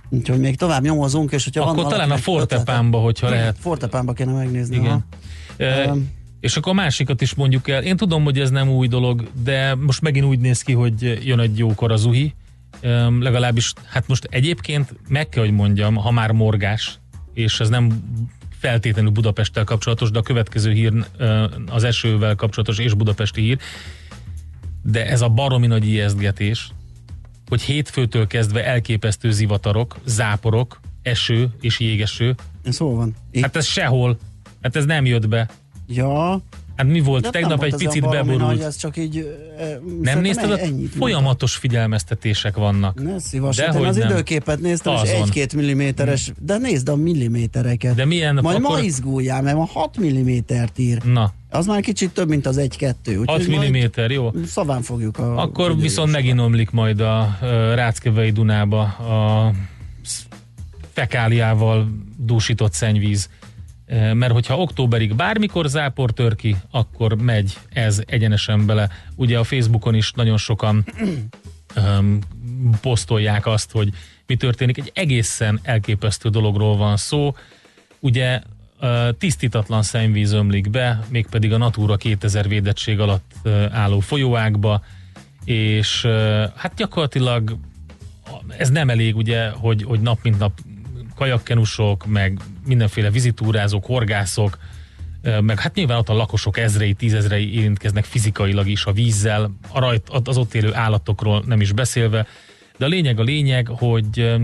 Úgyhogy 0.09 0.39
még 0.41 0.57
tovább 0.57 0.83
nyomozunk, 0.83 1.33
és 1.33 1.45
hogyha 1.45 1.63
Akkor 1.63 1.75
van 1.77 1.89
talán 1.89 2.11
a 2.11 2.17
Fortepánba, 2.17 2.99
hogyha 2.99 3.27
ötlete- 3.27 3.45
lehet. 3.45 3.57
Fortepánba 3.61 4.13
kéne 4.13 4.33
megnézni. 4.33 4.77
Igen. 4.77 5.05
E, 5.57 5.85
Öm. 5.89 6.09
és 6.41 6.57
akkor 6.57 6.73
a 6.73 6.75
másikat 6.75 7.21
is 7.21 7.35
mondjuk 7.35 7.69
el. 7.69 7.83
Én 7.83 7.97
tudom, 7.97 8.25
hogy 8.25 8.39
ez 8.39 8.51
nem 8.51 8.69
új 8.69 8.89
dolog, 8.89 9.31
de 9.45 9.75
most 9.75 10.01
megint 10.01 10.27
úgy 10.27 10.39
néz 10.39 10.63
ki, 10.63 10.73
hogy 10.73 11.27
jön 11.27 11.41
egy 11.41 11.59
jókor 11.59 11.93
az 11.93 12.05
uhi. 12.05 12.35
Legalábbis, 13.21 13.73
hát 13.87 14.09
most 14.09 14.27
egyébként 14.31 14.95
meg 15.09 15.29
kell, 15.29 15.43
hogy 15.43 15.53
mondjam, 15.53 15.95
ha 15.95 16.11
már 16.11 16.33
morgás, 16.33 16.99
és 17.35 17.61
ez 17.61 17.69
nem 17.69 18.05
feltétlenül 18.59 19.11
Budapesttel 19.11 19.65
kapcsolatos, 19.65 20.11
de 20.11 20.19
a 20.19 20.23
következő 20.23 20.73
hír 20.73 20.93
az 21.67 21.85
esővel 21.85 22.35
kapcsolatos 22.35 22.79
és 22.79 22.95
budapesti 22.95 23.41
hír, 23.41 23.59
de 24.83 25.07
ez 25.07 25.21
a 25.21 25.29
baromi 25.29 25.67
nagy 25.67 25.87
ijesztgetés, 25.87 26.71
hogy 27.49 27.63
hétfőtől 27.63 28.27
kezdve 28.27 28.65
elképesztő 28.65 29.31
zivatarok, 29.31 29.97
záporok, 30.05 30.81
eső 31.03 31.49
és 31.61 31.81
jégeső. 31.81 32.35
Ez 32.63 32.77
hol 32.77 32.95
van? 32.95 33.15
Itt? 33.31 33.43
Hát 33.43 33.57
ez 33.57 33.67
sehol. 33.67 34.19
Hát 34.63 34.77
ez 34.77 34.85
nem 34.85 35.07
jött 35.07 35.29
be. 35.29 35.49
Ja. 35.89 36.43
Hát 36.81 36.89
mi 36.89 37.01
volt? 37.01 37.23
De 37.23 37.31
Tegnap 37.31 37.63
egy 37.63 37.75
picit 37.75 38.09
beborult. 38.09 38.41
Nagy, 38.41 38.61
ez 38.61 38.77
csak 38.77 38.97
így... 38.97 39.37
Nem 40.03 40.21
nézted? 40.21 40.59
ennyit 40.59 40.93
folyamatos 40.95 41.55
figyelmeztetések 41.57 42.57
vannak. 42.57 42.95
mondtam. 42.95 43.15
Ne 43.15 43.21
szívasson, 43.21 43.65
Dehogy 43.67 43.83
én 43.83 43.89
az 43.89 43.97
nem. 43.97 44.09
időképet 44.11 44.61
néztem, 44.61 44.95
és 44.95 45.01
Azon. 45.01 45.23
egy-két 45.23 45.55
milliméteres, 45.55 46.33
de 46.41 46.59
nézd 46.59 46.89
a 46.89 46.97
millimétereket. 46.97 47.95
De 47.95 48.05
milyen, 48.05 48.39
Majd 48.43 48.57
akkor- 48.57 48.77
ma 48.77 48.83
izguljál, 48.83 49.43
mert 49.43 49.57
ma 49.57 49.65
6 49.73 49.99
millimétert 49.99 50.79
ír. 50.79 51.03
Na, 51.03 51.33
Az 51.51 51.67
már 51.67 51.81
kicsit 51.81 52.11
több, 52.11 52.29
mint 52.29 52.47
az 52.47 52.57
1-2. 52.61 53.23
6 53.27 53.49
mm, 53.49 54.11
jó. 54.13 54.31
Szaván 54.47 54.83
fogjuk 54.83 55.19
a... 55.19 55.43
Akkor 55.43 55.77
viszont 55.77 56.11
megint 56.13 56.41
omlik 56.41 56.71
majd 56.71 57.01
a 57.01 57.39
Ráckevei 57.75 58.31
Dunába 58.31 58.81
a 58.83 59.53
fekáliával 60.93 61.89
dúsított 62.17 62.73
szennyvíz. 62.73 63.29
Mert 63.91 64.33
hogyha 64.33 64.59
októberig 64.59 65.15
bármikor 65.15 65.67
zápor 65.69 66.11
tör 66.11 66.37
ki, 66.37 66.57
akkor 66.71 67.15
megy 67.15 67.59
ez 67.73 68.03
egyenesen 68.07 68.67
bele. 68.67 68.89
Ugye 69.17 69.39
a 69.39 69.45
Facebookon 69.45 69.95
is 69.95 70.13
nagyon 70.13 70.37
sokan 70.37 70.85
öm, 71.75 72.19
posztolják 72.81 73.47
azt, 73.47 73.71
hogy 73.71 73.89
mi 74.27 74.37
történik. 74.37 74.79
Egy 74.79 74.91
egészen 74.95 75.61
elképesztő 75.63 76.29
dologról 76.29 76.77
van 76.77 76.97
szó. 76.97 77.35
Ugye 77.99 78.41
tisztítatlan 79.19 79.83
szennyvíz 79.83 80.33
ömlik 80.33 80.71
be, 80.71 81.05
mégpedig 81.09 81.53
a 81.53 81.57
Natura 81.57 81.97
2000 81.97 82.49
védettség 82.49 83.01
alatt 83.01 83.49
álló 83.71 84.01
folyóákba, 84.01 84.83
és 85.45 86.07
hát 86.57 86.75
gyakorlatilag 86.77 87.57
ez 88.57 88.71
nem 88.71 88.91
elég 88.91 89.17
ugye, 89.17 89.49
hogy, 89.49 89.83
hogy 89.83 90.01
nap 90.01 90.19
mint 90.23 90.39
nap 90.39 90.61
kajakkenusok, 91.21 92.07
meg 92.07 92.41
mindenféle 92.67 93.11
vizitúrázók, 93.11 93.85
horgászok, 93.85 94.59
ö, 95.23 95.41
meg 95.41 95.61
hát 95.61 95.75
nyilván 95.75 95.99
ott 95.99 96.09
a 96.09 96.15
lakosok 96.15 96.59
ezrei, 96.59 96.93
tízezrei 96.93 97.55
érintkeznek 97.55 98.05
fizikailag 98.05 98.69
is 98.69 98.85
a 98.85 98.93
vízzel, 98.93 99.51
a 99.69 99.81
rajt, 99.81 100.09
az 100.25 100.37
ott 100.37 100.55
élő 100.55 100.75
állatokról 100.75 101.43
nem 101.47 101.61
is 101.61 101.73
beszélve, 101.73 102.27
de 102.77 102.85
a 102.85 102.89
lényeg 102.89 103.19
a 103.19 103.23
lényeg, 103.23 103.67
hogy 103.67 104.19
ö, 104.21 104.37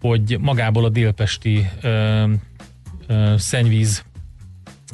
hogy 0.00 0.36
magából 0.40 0.84
a 0.84 0.88
délpesti 0.88 1.68
ö, 1.80 2.24
ö, 3.06 3.34
szennyvíz 3.36 4.04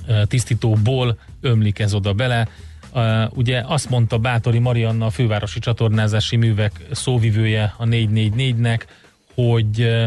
ö, 0.07 0.25
tisztítóból 0.27 1.19
ömlik 1.41 1.79
ez 1.79 1.95
oda 1.95 2.13
bele. 2.13 2.49
Uh, 2.93 3.37
ugye 3.37 3.63
azt 3.67 3.91
mondta 3.91 4.19
Bátori 4.19 4.59
Marianna, 4.59 5.07
a 5.07 5.11
fővárosi 5.11 5.59
csatornázási 5.59 6.37
művek 6.37 6.73
szóvivője 6.91 7.75
a 7.77 7.85
444-nek, 7.85 8.81
hogy 9.35 10.05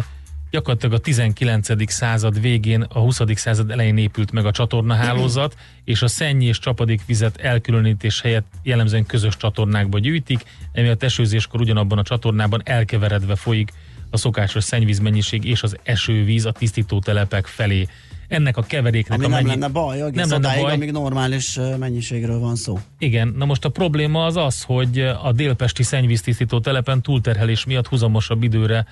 gyakorlatilag 0.52 0.96
a 0.96 1.00
19. 1.00 1.92
század 1.92 2.42
végén, 2.42 2.82
a 2.82 3.00
20. 3.00 3.22
század 3.36 3.72
elején 3.72 3.98
épült 3.98 4.32
meg 4.32 4.46
a 4.46 4.52
csatornahálózat, 4.52 5.58
és 5.84 6.02
a 6.02 6.08
szennyi 6.08 6.46
és 6.46 6.60
csapadékvizet 6.60 7.38
elkülönítés 7.38 8.22
helyett 8.22 8.46
jellemzően 8.64 9.06
közös 9.06 9.38
csatornákba 9.38 10.00
gyűjtik, 10.00 10.44
emiatt 10.72 11.04
esőzéskor 11.04 11.62
ugyanabban 11.62 11.98
a 11.98 12.04
csatornában 12.04 12.62
elkeveredve 12.66 13.36
folyik 13.36 13.72
a 14.10 14.18
szokásos 14.18 14.64
szennyvízmennyiség 14.64 15.46
és 15.46 15.64
az 15.64 15.78
esővíz 15.84 16.46
a 16.46 16.52
tisztító 16.52 17.00
telepek 17.00 17.46
felé. 17.46 17.88
Ennek 18.28 18.58
a 18.58 18.62
keveréknek 18.62 19.18
Ami 19.18 19.26
a 19.26 19.30
nem 19.30 19.38
mennyi... 19.38 19.60
lenne 19.60 19.74
baj, 19.74 20.02
egész 20.02 20.16
nem 20.16 20.42
lenne 20.42 20.62
baj. 20.62 20.74
amíg 20.74 20.92
normális 20.92 21.60
mennyiségről 21.80 22.40
van 22.40 22.56
szó. 22.56 22.80
Igen, 23.00 23.34
na 23.38 23.46
most 23.46 23.66
a 23.66 23.70
probléma 23.70 24.26
az 24.26 24.36
az, 24.36 24.64
hogy 24.64 25.00
a 25.00 25.32
délpesti 25.32 25.84
szennyvíztisztító 25.84 26.60
telepen 26.60 27.02
túlterhelés 27.02 27.66
miatt 27.66 27.88
húzamosabb 27.88 28.44
időre 28.44 28.86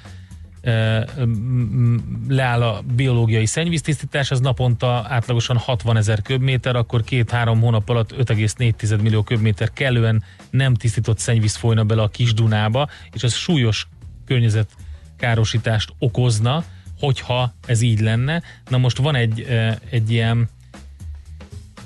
leáll 2.28 2.62
a 2.62 2.82
biológiai 2.96 3.46
szennyvíztisztítás, 3.46 4.32
ez 4.32 4.40
naponta 4.40 5.06
átlagosan 5.10 5.58
60 5.58 5.98
ezer 5.98 6.22
köbméter, 6.22 6.76
akkor 6.76 7.04
két-három 7.04 7.62
hónap 7.62 7.90
alatt 7.90 8.12
5,4 8.12 9.02
millió 9.02 9.24
köbméter 9.24 9.74
kellően 9.74 10.24
nem 10.50 10.74
tisztított 10.74 11.20
szennyvíz 11.20 11.56
folyna 11.56 11.84
bele 11.84 12.02
a 12.02 12.08
kis 12.08 12.34
Dunába, 12.34 12.90
és 13.12 13.24
ez 13.24 13.34
súlyos 13.34 13.88
környezetkárosítást 14.26 15.94
okozna, 16.00 16.64
hogyha 17.00 17.54
ez 17.66 17.82
így 17.82 18.00
lenne. 18.00 18.42
Na 18.70 18.78
most 18.78 18.98
van 18.98 19.16
egy, 19.16 19.48
egy 19.90 20.12
ilyen 20.12 20.50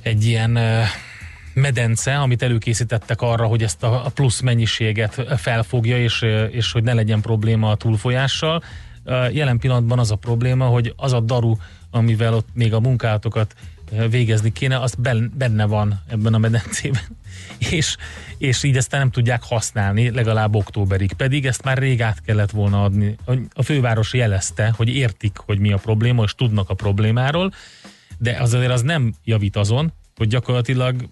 egy 0.01 0.25
ilyen 0.25 0.59
medence, 1.59 2.17
amit 2.17 2.43
előkészítettek 2.43 3.21
arra, 3.21 3.45
hogy 3.45 3.63
ezt 3.63 3.83
a 3.83 4.11
plusz 4.13 4.39
mennyiséget 4.39 5.23
felfogja, 5.37 5.97
és, 5.97 6.25
és 6.51 6.71
hogy 6.71 6.83
ne 6.83 6.93
legyen 6.93 7.21
probléma 7.21 7.69
a 7.71 7.75
túlfolyással. 7.75 8.63
Jelen 9.31 9.59
pillanatban 9.59 9.99
az 9.99 10.11
a 10.11 10.15
probléma, 10.15 10.65
hogy 10.65 10.93
az 10.95 11.13
a 11.13 11.19
daru, 11.19 11.55
amivel 11.91 12.33
ott 12.33 12.47
még 12.53 12.73
a 12.73 12.79
munkálatokat 12.79 13.55
végezni 14.09 14.51
kéne, 14.51 14.79
az 14.79 14.95
ben- 14.95 15.31
benne 15.35 15.65
van 15.65 16.01
ebben 16.07 16.33
a 16.33 16.37
medencében. 16.37 17.01
És, 17.71 17.97
és 18.37 18.63
így 18.63 18.77
aztán 18.77 18.99
nem 18.99 19.11
tudják 19.11 19.43
használni 19.43 20.09
legalább 20.09 20.55
októberig. 20.55 21.13
Pedig 21.13 21.45
ezt 21.45 21.63
már 21.63 21.77
rég 21.77 22.01
át 22.01 22.21
kellett 22.21 22.51
volna 22.51 22.83
adni. 22.83 23.15
A- 23.53 23.63
főváros 23.63 24.13
jelezte, 24.13 24.73
hogy 24.75 24.89
értik, 24.89 25.37
hogy 25.37 25.59
mi 25.59 25.71
a 25.71 25.77
probléma, 25.77 26.23
és 26.23 26.35
tudnak 26.35 26.69
a 26.69 26.73
problémáról, 26.73 27.53
de 28.17 28.37
az 28.39 28.53
azért 28.53 28.71
az 28.71 28.81
nem 28.81 29.13
javít 29.23 29.55
azon, 29.55 29.93
hogy 30.15 30.27
gyakorlatilag 30.27 31.09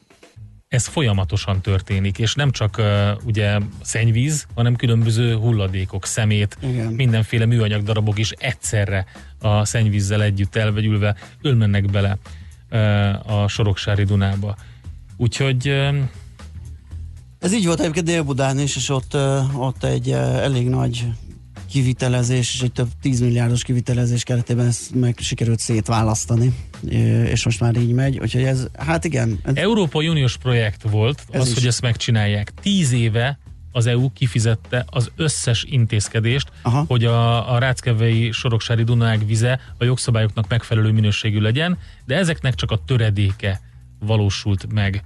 ez 0.68 0.88
folyamatosan 0.88 1.61
történik, 1.61 2.18
és 2.18 2.34
nem 2.34 2.51
csak 2.51 2.78
uh, 2.78 2.86
ugye 3.26 3.59
szennyvíz, 3.82 4.47
hanem 4.55 4.76
különböző 4.76 5.36
hulladékok, 5.36 6.05
szemét, 6.05 6.57
Igen. 6.61 6.93
mindenféle 6.93 7.45
műanyag 7.45 7.84
darabok 7.84 8.20
is 8.20 8.32
egyszerre 8.32 9.05
a 9.39 9.65
szennyvízzel 9.65 10.22
együtt 10.24 10.55
elvegyülve 10.55 11.15
ölmennek 11.41 11.91
bele 11.91 12.18
uh, 12.72 13.41
a 13.41 13.47
Soroksári 13.47 14.03
Dunába. 14.03 14.55
Úgyhogy 15.18 15.70
uh, 15.70 15.95
Ez 17.39 17.53
így 17.53 17.65
volt 17.65 17.80
egyébként 17.80 18.05
Dél-Budán 18.05 18.59
is, 18.59 18.76
és 18.76 18.89
ott, 18.89 19.18
ott 19.55 19.84
egy 19.84 20.11
elég 20.11 20.70
nagy 20.70 21.05
kivitelezés, 21.68 22.53
és 22.53 22.61
egy 22.61 22.72
több 22.72 22.88
10 23.01 23.20
milliárdos 23.22 23.63
kivitelezés 23.63 24.24
keretében 24.24 24.65
ezt 24.65 24.95
meg 24.95 25.18
sikerült 25.20 25.59
szétválasztani, 25.59 26.53
és 27.32 27.45
most 27.45 27.59
már 27.59 27.76
így 27.76 27.91
megy, 27.91 28.20
úgyhogy 28.20 28.43
ez, 28.43 28.68
hát 28.78 29.05
igen, 29.05 29.39
Európai 29.53 30.07
Uniós 30.07 30.38
projekt 30.38 30.82
volt 30.89 31.24
Ez 31.30 31.41
az, 31.41 31.47
is. 31.47 31.53
hogy 31.53 31.68
ezt 31.68 31.82
megcsinálják. 31.82 32.53
Tíz 32.61 32.91
éve 32.91 33.39
az 33.72 33.86
EU 33.86 34.11
kifizette 34.13 34.86
az 34.89 35.11
összes 35.15 35.65
intézkedést, 35.70 36.51
Aha. 36.61 36.86
hogy 36.88 37.05
a, 37.05 37.53
a 37.53 37.57
Ráckevei 37.57 38.32
Soroksári 38.32 38.84
Dunág 38.84 39.26
vize 39.26 39.59
a 39.78 39.84
jogszabályoknak 39.84 40.47
megfelelő 40.47 40.91
minőségű 40.91 41.39
legyen, 41.39 41.78
de 42.05 42.15
ezeknek 42.15 42.55
csak 42.55 42.72
a 42.72 42.80
töredéke 42.86 43.61
valósult 43.99 44.74
meg. 44.74 45.03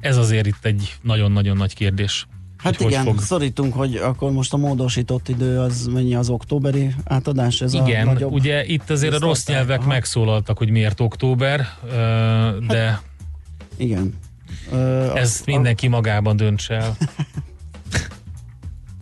Ez 0.00 0.16
azért 0.16 0.46
itt 0.46 0.64
egy 0.64 0.96
nagyon-nagyon 1.02 1.56
nagy 1.56 1.74
kérdés. 1.74 2.26
Hát 2.62 2.76
hogy 2.76 2.86
igen, 2.86 3.04
hogy 3.04 3.14
fog. 3.14 3.22
szorítunk, 3.22 3.74
hogy 3.74 3.96
akkor 3.96 4.30
most 4.30 4.52
a 4.52 4.56
módosított 4.56 5.28
idő 5.28 5.58
az 5.60 5.86
mennyi 5.92 6.14
az 6.14 6.28
októberi 6.28 6.94
átadás? 7.04 7.60
Ez 7.60 7.74
Igen, 7.74 8.08
a 8.08 8.12
nagyobb 8.12 8.32
ugye 8.32 8.64
itt 8.64 8.90
azért 8.90 9.14
a 9.14 9.18
rossz 9.18 9.46
nyelvek 9.46 9.78
Aha. 9.78 9.88
megszólaltak, 9.88 10.58
hogy 10.58 10.70
miért 10.70 11.00
október, 11.00 11.66
ö, 11.92 12.56
de 12.66 13.00
Igen. 13.76 14.14
Ö, 14.72 15.14
ez 15.16 15.38
a- 15.40 15.50
mindenki 15.50 15.88
magában 15.88 16.36
döntse 16.36 16.74
el. 16.74 16.96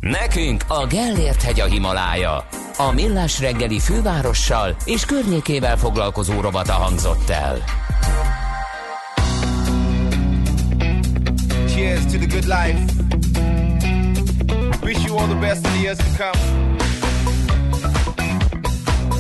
Nekünk 0.01 0.65
a 0.69 0.87
Gellért 0.87 1.43
hegy 1.43 1.61
a 1.61 1.65
Himalája. 1.65 2.47
A 2.79 2.93
Millás 2.93 3.41
reggeli 3.41 3.79
fővárossal 3.79 4.77
és 4.85 5.05
környékével 5.05 5.77
foglalkozó 5.77 6.41
rovata 6.41 6.73
hangzott 6.73 7.29
el. 7.29 7.59
Cheers 11.69 12.03
to 12.05 12.19
the 12.19 12.27
good 12.27 12.45
life. 12.45 12.85
All 15.19 15.27
the 15.27 15.35
best 15.35 15.67
in 15.67 15.73
the 15.73 15.79
years 15.81 15.99
to 15.99 16.11
come. 16.17 16.39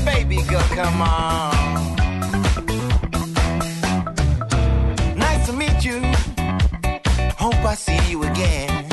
Baby 0.04 0.36
girl, 0.48 0.62
come 0.78 1.02
on. 1.02 1.96
Nice 5.16 5.46
to 5.46 5.52
meet 5.52 5.84
you. 5.84 5.98
Hope 7.36 7.62
I 7.64 7.74
see 7.74 7.98
you 8.10 8.22
again. 8.22 8.86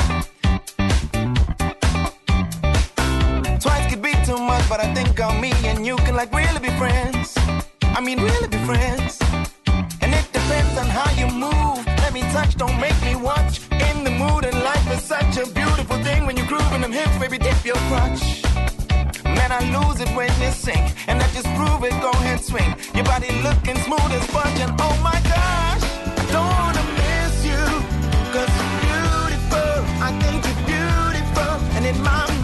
Twice 3.59 3.85
could 3.89 4.01
be 4.01 4.13
too 4.25 4.37
much, 4.37 4.67
but 4.67 4.79
I 4.79 4.91
think 4.95 5.19
on 5.19 5.39
me 5.39 5.53
and 5.65 5.85
you 5.85 5.97
can 5.97 6.15
like 6.15 6.33
really 6.33 6.59
be 6.59 6.71
friends. 6.71 7.37
I 7.83 8.01
mean, 8.01 8.19
really 8.19 8.47
be 8.47 8.57
friends. 8.65 9.19
And 10.01 10.11
it 10.11 10.27
depends 10.33 10.75
on 10.79 10.87
how 10.87 11.09
you 11.11 11.27
move. 11.27 11.85
Let 11.85 12.13
me 12.13 12.21
touch, 12.33 12.55
don't 12.55 12.79
make 12.79 12.99
me 13.03 13.15
watch. 13.15 13.61
Mood, 14.25 14.45
and 14.45 14.57
life 14.63 14.87
is 14.91 15.03
such 15.03 15.37
a 15.37 15.45
beautiful 15.59 15.97
thing 16.03 16.25
when 16.25 16.35
you're 16.37 16.47
grooving 16.47 16.81
them 16.81 16.91
hips, 16.91 17.17
baby, 17.17 17.37
dip 17.37 17.63
your 17.63 17.79
crotch. 17.89 18.43
Man, 19.37 19.51
I 19.51 19.61
lose 19.75 19.99
it 19.99 20.09
when 20.17 20.31
you 20.41 20.51
sing. 20.51 20.83
And 21.07 21.21
I 21.21 21.27
just 21.37 21.49
prove 21.57 21.83
it, 21.83 21.95
go 22.01 22.11
ahead, 22.11 22.39
swing. 22.39 22.71
Your 22.95 23.05
body 23.05 23.29
looking 23.47 23.77
smooth 23.85 24.11
as 24.17 24.23
sponge, 24.29 24.59
and 24.65 24.71
oh 24.79 24.95
my 25.09 25.19
gosh, 25.33 25.83
I 26.21 26.25
don't 26.35 26.51
wanna 26.61 26.85
miss 27.01 27.35
you. 27.49 27.63
Cause 28.33 28.51
you're 28.57 28.75
beautiful, 28.87 29.73
I 30.07 30.09
think 30.21 30.39
you're 30.47 30.63
beautiful. 30.73 31.51
And 31.75 31.85
in 31.85 31.97
my 32.01 32.34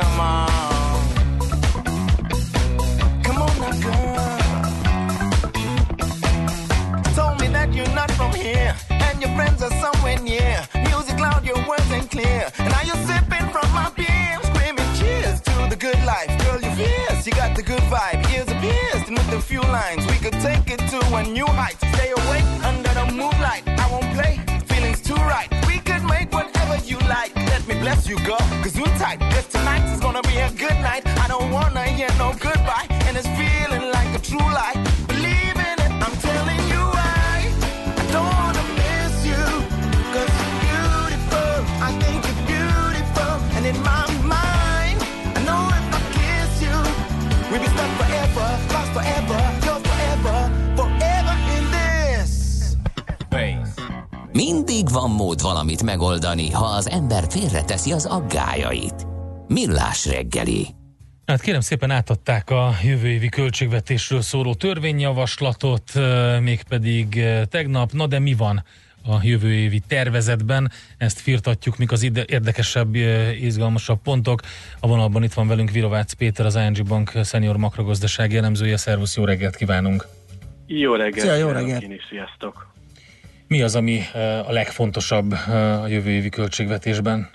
come 0.00 0.20
on. 0.20 0.48
Come 3.24 3.38
on 3.42 3.54
now, 3.62 3.72
girl. 3.84 4.28
Told 7.14 7.40
me 7.40 7.48
that 7.48 7.72
you're 7.74 7.94
not 7.94 8.10
from 8.12 8.32
here, 8.32 8.74
and 8.90 9.20
your 9.20 9.34
friends 9.36 9.62
are 9.62 9.74
somewhere 9.84 10.18
near. 10.20 10.66
Music 10.90 11.18
loud, 11.18 11.44
your 11.44 11.60
words 11.68 11.90
ain't 11.90 12.10
clear. 12.10 12.50
And 12.58 12.70
now 12.74 12.82
you're 12.88 13.02
sipping 13.08 13.46
from 13.54 13.68
my 13.72 13.90
beer, 13.96 14.38
screaming 14.50 14.90
cheers 14.98 15.40
to 15.40 15.54
the 15.68 15.76
good 15.76 16.00
life. 16.04 16.30
Girl, 16.44 16.60
you're 16.60 16.76
fierce, 16.76 17.26
you 17.26 17.32
got 17.32 17.56
the 17.56 17.62
good 17.62 17.84
vibe. 17.92 18.18
Ears 18.32 18.48
are 18.48 18.60
pierced, 18.60 19.08
and 19.08 19.18
with 19.18 19.32
a 19.32 19.40
few 19.40 19.62
lines, 19.62 20.06
we 20.06 20.16
could 20.24 20.38
take 20.48 20.70
it 20.70 20.80
to 20.92 20.98
a 21.16 21.22
new 21.24 21.46
height. 21.46 21.78
Stay 21.94 22.10
awake 22.10 22.48
under 22.64 22.92
the 22.94 23.06
moonlight. 23.12 23.77
Let 27.88 28.04
bless 28.04 28.08
you, 28.10 28.18
girl, 28.26 28.36
Cause 28.62 28.76
we're 28.76 28.98
tight. 28.98 29.18
Cause 29.32 29.46
tonight 29.46 29.90
is 29.94 29.98
gonna 29.98 30.20
be 30.20 30.36
a 30.36 30.50
good 30.50 30.78
night. 30.82 31.06
I 31.06 31.26
don't 31.26 31.50
wanna 31.50 31.84
hear 31.84 32.08
no 32.18 32.34
goodbye, 32.38 32.84
and 33.06 33.16
it's 33.16 33.26
mód 55.42 55.52
valamit 55.52 55.82
megoldani, 55.82 56.50
ha 56.50 56.64
az 56.64 56.88
ember 56.88 57.24
félreteszi 57.28 57.92
az 57.92 58.06
aggájait. 58.06 59.06
Millás 59.48 60.06
reggeli. 60.06 60.66
Hát 61.26 61.40
kérem 61.40 61.60
szépen 61.60 61.90
átadták 61.90 62.50
a 62.50 62.74
jövő 62.82 63.08
évi 63.08 63.28
költségvetésről 63.28 64.20
szóló 64.20 64.54
törvényjavaslatot, 64.54 65.92
mégpedig 66.40 67.24
tegnap. 67.48 67.92
Na 67.92 68.06
de 68.06 68.18
mi 68.18 68.34
van 68.34 68.64
a 69.04 69.18
jövő 69.22 69.52
évi 69.52 69.80
tervezetben? 69.88 70.70
Ezt 70.98 71.20
firtatjuk, 71.20 71.78
mik 71.78 71.92
az 71.92 72.02
ide- 72.02 72.30
érdekesebb, 72.30 72.94
izgalmasabb 73.40 74.02
pontok. 74.02 74.40
A 74.80 74.86
vonalban 74.86 75.22
itt 75.22 75.32
van 75.32 75.48
velünk 75.48 75.70
Virovácz 75.70 76.12
Péter, 76.12 76.46
az 76.46 76.56
ING 76.56 76.86
Bank 76.86 77.12
senior 77.24 77.56
makrogazdasági 77.56 78.36
elemzője. 78.36 78.76
Szervusz, 78.76 79.16
jó 79.16 79.24
reggelt 79.24 79.56
kívánunk! 79.56 80.06
Jó 80.66 80.94
reggelt! 80.94 81.20
Szia, 81.20 81.34
jó 81.34 81.48
reggelt. 81.48 81.82
Én 81.82 81.92
is, 81.92 82.02
sziasztok! 82.08 82.76
Mi 83.48 83.62
az, 83.62 83.76
ami 83.76 84.00
euh, 84.14 84.48
a 84.48 84.52
legfontosabb 84.52 85.32
euh, 85.32 85.82
a 85.82 85.86
jövő 85.86 86.10
évi 86.10 86.28
költségvetésben? 86.28 87.30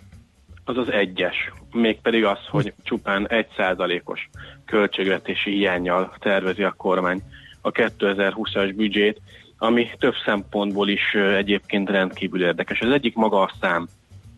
Az 0.66 0.78
az 0.78 0.92
egyes, 0.92 1.52
mégpedig 1.72 2.26
az, 2.26 2.38
hogy 2.50 2.74
csupán 2.84 3.28
egy 3.28 3.48
százalékos 3.58 4.30
költségvetési 4.66 5.52
hiányjal 5.52 6.16
tervezi 6.20 6.64
a 6.64 6.74
kormány 6.78 7.22
a 7.62 7.72
2020-as 7.72 8.74
büdzsét, 8.76 9.22
ami 9.58 9.90
több 10.00 10.14
szempontból 10.26 10.90
is 10.90 11.14
ö, 11.14 11.36
egyébként 11.36 11.90
rendkívül 11.90 12.44
érdekes. 12.44 12.82
Az 12.82 12.92
egyik 12.92 13.16
maga 13.16 13.42
a 13.42 13.52
szám. 13.62 13.88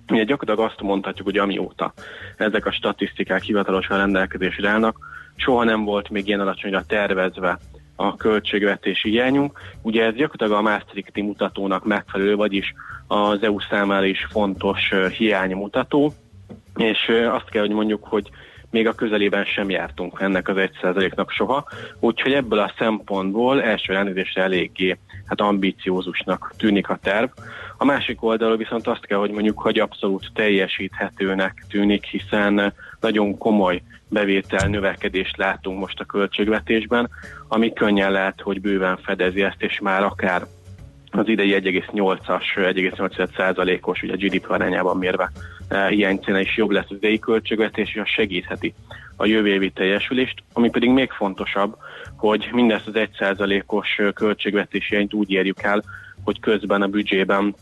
Ugye 0.07 0.23
gyakorlatilag 0.23 0.69
azt 0.69 0.81
mondhatjuk, 0.81 1.27
hogy 1.27 1.37
amióta 1.37 1.93
ezek 2.37 2.65
a 2.65 2.71
statisztikák 2.71 3.41
hivatalosan 3.41 3.97
rendelkezésre 3.97 4.69
állnak, 4.69 4.97
soha 5.35 5.63
nem 5.63 5.83
volt 5.83 6.09
még 6.09 6.27
ilyen 6.27 6.39
alacsonyra 6.39 6.85
tervezve 6.85 7.59
a 7.95 8.15
költségvetési 8.15 9.09
hiányunk. 9.09 9.59
Ugye 9.81 10.03
ez 10.03 10.13
gyakorlatilag 10.15 10.51
a 10.51 10.69
Maastrichti 10.69 11.21
mutatónak 11.21 11.85
megfelelő, 11.85 12.35
vagyis 12.35 12.73
az 13.07 13.43
EU 13.43 13.59
számára 13.59 14.05
is 14.05 14.27
fontos 14.29 14.93
hiánymutató, 15.17 16.13
és 16.75 17.11
azt 17.29 17.49
kell, 17.49 17.61
hogy 17.61 17.75
mondjuk, 17.75 18.03
hogy 18.03 18.29
még 18.75 18.87
a 18.87 18.93
közelében 18.93 19.45
sem 19.45 19.69
jártunk 19.69 20.17
ennek 20.19 20.47
az 20.47 20.55
1%-nak 20.57 21.31
soha, 21.31 21.65
úgyhogy 21.99 22.33
ebből 22.33 22.59
a 22.59 22.73
szempontból 22.77 23.61
első 23.61 23.93
ránézésre 23.93 24.41
eléggé 24.41 24.97
hát 25.25 25.41
ambiciózusnak 25.41 26.53
tűnik 26.57 26.89
a 26.89 26.99
terv. 27.01 27.29
A 27.77 27.85
másik 27.85 28.23
oldalról 28.23 28.57
viszont 28.57 28.87
azt 28.87 29.05
kell, 29.05 29.17
hogy 29.17 29.31
mondjuk, 29.31 29.59
hogy 29.59 29.79
abszolút 29.79 30.29
teljesíthetőnek 30.33 31.65
tűnik, 31.69 32.05
hiszen 32.05 32.73
nagyon 32.99 33.37
komoly 33.37 33.81
bevétel 34.09 34.67
növekedést 34.67 35.37
látunk 35.37 35.79
most 35.79 35.99
a 35.99 36.05
költségvetésben, 36.05 37.09
ami 37.47 37.73
könnyen 37.73 38.11
lehet, 38.11 38.41
hogy 38.41 38.61
bőven 38.61 38.97
fedezi 38.97 39.43
ezt, 39.43 39.61
és 39.61 39.79
már 39.79 40.03
akár 40.03 40.45
az 41.11 41.27
idei 41.27 41.51
1,8-as, 41.51 42.43
1,8%-os, 42.55 44.01
ugye 44.01 44.13
a 44.13 44.17
GDP 44.17 44.49
arányában 44.49 44.97
mérve 44.97 45.31
eh, 45.67 45.89
hiánycéne 45.89 46.39
is 46.39 46.57
jobb 46.57 46.69
lesz 46.69 46.89
az 46.89 46.95
idei 46.95 47.19
költségvetés, 47.19 47.89
és 47.93 48.01
az 48.01 48.07
segítheti 48.07 48.73
a 49.15 49.25
jövő 49.25 49.47
évi 49.47 49.69
teljesülést, 49.69 50.43
ami 50.53 50.69
pedig 50.69 50.89
még 50.89 51.11
fontosabb, 51.11 51.75
hogy 52.17 52.49
mindezt 52.51 52.87
az 52.87 52.93
1%-os 52.95 54.01
költségvetési 54.13 54.95
hiányt 54.95 55.13
úgy 55.13 55.31
érjük 55.31 55.61
el, 55.61 55.83
hogy 56.23 56.39
közben 56.39 56.81
a 56.81 56.87
büdzsében 56.87 57.55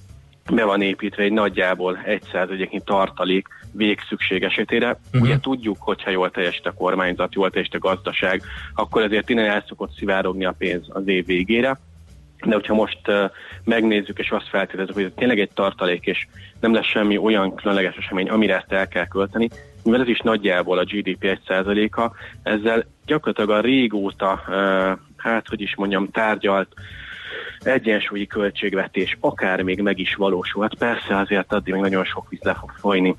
be 0.51 0.64
van 0.64 0.82
építve 0.82 1.24
egy 1.24 1.32
nagyjából 1.32 1.99
1%-nyi 2.06 2.82
tartalék 2.86 3.47
végszükség 3.72 4.43
esetére. 4.43 4.99
Uh-huh. 5.06 5.22
Ugye 5.22 5.39
tudjuk, 5.39 5.78
hogyha 5.80 6.10
jól 6.10 6.32
teljesít 6.32 6.66
a 6.66 6.74
kormányzat, 6.74 7.34
jól 7.34 7.49
teljesít 7.49 7.76
a 7.76 7.80
gazdaság, 7.80 8.41
akkor 8.76 9.01
ezért 9.01 9.30
innen 9.30 9.45
el 9.45 9.64
szokott 9.68 9.95
szivárogni 9.97 10.45
a 10.45 10.56
pénz 10.58 10.86
az 10.89 11.08
év 11.08 11.26
végére. 11.26 11.80
De 12.46 12.54
hogyha 12.54 12.74
most 12.74 13.00
megnézzük 13.64 14.20
és 14.20 14.30
azt 14.30 14.50
feltételezzük, 14.50 14.96
hogy 14.96 15.04
ez 15.04 15.12
tényleg 15.16 15.39
egy 15.39 15.52
tartalék, 15.54 16.06
és 16.06 16.28
nem 16.60 16.74
lesz 16.74 16.86
semmi 16.86 17.18
olyan 17.18 17.56
különleges 17.56 17.96
esemény, 17.96 18.30
amire 18.30 18.56
ezt 18.56 18.72
el 18.72 18.88
kell 18.88 19.08
költeni, 19.08 19.50
mivel 19.84 20.02
ez 20.02 20.08
is 20.08 20.20
nagyjából 20.20 20.78
a 20.78 20.84
GDP 20.84 21.39
1%-a, 21.48 22.12
ezzel 22.44 22.86
gyakorlatilag 23.06 23.50
a 23.50 23.62
régóta, 23.62 24.44
hát 25.18 25.48
hogy 25.48 25.62
is 25.62 25.76
mondjam, 25.76 26.10
tárgyalt 26.10 26.74
egyensúlyi 27.60 28.28
költségvetés 28.28 29.18
akár 29.20 29.62
még 29.62 29.82
meg 29.82 30.00
is 30.00 30.16
valósulhat. 30.16 30.76
Persze 30.76 31.18
azért 31.18 31.54
addig 31.54 31.74
még 31.74 31.82
nagyon 31.82 32.06
sok 32.06 32.30
víz 32.30 32.41
le 32.41 32.54
fog 32.54 32.72
folyni 32.80 33.16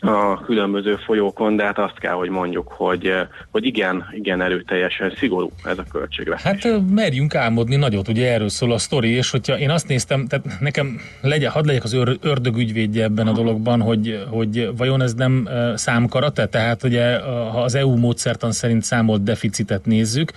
a 0.00 0.40
különböző 0.44 0.96
folyókon, 0.96 1.56
de 1.56 1.64
hát 1.64 1.78
azt 1.78 1.98
kell, 1.98 2.12
hogy 2.12 2.28
mondjuk, 2.28 2.68
hogy, 2.68 3.06
eh, 3.06 3.26
hogy 3.50 3.64
igen, 3.64 4.04
igen 4.12 4.40
erőteljesen 4.40 5.12
szigorú 5.16 5.50
ez 5.64 5.78
a 5.78 5.84
költségvetés. 5.92 6.42
Hát 6.42 6.64
ö, 6.64 6.78
merjünk 6.90 7.34
álmodni 7.34 7.76
nagyot, 7.76 8.08
ugye 8.08 8.32
erről 8.32 8.48
szól 8.48 8.72
a 8.72 8.78
sztori, 8.78 9.10
és 9.10 9.30
hogyha 9.30 9.58
én 9.58 9.70
azt 9.70 9.88
néztem, 9.88 10.26
tehát 10.26 10.60
nekem 10.60 11.00
legyen, 11.22 11.50
hadd 11.50 11.66
legyek 11.66 11.84
az 11.84 11.92
ör, 11.92 12.16
ördögügyvédje 12.20 13.04
ebben 13.04 13.26
a 13.26 13.32
dologban, 13.32 13.80
hogy, 13.80 14.24
hogy 14.30 14.70
vajon 14.76 15.02
ez 15.02 15.14
nem 15.14 15.46
ö, 15.46 15.72
számkarate, 15.76 16.46
tehát 16.46 16.82
ugye 16.82 17.18
ha 17.20 17.62
az 17.62 17.74
EU 17.74 17.96
módszertan 17.96 18.52
szerint 18.52 18.82
számolt 18.82 19.22
deficitet 19.22 19.86
nézzük, 19.86 20.32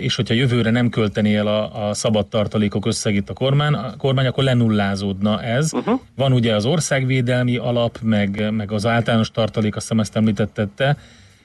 és 0.00 0.16
hogyha 0.16 0.34
jövőre 0.34 0.70
nem 0.70 0.88
költené 0.88 1.36
el 1.36 1.46
a, 1.46 1.88
a 1.88 1.94
szabad 1.94 2.26
tartalékok 2.26 2.86
összegét 2.86 3.30
a 3.30 3.32
kormány, 3.32 3.72
a 3.72 3.96
kormány, 3.96 4.26
akkor 4.26 4.44
lenullázódna 4.44 5.42
ez. 5.42 5.72
Uh-huh. 5.72 6.00
Van 6.16 6.32
ugye 6.32 6.54
az 6.54 6.64
országvédelmi 6.64 7.56
alap, 7.56 7.98
meg, 8.02 8.52
meg 8.52 8.72
az 8.72 8.86
általános 8.86 9.30
tartalék, 9.30 9.76
azt 9.76 9.84
hiszem 9.84 10.00
ezt 10.00 10.16
említetted 10.16 10.68
te, 10.68 10.96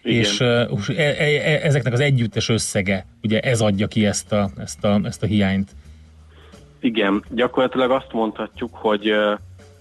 Igen. 0.03 0.19
és 0.19 0.39
uh, 0.39 0.97
e, 0.97 1.03
e, 1.03 1.59
ezeknek 1.63 1.93
az 1.93 1.99
együttes 1.99 2.49
összege, 2.49 3.05
ugye 3.23 3.39
ez 3.39 3.61
adja 3.61 3.87
ki 3.87 4.05
ezt 4.05 4.31
a, 4.31 4.49
ezt 4.57 4.83
a, 4.83 4.99
ezt 5.03 5.23
a 5.23 5.25
hiányt. 5.25 5.69
Igen, 6.79 7.23
gyakorlatilag 7.29 7.91
azt 7.91 8.11
mondhatjuk, 8.11 8.75
hogy, 8.75 9.11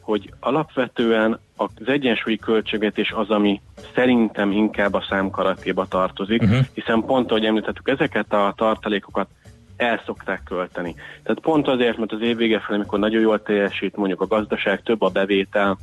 hogy 0.01 0.33
alapvetően 0.41 1.39
az 1.61 1.89
egyensúlyi 1.89 2.37
költségvetés 2.37 3.11
az, 3.11 3.31
ami 3.31 3.61
szerintem 3.95 4.53
inkább 4.53 4.95
a 4.95 5.07
számkaratéba 5.09 5.87
tartozik, 5.87 6.43
uh-huh. 6.43 6.59
hiszen 6.75 7.05
pont, 7.05 7.31
ahogy 7.31 7.45
említettük, 7.45 7.89
ezeket 7.89 8.33
a 8.33 8.53
tartalékokat 8.57 9.29
el 9.77 10.03
szokták 10.07 10.43
költeni. 10.45 10.95
Tehát 11.23 11.41
pont 11.41 11.69
azért, 11.69 11.97
mert 11.97 12.13
az 12.13 12.21
év 12.21 12.37
vége 12.37 12.61
felé, 12.61 12.77
amikor 12.77 12.99
nagyon 12.99 13.21
jól 13.21 13.43
teljesít 13.43 13.97
mondjuk 13.97 14.21
a 14.21 14.27
gazdaság, 14.27 14.83
több 14.83 15.03
a 15.03 15.09
bevétel, 15.09 15.79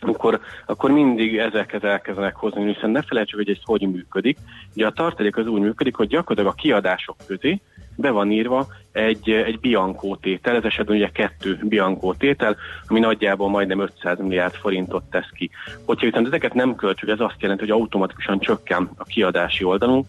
akkor, 0.00 0.40
akkor 0.66 0.90
mindig 0.90 1.36
ezeket 1.36 1.84
elkezdenek 1.84 2.36
hozni, 2.36 2.72
hiszen 2.72 2.90
ne 2.90 3.02
felejtsük, 3.02 3.38
hogy 3.38 3.50
ez 3.50 3.58
hogy 3.62 3.80
működik. 3.80 4.38
Ugye 4.74 4.86
a 4.86 4.90
tartalék 4.90 5.36
az 5.36 5.46
úgy 5.46 5.60
működik, 5.60 5.94
hogy 5.94 6.08
gyakorlatilag 6.08 6.52
a 6.58 6.62
kiadások 6.62 7.16
közé 7.26 7.60
be 7.96 8.10
van 8.10 8.30
írva 8.30 8.66
egy, 8.92 9.30
egy 9.30 9.60
biankó 9.60 10.16
tétel, 10.16 10.56
ez 10.56 10.64
esetben 10.64 10.96
ugye 10.96 11.08
kettő 11.08 11.58
biankó 11.62 12.14
tétel, 12.14 12.56
ami 12.86 13.00
nagyjából 13.00 13.48
majdnem 13.48 13.80
500 13.80 14.18
milliárd 14.18 14.54
forintot 14.54 15.04
tesz 15.10 15.30
ki. 15.32 15.50
Hogyha 15.84 16.06
viszont 16.06 16.26
ezeket 16.26 16.54
nem 16.54 16.74
költjük, 16.74 17.10
ez 17.10 17.20
azt 17.20 17.40
jelenti, 17.40 17.62
hogy 17.62 17.72
automatikusan 17.72 18.38
csökken 18.38 18.90
a 18.96 19.04
kiadási 19.04 19.64
oldalunk, 19.64 20.06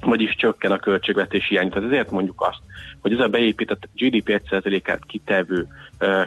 vagyis 0.00 0.34
csökken 0.34 0.72
a 0.72 0.78
költségvetési 0.78 1.46
hiány. 1.48 1.68
Tehát 1.68 1.88
ezért 1.88 2.10
mondjuk 2.10 2.40
azt, 2.40 2.58
hogy 3.00 3.12
ez 3.12 3.18
a 3.18 3.28
beépített 3.28 3.88
GDP 3.94 4.40
1%-át 4.50 5.04
kitevő 5.06 5.66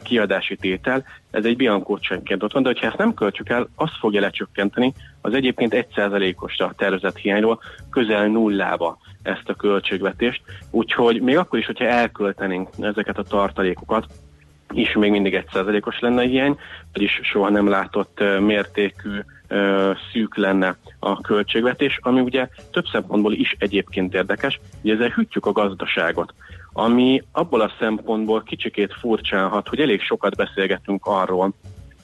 kiadási 0.04 0.56
tétel, 0.56 1.04
ez 1.32 1.46
egy 1.46 1.56
biankó 1.56 1.98
csökkent 1.98 2.44
ott 2.44 2.52
van, 2.52 2.62
de 2.62 2.68
hogyha 2.68 2.88
ezt 2.88 2.98
nem 2.98 3.14
költjük 3.14 3.50
el, 3.50 3.70
azt 3.76 3.98
fogja 4.00 4.22
lecsökkenteni 4.22 4.94
az 5.22 5.34
egyébként 5.34 5.88
1%-osra 5.96 6.74
tervezett 6.78 7.18
hiányról 7.18 7.60
közel 7.90 8.28
nullába 8.28 8.98
ezt 9.24 9.50
a 9.50 9.56
költségvetést. 9.56 10.42
Úgyhogy 10.72 11.22
még 11.22 11.38
akkor 11.38 11.60
is, 11.60 11.66
hogyha 11.66 11.86
elköltenénk 11.86 12.70
ezeket 12.80 13.18
a 13.18 13.24
tartalékokat, 13.24 14.06
is 14.74 14.94
még 14.94 15.12
mindig 15.12 15.36
egy 15.36 15.48
százalékos 15.54 16.00
lenne 16.00 16.22
hiány, 16.24 16.58
vagyis 16.94 17.20
soha 17.24 17.50
nem 17.50 17.70
látott 17.70 18.24
mértékű 18.40 19.20
szűk 20.12 20.36
lenne 20.36 20.76
a 21.00 21.22
költségvetés, 21.22 22.00
ami 22.02 22.20
ugye 22.20 22.48
több 22.72 22.86
szempontból 22.92 23.34
is 23.34 23.56
egyébként 23.60 24.14
érdekes, 24.14 24.60
hogy 24.82 24.92
ezzel 24.92 25.10
hűtjük 25.10 25.46
a 25.46 25.52
gazdaságot 25.52 26.34
ami 26.74 27.24
abból 27.32 27.62
a 27.62 27.72
szempontból 27.80 28.44
kicsikét 28.44 28.94
furcsálhat, 28.94 29.68
hogy 29.68 29.80
elég 29.80 30.02
sokat 30.02 30.36
beszélgetünk 30.36 31.06
arról, 31.06 31.54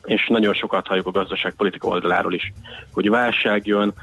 és 0.03 0.27
nagyon 0.27 0.53
sokat 0.53 0.87
halljuk 0.87 1.07
a 1.07 1.11
gazdaságpolitika 1.11 1.87
oldaláról 1.87 2.33
is, 2.33 2.53
hogy 2.91 3.09
válság 3.09 3.65
jön, 3.65 3.93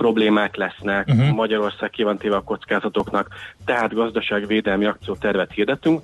problémák 0.00 0.56
lesznek, 0.56 1.08
uh-huh. 1.08 1.34
Magyarország 1.34 1.90
ki 1.90 2.02
van 2.02 2.18
téve 2.18 2.36
a 2.36 2.40
kockázatoknak, 2.40 3.28
tehát 3.64 3.94
gazdaságvédelmi 3.94 4.84
akciótervet 4.84 5.52
hirdetünk, 5.52 6.00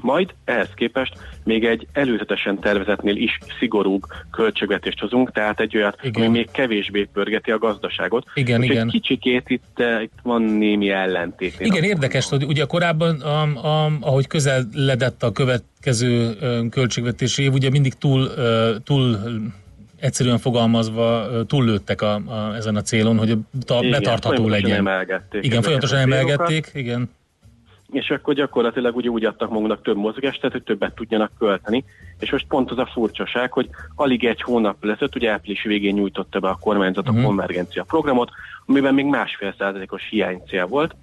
majd 0.00 0.34
ehhez 0.44 0.68
képest 0.74 1.12
még 1.44 1.64
egy 1.64 1.86
előzetesen 1.92 2.58
tervezetnél 2.58 3.16
is 3.16 3.38
szigorúbb 3.58 4.02
költségvetést 4.30 4.98
hozunk, 4.98 5.32
tehát 5.32 5.60
egy 5.60 5.76
olyat, 5.76 5.98
Igen. 6.02 6.22
ami 6.22 6.30
még 6.36 6.50
kevésbé 6.50 7.08
pörgeti 7.12 7.50
a 7.50 7.58
gazdaságot. 7.58 8.24
Igen, 8.34 8.60
Úgyhogy 8.60 8.74
igen. 8.74 8.88
kicsikét 8.88 9.44
itt, 9.48 9.80
eh, 9.80 10.02
itt 10.02 10.18
van 10.22 10.42
némi 10.42 10.90
ellentét. 10.90 11.54
Igen, 11.58 11.82
érdekes, 11.82 12.28
hogy 12.28 12.44
ugye 12.44 12.64
korábban, 12.64 13.20
a, 13.20 13.42
a, 13.42 13.90
ahogy 14.00 14.26
közeledett 14.26 15.22
a 15.22 15.32
következő 15.32 16.36
ö, 16.40 16.62
költségvetési 16.70 17.42
év, 17.42 17.52
ugye 17.52 17.70
mindig 17.70 17.94
túl, 17.94 18.20
ö, 18.36 18.76
túl 18.84 19.18
egyszerűen 20.00 20.38
fogalmazva 20.38 21.26
túllőttek 21.46 22.02
a, 22.02 22.14
a, 22.14 22.54
ezen 22.54 22.76
a 22.76 22.82
célon, 22.82 23.18
hogy 23.18 23.30
a, 23.30 23.36
ta, 23.64 23.78
Igen, 23.78 23.90
betartható 23.90 24.48
legyen. 24.48 24.76
emelgették 24.76 25.44
Igen, 25.44 25.62
folyamatosan 25.62 25.98
emelgették, 25.98 26.70
igen. 26.74 27.10
és 27.92 28.10
akkor 28.10 28.34
gyakorlatilag 28.34 28.96
ugye 28.96 29.08
úgy 29.08 29.24
adtak 29.24 29.50
magunknak 29.50 29.82
több 29.82 29.96
mozgást, 29.96 30.40
hogy 30.40 30.62
többet 30.62 30.94
tudjanak 30.94 31.30
költeni, 31.38 31.84
és 32.18 32.30
most 32.30 32.46
pont 32.48 32.70
az 32.70 32.78
a 32.78 32.86
furcsaság, 32.92 33.52
hogy 33.52 33.68
alig 33.94 34.24
egy 34.24 34.42
hónap 34.42 34.76
ezelőtt, 34.84 35.16
ugye 35.16 35.30
április 35.30 35.62
végén 35.62 35.94
nyújtotta 35.94 36.40
be 36.40 36.48
a 36.48 36.58
kormányzat 36.60 37.08
a 37.08 37.12
Mhm. 37.12 37.24
konvergencia 37.24 37.84
programot, 37.84 38.30
amiben 38.66 38.94
még 38.94 39.04
másfél 39.04 39.54
százalékos 39.58 40.02
hiánycél 40.10 40.66
volt, 40.66 40.94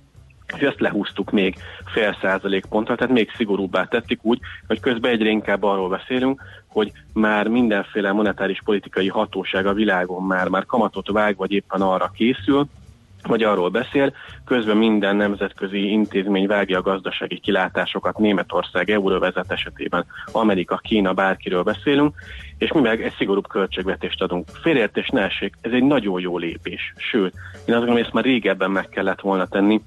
és 0.55 0.61
ezt 0.61 0.79
lehúztuk 0.79 1.31
még 1.31 1.55
fél 1.85 2.17
százalék 2.21 2.65
ponttal, 2.65 2.95
tehát 2.95 3.13
még 3.13 3.31
szigorúbbá 3.35 3.83
tettük 3.83 4.19
úgy, 4.23 4.39
hogy 4.67 4.79
közben 4.79 5.11
egyre 5.11 5.29
inkább 5.29 5.63
arról 5.63 5.89
beszélünk, 5.89 6.41
hogy 6.67 6.91
már 7.13 7.47
mindenféle 7.47 8.11
monetáris 8.11 8.61
politikai 8.65 9.07
hatóság 9.07 9.65
a 9.65 9.73
világon 9.73 10.23
már, 10.23 10.47
már 10.47 10.65
kamatot 10.65 11.11
vág, 11.11 11.35
vagy 11.37 11.51
éppen 11.51 11.81
arra 11.81 12.11
készül, 12.15 12.67
vagy 13.27 13.43
arról 13.43 13.69
beszél, 13.69 14.13
közben 14.45 14.77
minden 14.77 15.15
nemzetközi 15.15 15.91
intézmény 15.91 16.47
vágja 16.47 16.77
a 16.77 16.81
gazdasági 16.81 17.39
kilátásokat, 17.39 18.17
Németország, 18.17 18.89
Euróvezet 18.89 19.51
esetében, 19.51 20.05
Amerika, 20.31 20.77
Kína, 20.77 21.13
bárkiről 21.13 21.63
beszélünk, 21.63 22.15
és 22.57 22.71
mi 22.71 22.81
meg 22.81 23.03
egy 23.03 23.13
szigorúbb 23.17 23.47
költségvetést 23.47 24.21
adunk. 24.21 24.47
Félreértés 24.61 25.09
ne 25.09 25.21
essék, 25.21 25.53
ez 25.61 25.71
egy 25.71 25.83
nagyon 25.83 26.21
jó 26.21 26.37
lépés. 26.37 26.93
Sőt, 26.97 27.33
én 27.33 27.59
azt 27.59 27.65
gondolom, 27.65 27.93
hogy 27.93 28.03
ezt 28.03 28.13
már 28.13 28.23
régebben 28.23 28.71
meg 28.71 28.89
kellett 28.89 29.21
volna 29.21 29.45
tenni, 29.45 29.81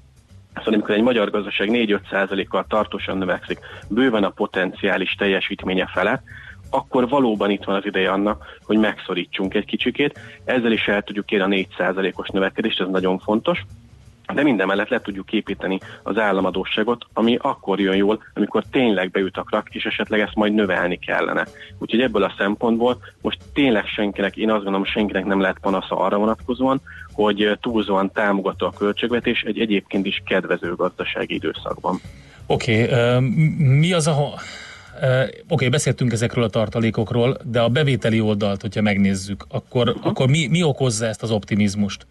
Szóval 0.57 0.73
amikor 0.73 0.95
egy 0.95 1.01
magyar 1.01 1.29
gazdaság 1.29 1.69
4-5 1.71 2.09
százalékkal 2.09 2.65
tartósan 2.69 3.17
növekszik, 3.17 3.59
bőven 3.89 4.23
a 4.23 4.29
potenciális 4.29 5.11
teljesítménye 5.11 5.89
felett, 5.93 6.23
akkor 6.69 7.09
valóban 7.09 7.49
itt 7.49 7.63
van 7.63 7.75
az 7.75 7.85
ideje 7.85 8.11
annak, 8.11 8.45
hogy 8.63 8.77
megszorítsunk 8.77 9.53
egy 9.53 9.65
kicsikét. 9.65 10.19
Ezzel 10.45 10.71
is 10.71 10.87
el 10.87 11.01
tudjuk 11.01 11.31
érni 11.31 11.45
a 11.45 11.47
4 11.47 11.67
százalékos 11.77 12.29
növekedést, 12.29 12.81
ez 12.81 12.87
nagyon 12.87 13.19
fontos. 13.19 13.65
De 14.33 14.43
minden 14.43 14.67
mellett 14.67 14.89
le 14.89 15.01
tudjuk 15.01 15.31
építeni 15.31 15.79
az 16.03 16.17
államadóságot, 16.17 17.05
ami 17.13 17.37
akkor 17.41 17.79
jön 17.79 17.95
jól, 17.95 18.23
amikor 18.33 18.63
tényleg 18.71 19.11
beüt 19.11 19.37
a 19.37 19.43
krak, 19.43 19.67
és 19.75 19.83
esetleg 19.83 20.19
ezt 20.19 20.35
majd 20.35 20.53
növelni 20.53 20.99
kellene. 20.99 21.47
Úgyhogy 21.77 22.01
ebből 22.01 22.23
a 22.23 22.33
szempontból 22.37 22.97
most 23.21 23.37
tényleg 23.53 23.85
senkinek, 23.85 24.37
én 24.37 24.49
azt 24.49 24.63
gondolom, 24.63 24.85
senkinek 24.85 25.25
nem 25.25 25.41
lehet 25.41 25.59
panasza 25.61 25.99
arra 25.99 26.17
vonatkozóan, 26.17 26.81
hogy 27.11 27.57
túlzóan 27.61 28.11
támogató 28.11 28.65
a 28.65 28.73
költségvetés 28.77 29.41
egy 29.41 29.59
egyébként 29.59 30.05
is 30.05 30.21
kedvező 30.25 30.75
gazdasági 30.75 31.33
időszakban. 31.33 31.99
Oké, 32.45 32.83
okay, 32.83 33.19
mi 33.57 33.93
az 33.93 34.07
a... 34.07 34.33
Oké, 35.01 35.43
okay, 35.47 35.69
beszéltünk 35.69 36.11
ezekről 36.11 36.43
a 36.43 36.49
tartalékokról, 36.49 37.37
de 37.43 37.61
a 37.61 37.69
bevételi 37.69 38.21
oldalt, 38.21 38.61
hogyha 38.61 38.81
megnézzük, 38.81 39.45
akkor, 39.49 39.87
uh-huh. 39.87 40.05
akkor 40.05 40.27
mi, 40.27 40.47
mi 40.47 40.63
okozza 40.63 41.05
ezt 41.05 41.23
az 41.23 41.31
optimizmust? 41.31 42.05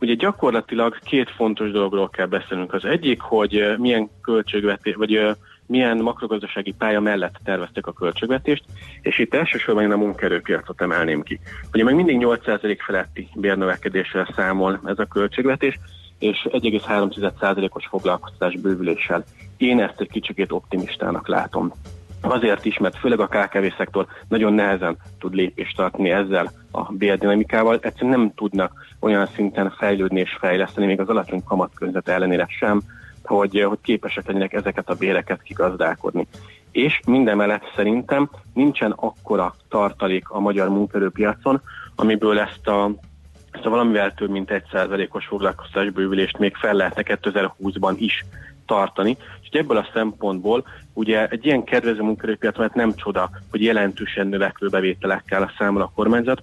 Ugye 0.00 0.14
gyakorlatilag 0.14 0.98
két 0.98 1.30
fontos 1.30 1.70
dologról 1.70 2.10
kell 2.10 2.26
beszélnünk. 2.26 2.72
Az 2.72 2.84
egyik, 2.84 3.20
hogy 3.20 3.74
milyen 3.78 4.10
költségvetés, 4.22 4.94
vagy 4.94 5.36
milyen 5.66 5.96
makrogazdasági 5.96 6.74
pálya 6.78 7.00
mellett 7.00 7.34
terveztek 7.44 7.86
a 7.86 7.92
költségvetést, 7.92 8.64
és 9.02 9.18
itt 9.18 9.34
elsősorban 9.34 9.84
én 9.84 9.92
a 9.92 9.96
munkaerőpiacot 9.96 10.80
emelném 10.80 11.22
ki. 11.22 11.40
Ugye 11.72 11.84
még 11.84 11.94
mindig 11.94 12.18
8% 12.20 12.78
feletti 12.86 13.28
bérnövekedéssel 13.34 14.32
számol 14.36 14.80
ez 14.84 14.98
a 14.98 15.06
költségvetés, 15.06 15.78
és 16.18 16.46
1,3%-os 16.50 17.86
foglalkoztatás 17.86 18.56
bővüléssel. 18.56 19.24
Én 19.56 19.80
ezt 19.80 20.00
egy 20.00 20.10
kicsikét 20.10 20.52
optimistának 20.52 21.28
látom. 21.28 21.72
Azért 22.20 22.64
is, 22.64 22.78
mert 22.78 22.98
főleg 22.98 23.20
a 23.20 23.26
KKV 23.26 23.76
szektor 23.76 24.06
nagyon 24.28 24.52
nehezen 24.52 24.96
tud 25.18 25.34
lépést 25.34 25.76
tartani 25.76 26.10
ezzel 26.10 26.50
a 26.70 26.92
bérdinamikával, 26.92 27.78
egyszerűen 27.82 28.18
nem 28.18 28.32
tudnak 28.34 28.86
olyan 29.00 29.26
szinten 29.26 29.70
fejlődni 29.78 30.20
és 30.20 30.36
fejleszteni, 30.40 30.86
még 30.86 31.00
az 31.00 31.08
alacsony 31.08 31.44
kamatkörnyezet 31.44 32.08
ellenére 32.08 32.46
sem, 32.48 32.80
hogy, 33.22 33.64
hogy 33.68 33.78
képesek 33.82 34.26
legyenek 34.26 34.52
ezeket 34.52 34.88
a 34.88 34.94
béreket 34.94 35.42
kigazdálkodni. 35.42 36.26
És 36.70 37.00
minden 37.06 37.36
mellett 37.36 37.72
szerintem 37.76 38.30
nincsen 38.54 38.90
akkora 38.90 39.54
tartalék 39.68 40.30
a 40.30 40.40
magyar 40.40 40.68
munkerőpiacon, 40.68 41.60
amiből 41.96 42.38
ezt 42.38 42.66
a 42.66 42.90
ezt 43.50 43.66
a 43.66 43.70
valamivel 43.70 44.14
több 44.14 44.30
mint 44.30 44.50
egy 44.50 44.64
százalékos 44.72 45.26
foglalkoztatás 45.26 45.90
bővülést 45.90 46.38
még 46.38 46.56
fel 46.56 46.74
lehetne 46.74 47.02
2020-ban 47.04 47.94
is 47.96 48.24
tartani. 48.68 49.16
És 49.42 49.58
ebből 49.58 49.76
a 49.76 49.88
szempontból 49.92 50.64
ugye 50.92 51.26
egy 51.26 51.46
ilyen 51.46 51.64
kedvező 51.64 52.02
munkerőpiac, 52.02 52.58
mert 52.58 52.74
nem 52.74 52.94
csoda, 52.94 53.30
hogy 53.50 53.62
jelentősen 53.62 54.26
növekvő 54.26 54.68
bevételekkel 54.68 55.52
számol 55.58 55.82
a 55.82 55.92
kormányzat, 55.94 56.42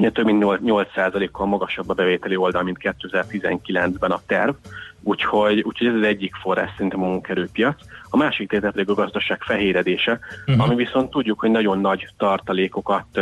ugye 0.00 0.10
több 0.10 0.24
mint 0.24 0.44
8%-kal 0.44 1.46
magasabb 1.46 1.88
a 1.88 1.94
bevételi 1.94 2.36
oldal, 2.36 2.62
mint 2.62 2.78
2019-ben 2.80 4.10
a 4.10 4.20
terv, 4.26 4.54
úgyhogy, 5.02 5.60
úgyhogy 5.60 5.86
ez 5.86 5.94
az 5.94 6.02
egyik 6.02 6.34
forrás 6.34 6.70
szerintem 6.72 7.02
a 7.02 7.06
munkerőpiac. 7.06 7.76
A 8.10 8.16
másik 8.16 8.48
tétel 8.48 8.72
pedig 8.72 8.90
a 8.90 8.94
gazdaság 8.94 9.42
fehéredése, 9.42 10.18
uh-huh. 10.46 10.64
ami 10.64 10.74
viszont 10.74 11.10
tudjuk, 11.10 11.40
hogy 11.40 11.50
nagyon 11.50 11.80
nagy 11.80 12.08
tartalékokat 12.16 13.20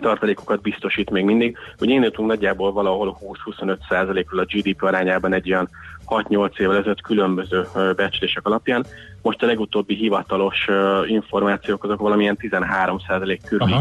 tartalékokat 0.00 0.60
biztosít 0.60 1.10
még 1.10 1.24
mindig, 1.24 1.56
hogy 1.78 1.88
én 1.88 2.02
jutunk 2.02 2.28
nagyjából 2.28 2.72
valahol 2.72 3.18
20-25 3.46 3.76
százalékról 3.88 4.40
a 4.40 4.44
GDP 4.44 4.82
arányában 4.82 5.32
egy 5.32 5.52
olyan 5.52 5.68
6-8 6.06 6.58
évvel 6.58 6.76
ezelőtt 6.76 7.00
különböző 7.00 7.66
becslések 7.96 8.46
alapján. 8.46 8.86
Most 9.22 9.42
a 9.42 9.46
legutóbbi 9.46 9.94
hivatalos 9.94 10.68
információk 11.06 11.84
azok 11.84 12.00
valamilyen 12.00 12.36
13 12.36 12.98
százalék 13.06 13.42
körüli 13.44 13.76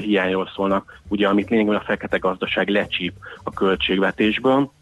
hiányról 0.00 0.50
szólnak, 0.54 1.00
ugye 1.08 1.28
amit 1.28 1.50
lényegben 1.50 1.76
a 1.76 1.84
fekete 1.84 2.16
gazdaság 2.16 2.68
lecsíp 2.68 3.14
a 3.42 3.50
költségvetésből, 3.50 4.72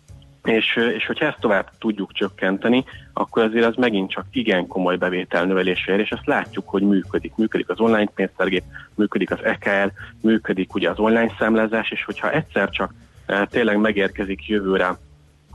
és, 0.44 0.76
és 0.96 1.06
hogyha 1.06 1.26
ezt 1.26 1.40
tovább 1.40 1.70
tudjuk 1.78 2.12
csökkenteni, 2.12 2.84
akkor 3.12 3.42
azért 3.42 3.64
az 3.64 3.74
megint 3.76 4.10
csak 4.10 4.24
igen 4.30 4.66
komoly 4.66 4.96
bevételnövelésre 4.96 5.92
ér, 5.92 6.00
és 6.00 6.10
ezt 6.10 6.26
látjuk, 6.26 6.68
hogy 6.68 6.82
működik. 6.82 7.32
Működik 7.36 7.68
az 7.68 7.80
online 7.80 8.10
pénztárgép, 8.14 8.62
működik 8.94 9.30
az 9.30 9.44
EKL, 9.44 9.88
működik 10.20 10.74
ugye 10.74 10.90
az 10.90 10.98
online 10.98 11.34
számlázás, 11.38 11.90
és 11.90 12.04
hogyha 12.04 12.30
egyszer 12.30 12.70
csak 12.70 12.94
e, 13.26 13.46
tényleg 13.46 13.76
megérkezik 13.76 14.46
jövőre 14.46 14.98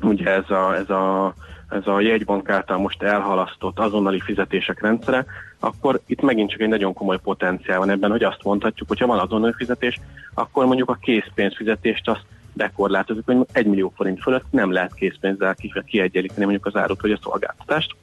ugye 0.02 0.30
ez 0.30 0.50
a, 0.50 0.76
ez 0.76 0.90
a 0.90 1.34
ez 1.70 1.88
a 1.88 2.00
jegybank 2.00 2.50
által 2.50 2.78
most 2.78 3.04
elhalasztott 3.04 3.80
azonnali 3.80 4.20
fizetések 4.20 4.82
rendszere, 4.82 5.26
akkor 5.60 6.02
itt 6.06 6.22
megint 6.22 6.50
csak 6.50 6.60
egy 6.60 6.68
nagyon 6.68 6.94
komoly 6.94 7.20
potenciál 7.24 7.80
van 7.80 7.90
ebben, 7.90 8.12
hogy 8.12 8.24
azt 8.24 8.44
mondhatjuk, 8.44 8.88
hogy 8.88 9.00
ha 9.00 9.06
van 9.06 9.20
azonnali 9.20 9.54
fizetés, 9.56 10.00
akkor 10.34 10.66
mondjuk 10.66 10.90
a 10.90 10.98
készpénzfizetést 11.02 12.10
azt 12.10 12.26
bekorlátozik, 12.58 13.26
hogy 13.26 13.46
1 13.52 13.66
millió 13.66 13.94
forint 13.96 14.22
fölött 14.22 14.46
nem 14.50 14.72
lehet 14.72 14.94
készpénzzel 14.94 15.56
kiegyenlíteni 15.86 16.44
mondjuk 16.44 16.66
az 16.66 16.76
árut 16.76 17.02
vagy 17.02 17.12
a 17.12 17.20
szolgáltatást. 17.24 17.96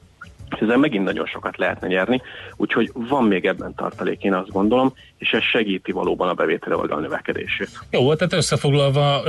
És 0.50 0.60
ezzel 0.60 0.76
megint 0.76 1.04
nagyon 1.04 1.26
sokat 1.26 1.56
lehetne 1.56 1.86
nyerni, 1.86 2.22
úgyhogy 2.56 2.90
van 2.92 3.24
még 3.24 3.44
ebben 3.44 3.74
tartalék, 3.74 4.22
én 4.22 4.34
azt 4.34 4.50
gondolom, 4.50 4.92
és 5.18 5.30
ez 5.30 5.42
segíti 5.42 5.92
valóban 5.92 6.28
a 6.28 6.34
bevétele 6.34 6.76
oldal 6.76 7.00
növekedését. 7.00 7.68
Jó, 7.90 8.14
tehát 8.14 8.32
összefoglalva 8.32 9.22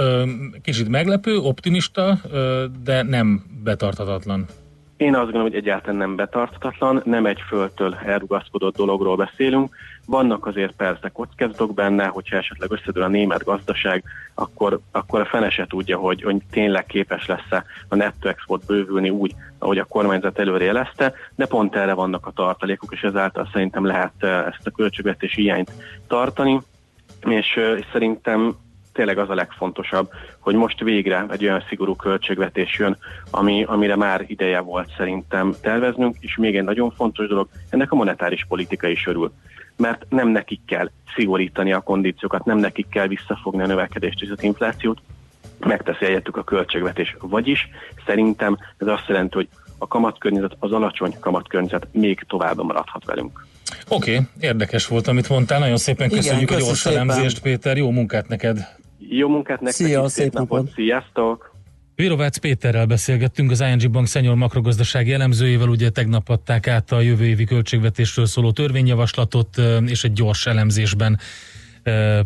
kicsit 0.62 0.90
meglepő, 0.90 1.38
optimista, 1.38 2.18
de 2.84 3.04
nem 3.04 3.44
betartatatlan. 3.64 4.46
Én 4.98 5.14
azt 5.14 5.24
gondolom, 5.24 5.48
hogy 5.48 5.56
egyáltalán 5.56 5.96
nem 5.96 6.16
betartatatlan, 6.16 7.02
nem 7.06 7.26
egy 7.26 7.42
föltől 7.48 7.96
elrugaszkodott 8.06 8.76
dologról 8.76 9.16
beszélünk. 9.16 9.76
Vannak 10.06 10.46
azért 10.46 10.76
persze 10.76 11.10
kockázatok 11.10 11.74
benne, 11.74 12.06
hogyha 12.06 12.38
esetleg 12.38 12.72
összedől 12.72 13.04
a 13.04 13.08
német 13.08 13.44
gazdaság, 13.44 14.04
akkor, 14.34 14.80
akkor 14.92 15.20
a 15.20 15.26
fene 15.26 15.50
se 15.50 15.66
tudja, 15.68 15.98
hogy, 15.98 16.22
hogy 16.22 16.42
tényleg 16.52 16.86
képes 16.86 17.26
lesz-e 17.26 17.66
a 17.90 17.96
netto 17.96 18.28
export 18.28 18.66
bővülni 18.66 19.10
úgy, 19.10 19.36
ahogy 19.58 19.78
a 19.78 19.86
kormányzat 19.86 20.40
előrejelezte, 20.40 21.14
de 21.36 21.46
pont 21.46 21.76
erre 21.76 21.94
vannak 21.94 22.26
a 22.28 22.32
tartalékok, 22.32 22.94
és 22.94 23.02
ezáltal 23.02 23.50
szerintem 23.54 23.86
lehet 23.86 24.24
ezt 24.24 24.68
a 24.68 24.72
költségvetési 24.72 25.42
hiányt 25.42 25.72
tartani, 26.08 26.62
és, 27.22 27.56
és 27.78 27.86
szerintem 27.92 28.56
tényleg 28.96 29.18
az 29.18 29.30
a 29.30 29.36
legfontosabb, 29.36 30.10
hogy 30.40 30.56
most 30.56 30.80
végre 30.80 31.26
egy 31.30 31.44
olyan 31.44 31.64
szigorú 31.70 31.96
költségvetés 31.96 32.78
jön, 32.78 32.98
ami, 33.32 33.64
amire 33.64 33.96
már 33.96 34.24
ideje 34.28 34.60
volt 34.60 34.90
szerintem 34.98 35.54
terveznünk, 35.62 36.16
és 36.20 36.36
még 36.36 36.58
egy 36.58 36.64
nagyon 36.64 36.92
fontos 36.92 37.28
dolog, 37.28 37.48
ennek 37.70 37.92
a 37.92 37.96
monetáris 37.96 38.46
politika 38.48 38.88
is 38.88 39.08
örül. 39.08 39.32
Mert 39.78 40.06
nem 40.10 40.28
nekik 40.28 40.60
kell 40.66 40.90
szigorítani 41.16 41.74
a 41.74 41.80
kondíciókat, 41.82 42.46
nem 42.46 42.58
nekik 42.58 42.90
kell 42.90 43.08
visszafogni 43.08 43.62
a 43.62 43.68
növekedést 43.68 44.22
és 44.22 44.30
az 44.30 44.44
inflációt, 44.44 45.02
megteszi 45.60 46.06
helyettük 46.06 46.38
a 46.38 46.44
költségvetés. 46.44 47.16
Vagyis 47.20 47.70
szerintem 48.06 48.58
ez 48.78 48.88
azt 48.88 49.08
jelenti, 49.08 49.36
hogy 49.36 49.48
a 49.78 49.88
kamatkörnyezet, 49.88 50.56
az 50.60 50.72
alacsony 50.72 51.16
kamatkörnyezet 51.20 51.88
még 51.92 52.26
tovább 52.28 52.64
maradhat 52.64 53.06
velünk. 53.06 53.46
Oké, 53.88 54.12
okay, 54.12 54.28
érdekes 54.40 54.88
volt, 54.88 55.08
amit 55.08 55.30
mondtál. 55.30 55.60
Nagyon 55.60 55.78
szépen 55.78 56.10
köszönjük 56.10 56.50
Igen, 56.50 56.62
a 56.62 56.66
gyors 56.66 56.80
szépen. 56.80 57.00
elemzést, 57.00 57.40
Péter. 57.40 57.78
Jó 57.78 57.92
munkát 57.92 58.28
neked! 58.28 58.84
Jó 59.10 59.30
munkát 59.30 59.62
nektek! 59.62 59.88
Szia, 59.88 60.08
szép 60.08 60.34
napot! 60.34 60.58
napot. 60.58 60.74
Sziasztok! 60.74 61.54
Virovácz 61.96 62.38
Péterrel 62.38 62.86
beszélgettünk, 62.86 63.52
az 63.52 63.62
ING 63.62 63.92
Bank 63.92 64.08
senior 64.08 64.36
makrogazdasági 64.36 65.14
elemzőjével, 65.14 65.68
ugye 65.68 65.90
tegnap 65.90 66.30
adták 66.30 66.68
át 66.68 66.92
a 66.92 67.02
jövő 67.02 67.26
évi 67.26 67.44
költségvetésről 67.44 68.26
szóló 68.26 68.52
törvényjavaslatot, 68.52 69.58
és 69.86 70.04
egy 70.04 70.14
gyors 70.14 70.46
elemzésben 70.46 71.20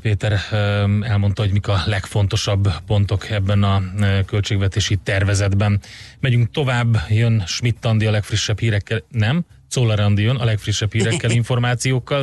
Péter 0.01 0.39
elmondta, 1.01 1.41
hogy 1.41 1.51
mik 1.51 1.67
a 1.67 1.81
legfontosabb 1.85 2.67
pontok 2.87 3.29
ebben 3.29 3.63
a 3.63 3.81
költségvetési 4.25 4.95
tervezetben. 4.95 5.79
Megyünk 6.19 6.51
tovább, 6.51 6.97
jön 7.09 7.43
Schmidt 7.45 7.85
Andi 7.85 8.05
a 8.05 8.11
legfrissebb 8.11 8.59
hírekkel, 8.59 9.03
nem? 9.09 9.45
Czoller 9.69 9.99
Andi 9.99 10.21
jön 10.21 10.35
a 10.35 10.45
legfrissebb 10.45 10.93
hírekkel, 10.93 11.31
információkkal. 11.41 12.21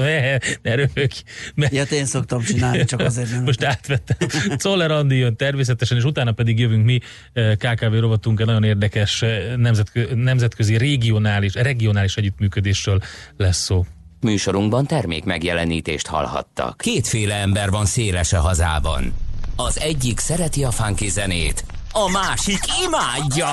Ne, 0.62 0.74
röhögj. 0.74 1.22
Mert 1.54 1.72
Ilyet 1.72 1.90
én 1.90 2.04
szoktam 2.04 2.42
csinálni, 2.42 2.84
csak 2.84 3.00
azért 3.00 3.30
nem. 3.30 3.42
Most 3.42 3.64
átvettem. 3.64 4.28
Czoller 4.56 4.90
Andi 4.90 5.16
jön 5.16 5.36
természetesen, 5.36 5.96
és 5.96 6.04
utána 6.04 6.32
pedig 6.32 6.58
jövünk 6.58 6.84
mi 6.84 7.00
eh, 7.32 7.54
KKV 7.54 7.94
rovatunk 7.94 8.40
egy 8.40 8.46
nagyon 8.46 8.64
érdekes 8.64 9.22
eh, 9.22 9.56
nemzetkö, 9.56 10.14
nemzetközi 10.14 10.76
regionális, 10.76 11.54
regionális 11.54 12.16
együttműködésről 12.16 13.00
lesz 13.36 13.62
szó. 13.62 13.84
Műsorunkban 14.20 14.86
termék 14.86 15.24
megjelenítést 15.24 16.06
hallhattak. 16.06 16.76
Kétféle 16.78 17.34
ember 17.34 17.70
van 17.70 17.86
széles 17.86 18.32
a 18.32 18.40
hazában. 18.40 19.14
Az 19.56 19.80
egyik 19.80 20.18
szereti 20.18 20.64
a 20.64 20.70
funky 20.70 21.08
zenét, 21.08 21.64
a 21.92 22.10
másik 22.10 22.60
imádja. 22.86 23.52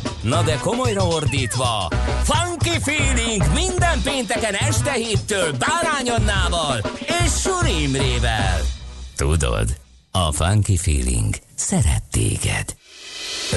Na 0.21 0.43
de 0.43 0.55
komolyra 0.55 1.07
ordítva, 1.07 1.87
funky 2.23 2.79
feeling 2.79 3.43
minden 3.53 4.01
pénteken 4.03 4.53
este 4.53 4.91
héttől 4.91 5.51
Bárány 5.51 6.09
Annával 6.09 6.81
és 6.99 7.31
Suri 7.41 7.81
Imrével. 7.81 8.59
Tudod, 9.15 9.77
a 10.11 10.31
funky 10.31 10.77
feeling 10.77 11.35
szeret 11.55 12.03
téged. 12.11 12.75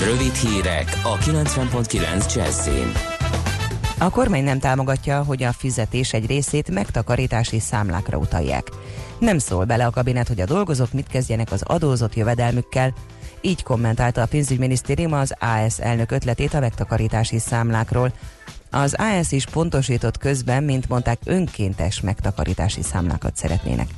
Rövid 0.05 0.35
hírek 0.35 1.01
a 1.03 1.17
90.9 1.17 2.35
Jazzin. 2.35 2.93
A 3.99 4.11
kormány 4.11 4.45
nem 4.45 4.59
támogatja, 4.59 5.23
hogy 5.23 5.43
a 5.43 5.53
fizetés 5.53 6.13
egy 6.13 6.27
részét 6.27 6.71
megtakarítási 6.71 7.59
számlákra 7.59 8.19
utalják. 8.19 8.71
Nem 9.19 9.39
szól 9.39 9.65
bele 9.65 9.87
a 9.87 9.91
kabinet, 9.91 10.29
hogy 10.29 10.41
a 10.41 10.45
dolgozók 10.45 10.93
mit 10.93 11.07
kezdjenek 11.07 11.53
az 11.53 11.63
adózott 11.63 12.15
jövedelmükkel. 12.15 12.95
Így 13.47 13.63
kommentálta 13.63 14.23
a 14.23 14.27
pénzügyminisztérium 14.27 15.13
az 15.13 15.35
AS 15.39 15.79
elnök 15.79 16.11
ötletét 16.11 16.55
a 16.55 16.61
megtakarítási 16.61 17.39
számlákról. 17.39 18.13
Az 18.71 18.95
AS 18.99 19.33
is 19.33 19.47
pontosított 19.47 20.19
közben, 20.19 20.63
mint 20.65 20.89
mondták, 20.89 21.19
önkéntes 21.25 22.01
megtakarítási 22.01 22.83
számlákat 22.83 23.37
szeretnének. 23.37 23.89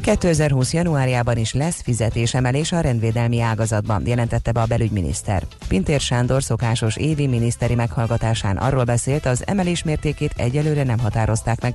2020. 0.00 0.72
januárjában 0.72 1.36
is 1.36 1.52
lesz 1.52 1.82
fizetésemelés 1.82 2.72
a 2.72 2.80
rendvédelmi 2.80 3.40
ágazatban, 3.40 4.06
jelentette 4.06 4.52
be 4.52 4.60
a 4.60 4.66
belügyminiszter. 4.66 5.42
Pintér 5.68 6.00
Sándor 6.00 6.42
szokásos 6.42 6.96
évi 6.96 7.26
miniszteri 7.26 7.74
meghallgatásán 7.74 8.56
arról 8.56 8.84
beszélt, 8.84 9.26
az 9.26 9.46
emelés 9.46 9.82
mértékét 9.82 10.34
egyelőre 10.36 10.84
nem 10.84 10.98
határozták 10.98 11.60
meg. 11.60 11.74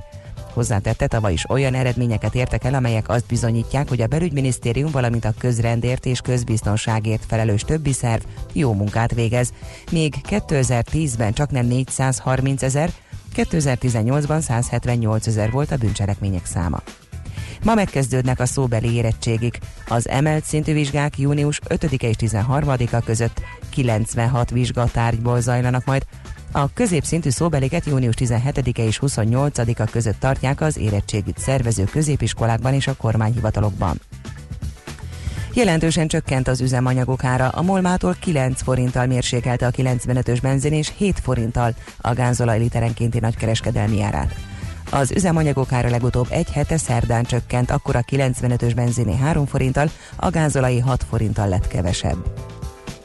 Hozzátette, 0.54 1.06
tavaly 1.06 1.32
is 1.32 1.50
olyan 1.50 1.74
eredményeket 1.74 2.34
értek 2.34 2.64
el, 2.64 2.74
amelyek 2.74 3.08
azt 3.08 3.26
bizonyítják, 3.26 3.88
hogy 3.88 4.00
a 4.00 4.06
belügyminisztérium, 4.06 4.90
valamint 4.90 5.24
a 5.24 5.34
közrendért 5.38 6.06
és 6.06 6.20
közbiztonságért 6.20 7.24
felelős 7.28 7.62
többi 7.62 7.92
szerv 7.92 8.22
jó 8.52 8.72
munkát 8.72 9.14
végez. 9.14 9.52
Még 9.90 10.14
2010-ben 10.28 11.32
csak 11.32 11.50
nem 11.50 11.66
430 11.66 12.62
ezer, 12.62 12.90
2018-ban 13.36 14.40
178 14.40 15.26
ezer 15.26 15.50
volt 15.50 15.70
a 15.70 15.76
bűncselekmények 15.76 16.46
száma. 16.46 16.82
Ma 17.64 17.74
megkezdődnek 17.74 18.40
a 18.40 18.46
szóbeli 18.46 18.94
érettségik. 18.94 19.58
Az 19.88 20.08
emelt 20.08 20.44
szintű 20.44 20.72
vizsgák 20.72 21.18
június 21.18 21.60
5-e 21.68 22.08
és 22.08 22.16
13-a 22.18 23.04
között 23.04 23.42
96 23.70 24.50
vizsgatárgyból 24.50 25.40
zajlanak 25.40 25.84
majd. 25.84 26.06
A 26.56 26.72
középszintű 26.72 27.30
szóbeliket 27.30 27.86
június 27.86 28.14
17-e 28.18 28.82
és 28.82 28.98
28-a 29.02 29.90
között 29.90 30.20
tartják 30.20 30.60
az 30.60 30.76
érettségit 30.76 31.38
szervező 31.38 31.84
középiskolákban 31.84 32.74
és 32.74 32.86
a 32.86 32.94
kormányhivatalokban. 32.94 34.00
Jelentősen 35.54 36.08
csökkent 36.08 36.48
az 36.48 36.60
üzemanyagok 36.60 37.24
ára, 37.24 37.48
a 37.48 37.62
Molmától 37.62 38.16
9 38.20 38.62
forinttal 38.62 39.06
mérsékelte 39.06 39.66
a 39.66 39.70
95-ös 39.70 40.38
benzin 40.42 40.72
és 40.72 40.92
7 40.96 41.20
forinttal 41.20 41.74
a 42.00 42.12
gázolaj 42.12 42.58
literenkénti 42.58 43.18
nagykereskedelmi 43.18 44.02
árát. 44.02 44.34
Az 44.90 45.10
üzemanyagok 45.10 45.72
ára 45.72 45.90
legutóbb 45.90 46.26
egy 46.30 46.50
hete 46.50 46.76
szerdán 46.76 47.24
csökkent, 47.24 47.70
akkor 47.70 47.96
a 47.96 48.02
95-ös 48.02 48.72
benziné 48.74 49.16
3 49.16 49.46
forinttal, 49.46 49.90
a 50.16 50.30
gázolai 50.30 50.78
6 50.78 51.04
forinttal 51.08 51.48
lett 51.48 51.66
kevesebb. 51.66 52.16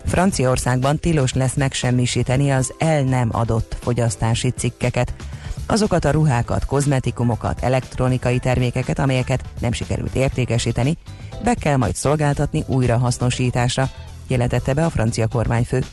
Franciaországban 0.10 1.00
tilos 1.00 1.34
lesz 1.34 1.54
megsemmisíteni 1.54 2.52
az 2.52 2.74
el 2.78 3.02
nem 3.02 3.30
adott 3.32 3.78
fogyasztási 3.82 4.50
cikkeket. 4.50 5.14
Azokat 5.66 6.06
a 6.06 6.12
ruhákat, 6.12 6.66
kozmetikumokat, 6.66 7.64
elektronikai 7.64 8.40
termékeket, 8.40 9.00
amelyeket 9.00 9.44
nem 9.60 9.72
sikerült 9.72 10.16
értékesíteni, 10.16 10.98
be 11.44 11.54
kell 11.54 11.76
majd 11.76 11.96
szolgáltatni 11.96 12.64
újrahasznosításra, 12.68 13.90
jelentette 14.28 14.74
be 14.74 14.86
a 14.86 14.90
francia 14.90 15.28
kormányfő. 15.28 15.84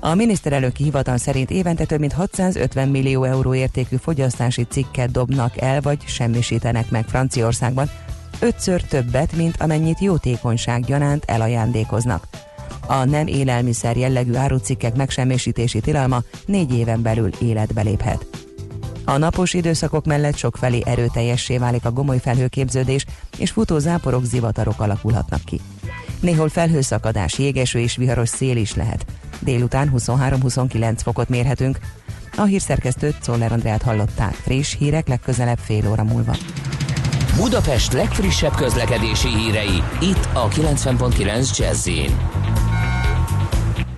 A 0.00 0.14
miniszterelnöki 0.14 0.82
hivatal 0.82 1.16
szerint 1.16 1.50
évente 1.50 1.84
több 1.84 2.00
mint 2.00 2.12
650 2.12 2.88
millió 2.88 3.24
euró 3.24 3.54
értékű 3.54 3.96
fogyasztási 3.96 4.66
cikket 4.70 5.10
dobnak 5.10 5.60
el 5.60 5.80
vagy 5.80 5.98
semmisítenek 6.06 6.90
meg 6.90 7.04
Franciaországban, 7.04 7.90
ötször 8.38 8.82
többet, 8.82 9.32
mint 9.32 9.56
amennyit 9.58 10.00
jótékonyság 10.00 10.84
gyanánt 10.84 11.24
elajándékoznak. 11.26 12.26
A 12.90 13.04
nem 13.04 13.26
élelmiszer 13.26 13.96
jellegű 13.96 14.34
árucikkek 14.34 14.96
megsemmisítési 14.96 15.80
tilalma 15.80 16.22
négy 16.46 16.74
éven 16.74 17.02
belül 17.02 17.30
életbe 17.40 17.82
léphet. 17.82 18.26
A 19.04 19.16
napos 19.16 19.54
időszakok 19.54 20.04
mellett 20.04 20.36
sokfelé 20.36 20.82
erőteljessé 20.84 21.58
válik 21.58 21.84
a 21.84 21.92
gomoly 21.92 22.18
felhőképződés, 22.18 23.06
és 23.38 23.50
futó 23.50 23.78
záporok, 23.78 24.24
zivatarok 24.24 24.80
alakulhatnak 24.80 25.44
ki. 25.44 25.60
Néhol 26.20 26.48
felhőszakadás, 26.48 27.38
jégeső 27.38 27.78
és 27.78 27.96
viharos 27.96 28.28
szél 28.28 28.56
is 28.56 28.74
lehet. 28.74 29.04
Délután 29.38 29.92
23-29 29.96 30.98
fokot 31.02 31.28
mérhetünk. 31.28 31.78
A 32.36 32.42
hírszerkesztőt 32.42 33.22
Czoller 33.22 33.52
Andrát 33.52 33.82
hallották. 33.82 34.34
Friss 34.34 34.76
hírek 34.78 35.08
legközelebb 35.08 35.58
fél 35.58 35.90
óra 35.90 36.04
múlva. 36.04 36.36
Budapest 37.36 37.92
legfrissebb 37.92 38.54
közlekedési 38.54 39.28
hírei, 39.28 39.82
itt 40.00 40.28
a 40.32 40.48
90.9 40.48 41.56
Jazzin. 41.56 42.16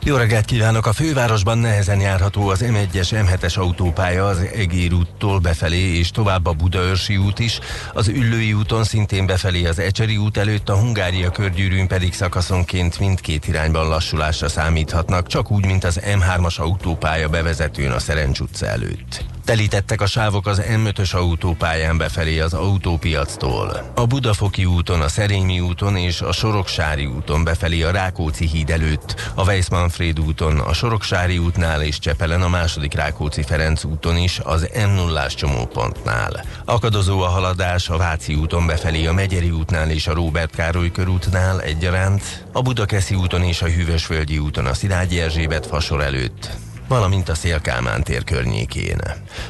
Jó 0.04 0.16
reggelt 0.16 0.44
kívánok! 0.44 0.86
A 0.86 0.92
fővárosban 0.92 1.58
nehezen 1.58 2.00
járható 2.00 2.48
az 2.48 2.64
M1-es, 2.64 3.08
M7-es 3.10 3.58
autópálya 3.58 4.26
az 4.26 4.38
Egér 4.54 4.92
úttól 4.92 5.38
befelé 5.38 5.98
és 5.98 6.10
tovább 6.10 6.46
a 6.46 6.52
Budaörsi 6.52 7.16
út 7.16 7.38
is, 7.38 7.58
az 7.92 8.08
Üllői 8.08 8.52
úton 8.52 8.84
szintén 8.84 9.26
befelé 9.26 9.66
az 9.66 9.78
Ecseri 9.78 10.16
út 10.16 10.36
előtt, 10.36 10.68
a 10.68 10.76
Hungária 10.78 11.30
körgyűrűn 11.30 11.86
pedig 11.86 12.14
szakaszonként 12.14 12.98
mindkét 12.98 13.48
irányban 13.48 13.88
lassulásra 13.88 14.48
számíthatnak, 14.48 15.26
csak 15.26 15.50
úgy, 15.50 15.66
mint 15.66 15.84
az 15.84 16.00
M3-as 16.04 16.56
autópálya 16.56 17.28
bevezetőn 17.28 17.90
a 17.90 17.98
Szerencs 17.98 18.40
utca 18.40 18.66
előtt. 18.66 19.24
Telítettek 19.44 20.00
a 20.00 20.06
sávok 20.06 20.46
az 20.46 20.62
M5-ös 20.68 21.14
autópályán 21.14 21.96
befelé 21.98 22.40
az 22.40 22.54
autópiactól. 22.54 23.92
A 23.94 24.06
Budafoki 24.06 24.64
úton, 24.64 25.00
a 25.00 25.08
Szerémi 25.08 25.60
úton 25.60 25.96
és 25.96 26.20
a 26.20 26.32
Soroksári 26.32 27.06
úton 27.06 27.44
befelé 27.44 27.82
a 27.82 27.90
Rákóczi 27.90 28.46
híd 28.46 28.70
előtt, 28.70 29.30
a 29.34 29.44
Weissmanfréd 29.44 30.20
úton, 30.20 30.58
a 30.58 30.72
Soroksári 30.72 31.38
útnál 31.38 31.82
és 31.82 31.98
Csepelen 31.98 32.42
a 32.42 32.48
második 32.48 32.94
Rákóczi 32.94 33.42
Ferenc 33.42 33.84
úton 33.84 34.16
is 34.16 34.38
az 34.42 34.68
m 34.86 34.94
0 34.94 35.26
csomópontnál. 35.26 36.44
Akadozó 36.64 37.20
a 37.20 37.28
haladás 37.28 37.88
a 37.88 37.96
Váci 37.96 38.34
úton 38.34 38.66
befelé 38.66 39.06
a 39.06 39.12
Megyeri 39.12 39.50
útnál 39.50 39.90
és 39.90 40.06
a 40.06 40.14
Róbert 40.14 40.54
Károly 40.54 40.90
körútnál 40.90 41.60
egyaránt, 41.60 42.44
a 42.52 42.62
Budakeszi 42.62 43.14
úton 43.14 43.42
és 43.42 43.62
a 43.62 43.66
Hűvösvölgyi 43.66 44.38
úton 44.38 44.66
a 44.66 44.74
Szilágyi 44.74 45.20
Erzsébet 45.20 45.66
fasor 45.66 46.02
előtt 46.02 46.50
valamint 46.92 47.28
a 47.28 47.34
Szélkálmán 47.34 48.02
tér 48.02 48.24
környékén. 48.24 49.00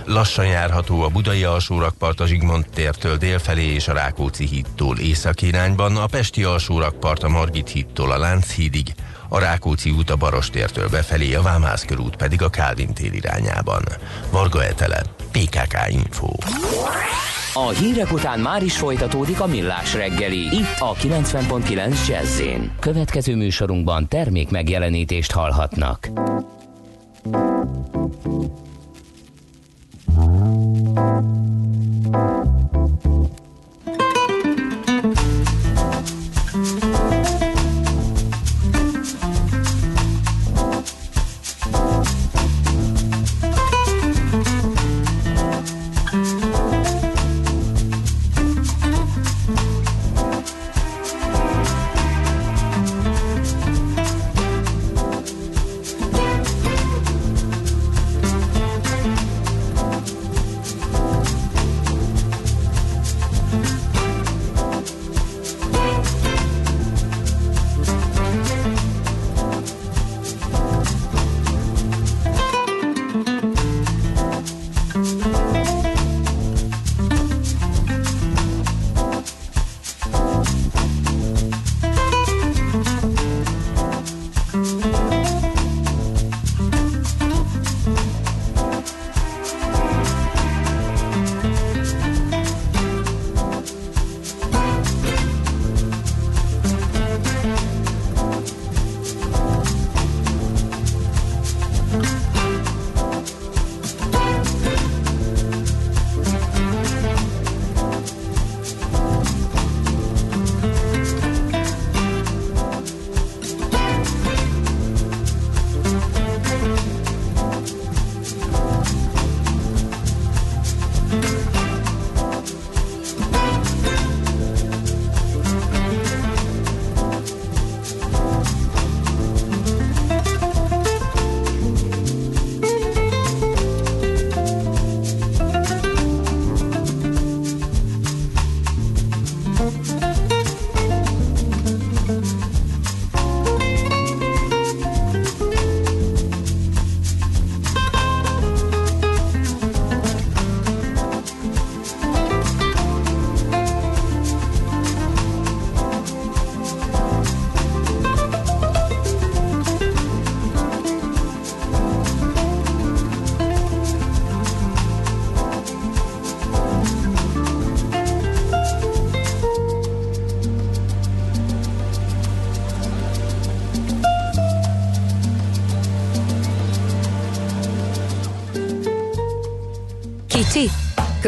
Lassan 0.04 0.46
járható 0.46 1.02
a 1.02 1.08
Budai 1.08 1.44
alsórakpart 1.44 2.20
a 2.20 2.26
Zsigmond 2.26 2.64
tértől 2.74 3.16
délfelé 3.16 3.64
és 3.64 3.88
a 3.88 3.92
Rákóczi 3.92 4.46
hídtól 4.46 4.98
északirányban, 4.98 5.96
a 5.96 6.06
Pesti 6.06 6.44
alsórakpart 6.44 7.22
a 7.22 7.28
Margit 7.28 7.68
hídtól 7.68 8.10
a 8.10 8.18
Lánchídig, 8.18 8.94
a 9.28 9.38
Rákóczi 9.38 9.90
út 9.90 10.10
a 10.10 10.16
Barostértől 10.16 10.88
befelé, 10.88 11.34
a 11.34 11.42
Vámház 11.42 11.84
körút 11.84 12.16
pedig 12.16 12.42
a 12.42 12.48
Kálvin 12.48 12.94
tér 12.94 13.14
irányában. 13.14 13.82
Varga 14.30 14.64
Etele, 14.64 15.02
PKK 15.32 15.76
Info. 15.88 16.28
A 17.54 17.68
hírek 17.68 18.12
után 18.12 18.40
már 18.40 18.62
is 18.62 18.76
folytatódik 18.76 19.40
a 19.40 19.46
millás 19.46 19.94
reggeli. 19.94 20.38
Itt 20.38 20.78
a 20.78 20.94
90.9 20.94 22.08
jazz 22.08 22.40
Következő 22.80 23.36
műsorunkban 23.36 24.08
termék 24.08 24.50
megjelenítést 24.50 25.32
hallhatnak. 25.32 26.08
음. 27.24 27.62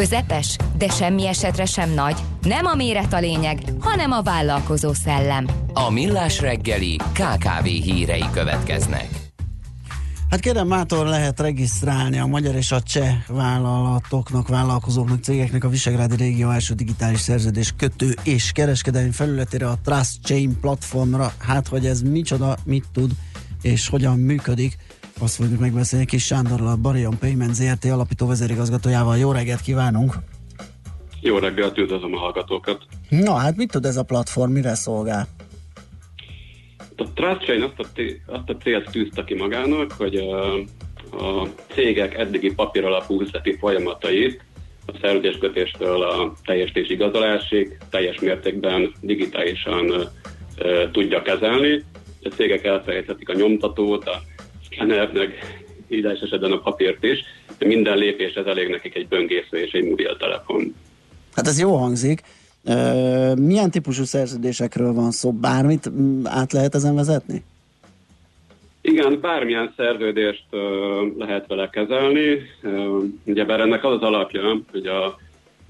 Közepes, 0.09 0.57
de 0.79 0.89
semmi 0.89 1.27
esetre 1.27 1.65
sem 1.65 1.91
nagy. 1.91 2.17
Nem 2.43 2.67
a 2.67 2.75
méret 2.75 3.13
a 3.13 3.19
lényeg, 3.19 3.59
hanem 3.81 4.13
a 4.13 4.23
vállalkozó 4.23 4.93
szellem. 4.93 5.47
A 5.73 5.91
millás 5.91 6.41
reggeli 6.41 6.97
KKV 6.97 7.65
hírei 7.65 8.25
következnek. 8.33 9.09
Hát 10.31 10.41
kérem, 10.41 10.67
mától 10.67 11.05
lehet 11.05 11.41
regisztrálni 11.41 12.19
a 12.19 12.27
magyar 12.27 12.55
és 12.55 12.73
a 12.73 12.83
cseh 12.83 13.15
vállalatoknak, 13.29 14.49
vállalkozóknak, 14.49 15.23
cégeknek 15.23 15.65
a 15.65 15.69
Visegrádi 15.69 16.17
régió 16.17 16.51
első 16.51 16.75
digitális 16.75 17.21
szerződés 17.21 17.73
kötő 17.77 18.15
és 18.23 18.53
kereskedelmi 18.53 19.11
felületére 19.11 19.69
a 19.69 19.79
Trust 19.85 20.19
Chain 20.23 20.61
platformra. 20.61 21.33
Hát, 21.39 21.69
hogy 21.69 21.87
ez 21.87 22.03
micsoda, 22.03 22.57
mit 22.65 22.85
tud 22.93 23.11
és 23.63 23.89
hogyan 23.89 24.19
működik, 24.19 24.77
azt 25.25 25.35
fogjuk 25.35 25.61
megbeszélni 25.61 26.07
Kis 26.07 26.25
Sándorral, 26.25 26.67
a 26.67 26.77
Barion 26.77 27.19
Payment 27.19 27.55
ZRT 27.55 27.85
alapító 27.85 28.27
vezérigazgatójával. 28.27 29.17
Jó 29.17 29.33
reggelt 29.33 29.61
kívánunk! 29.61 30.15
Jó 31.21 31.39
reggelt, 31.39 31.79
üdvözlöm 31.79 32.15
a 32.15 32.19
hallgatókat! 32.19 32.83
Na, 33.09 33.35
hát 33.35 33.57
mit 33.57 33.71
tud 33.71 33.85
ez 33.85 33.97
a 33.97 34.03
platform, 34.03 34.53
mire 34.53 34.75
szolgál? 34.75 35.27
A 36.97 37.13
Trust 37.15 37.41
Chain 37.41 37.63
azt 37.63 37.79
a, 37.79 37.85
té- 37.95 38.23
azt 38.27 38.49
a 38.49 38.57
célt 38.57 38.91
tűzte 38.91 39.25
ki 39.25 39.35
magának, 39.35 39.93
hogy 39.93 40.17
a, 40.17 40.55
a 41.11 41.49
cégek 41.75 42.19
eddigi 42.19 42.55
papír 42.55 42.85
alapú 42.85 43.21
üzleti 43.21 43.57
folyamatait 43.61 44.45
a 44.87 44.93
szerződéskötéstől 45.01 46.03
a 46.03 46.33
teljesítés 46.45 46.89
igazolásig 46.89 47.79
teljes 47.91 48.21
mértékben 48.21 48.93
digitálisan 49.01 49.93
e, 50.59 50.91
tudja 50.91 51.23
kezelni. 51.23 51.85
A 52.23 52.29
cégek 52.29 52.65
elfelejthetik 52.65 53.29
a 53.29 53.35
nyomtatót, 53.35 54.09
a 54.09 54.23
szkenner, 54.75 55.13
meg 55.13 55.35
ideális 55.87 56.21
esetben 56.21 56.53
a 56.53 56.59
papírt 56.59 57.05
is, 57.05 57.25
de 57.59 57.67
minden 57.67 57.99
lépéshez 57.99 58.47
elég 58.47 58.69
nekik 58.69 58.95
egy 58.95 59.09
böngésző 59.09 59.57
és 59.57 59.73
egy 59.73 59.85
mobiltelefon. 59.85 60.75
Hát 61.35 61.47
ez 61.47 61.61
jó 61.61 61.77
hangzik. 61.77 62.21
Ö, 62.65 63.35
milyen 63.35 63.71
típusú 63.71 64.05
szerződésekről 64.05 64.93
van 64.93 65.11
szó? 65.11 65.33
Bármit 65.33 65.91
mm, 65.91 66.27
át 66.27 66.53
lehet 66.53 66.75
ezen 66.75 66.95
vezetni? 66.95 67.43
Igen, 68.87 69.21
bármilyen 69.21 69.73
szerződést 69.77 70.45
uh, 70.51 70.61
lehet 71.19 71.47
vele 71.47 71.71
kezelni. 71.71 72.41
Uh, 72.63 73.03
ugyebár 73.25 73.61
ennek 73.61 73.85
az 73.85 73.93
az 73.93 74.03
alapja, 74.03 74.61
hogy 74.73 74.87
a, 74.87 75.19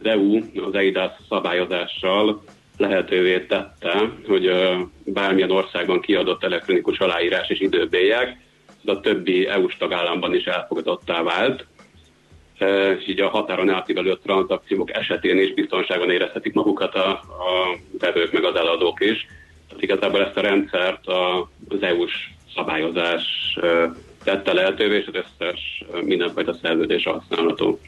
EU 0.03 0.37
az 0.67 0.75
EIDAS 0.75 1.13
szabályozással 1.29 2.43
lehetővé 2.77 3.41
tette, 3.41 4.11
hogy 4.27 4.47
uh, 4.47 4.81
bármilyen 5.05 5.51
országban 5.51 6.01
kiadott 6.01 6.45
elektronikus 6.45 6.99
aláírás 6.99 7.49
és 7.49 7.61
időbélyek, 7.61 8.37
az 8.85 8.97
a 8.97 9.01
többi 9.01 9.47
EU-s 9.47 9.77
tagállamban 9.77 10.35
is 10.35 10.45
elfogadottá 10.45 11.23
vált, 11.23 11.67
és 12.99 13.09
így 13.09 13.21
a 13.21 13.29
határon 13.29 13.71
átívelő 13.71 14.19
tranzakciók 14.23 14.97
esetén 14.97 15.39
is 15.39 15.55
biztonságon 15.55 16.11
érezhetik 16.11 16.53
magukat 16.53 16.95
a, 16.95 17.11
a 17.21 17.79
vevők 17.99 18.33
meg 18.33 18.45
az 18.45 18.57
eladók 18.57 19.01
is. 19.01 19.27
Tehát 19.69 19.83
igazából 19.83 20.25
ezt 20.25 20.37
a 20.37 20.41
rendszert 20.41 21.07
az 21.69 21.83
EU-s 21.83 22.15
szabályozás 22.55 23.25
tette 24.25 24.53
lehetővé, 24.53 24.97
és 24.97 25.07
az 25.13 25.25
összes 25.25 25.85
mindenfajta 26.05 26.55
szerződés 26.63 27.05
használható. 27.05 27.81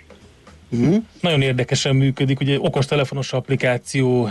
Uh-huh. 0.70 0.96
Nagyon 1.20 1.42
érdekesen 1.42 1.96
működik, 1.96 2.40
ugye 2.40 2.58
okostelefonos 2.60 3.32
applikáció 3.32 4.28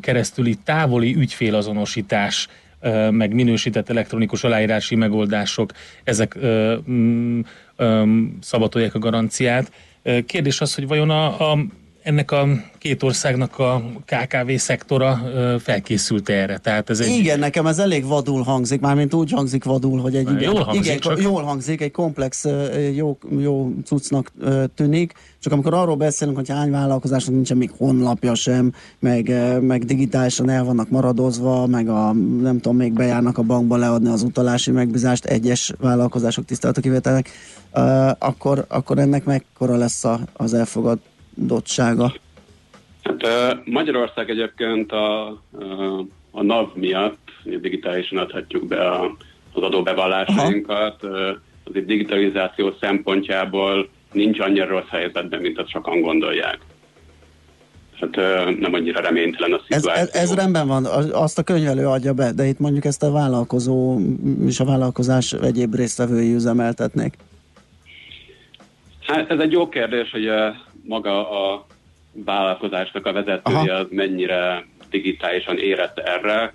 keresztüli 0.00 0.54
távoli 0.64 1.14
ügyfélazonosítás 1.14 2.48
meg 3.10 3.34
minősített 3.34 3.88
elektronikus 3.88 4.44
aláírási 4.44 4.94
megoldások, 4.94 5.72
ezek 6.04 6.38
mm, 6.90 7.40
ö, 7.76 8.04
szabatolják 8.40 8.94
a 8.94 8.98
garanciát. 8.98 9.72
Kérdés 10.26 10.60
az, 10.60 10.74
hogy 10.74 10.86
vajon 10.86 11.10
a, 11.10 11.50
a 11.52 11.58
ennek 12.04 12.30
a 12.30 12.46
két 12.78 13.02
országnak 13.02 13.58
a 13.58 13.82
KKV 14.04 14.52
szektora 14.56 15.20
felkészült 15.58 16.28
erre. 16.28 16.58
Tehát 16.58 16.90
ez 16.90 17.00
egy 17.00 17.08
Igen, 17.08 17.38
nekem 17.38 17.66
ez 17.66 17.78
elég 17.78 18.06
vadul 18.06 18.42
hangzik, 18.42 18.80
mármint 18.80 19.14
úgy 19.14 19.30
hangzik 19.30 19.64
vadul, 19.64 20.00
hogy 20.00 20.16
egy 20.16 20.24
Már 20.24 20.34
igen, 20.34 20.52
jól 20.52 20.62
hangzik, 20.62 20.84
igen, 20.84 20.98
csak- 20.98 21.22
jól 21.22 21.42
hangzik, 21.42 21.80
egy 21.80 21.90
komplex, 21.90 22.44
jó, 22.94 23.18
jó 23.38 23.72
cuccnak 23.84 24.32
tűnik, 24.74 25.12
csak 25.40 25.52
amikor 25.52 25.74
arról 25.74 25.96
beszélünk, 25.96 26.36
hogy 26.36 26.48
hány 26.48 26.70
vállalkozásnak 26.70 27.34
nincsen 27.34 27.56
még 27.56 27.70
honlapja 27.76 28.34
sem, 28.34 28.72
meg, 28.98 29.32
meg 29.60 29.84
digitálisan 29.84 30.50
el 30.50 30.64
vannak 30.64 30.90
maradozva, 30.90 31.66
meg 31.66 31.88
a, 31.88 32.12
nem 32.40 32.60
tudom, 32.60 32.76
még 32.76 32.92
bejárnak 32.92 33.38
a 33.38 33.42
bankba 33.42 33.76
leadni 33.76 34.08
az 34.08 34.22
utalási 34.22 34.70
megbízást 34.70 35.24
egyes 35.24 35.72
vállalkozások 35.80 36.44
tisztelet 36.44 36.76
a 36.76 36.80
kivételnek, 36.80 37.30
akkor, 38.18 38.64
akkor 38.68 38.98
ennek 38.98 39.24
mekkora 39.24 39.76
lesz 39.76 40.04
az 40.32 40.54
elfogadottsága? 41.38 42.12
Hát 43.02 43.56
Magyarország 43.64 44.30
egyébként 44.30 44.92
a, 44.92 45.26
a 46.30 46.42
NAV 46.42 46.68
miatt 46.74 47.18
digitálisan 47.44 48.18
adhatjuk 48.18 48.66
be 48.66 48.88
a, 48.90 49.16
az 49.52 49.62
adóbevallásainkat. 49.62 51.02
Ö, 51.02 51.32
Azért 51.66 51.86
digitalizáció 51.86 52.72
szempontjából 52.80 53.88
nincs 54.12 54.38
annyira 54.40 54.66
rossz 54.66 54.88
helyzetben, 54.88 55.40
mint 55.40 55.58
azt 55.58 55.68
sokan 55.68 56.00
gondolják. 56.00 56.58
Hát 58.00 58.16
nem 58.58 58.74
annyira 58.74 59.00
reménytelen 59.00 59.52
a 59.52 59.60
Ez, 59.68 59.76
szituáció. 59.80 60.02
ez, 60.02 60.08
ez 60.30 60.34
rendben 60.34 60.66
van, 60.66 60.84
az- 60.84 61.10
azt 61.12 61.38
a 61.38 61.42
könyvelő 61.42 61.86
adja 61.86 62.12
be, 62.12 62.32
de 62.32 62.44
itt 62.46 62.58
mondjuk 62.58 62.84
ezt 62.84 63.02
a 63.02 63.10
vállalkozó 63.10 63.98
és 64.46 64.60
a 64.60 64.64
vállalkozás 64.64 65.32
egyéb 65.32 65.74
résztvevői 65.74 66.34
üzemeltetnék. 66.34 67.14
Hát 69.00 69.30
ez 69.30 69.38
egy 69.38 69.52
jó 69.52 69.68
kérdés, 69.68 70.10
hogy 70.10 70.28
maga 70.86 71.30
a 71.30 71.66
vállalkozásnak 72.12 73.06
a 73.06 73.12
vezetője 73.12 73.74
az 73.74 73.86
mennyire 73.90 74.66
digitálisan 74.90 75.58
érett 75.58 75.98
erre. 75.98 76.52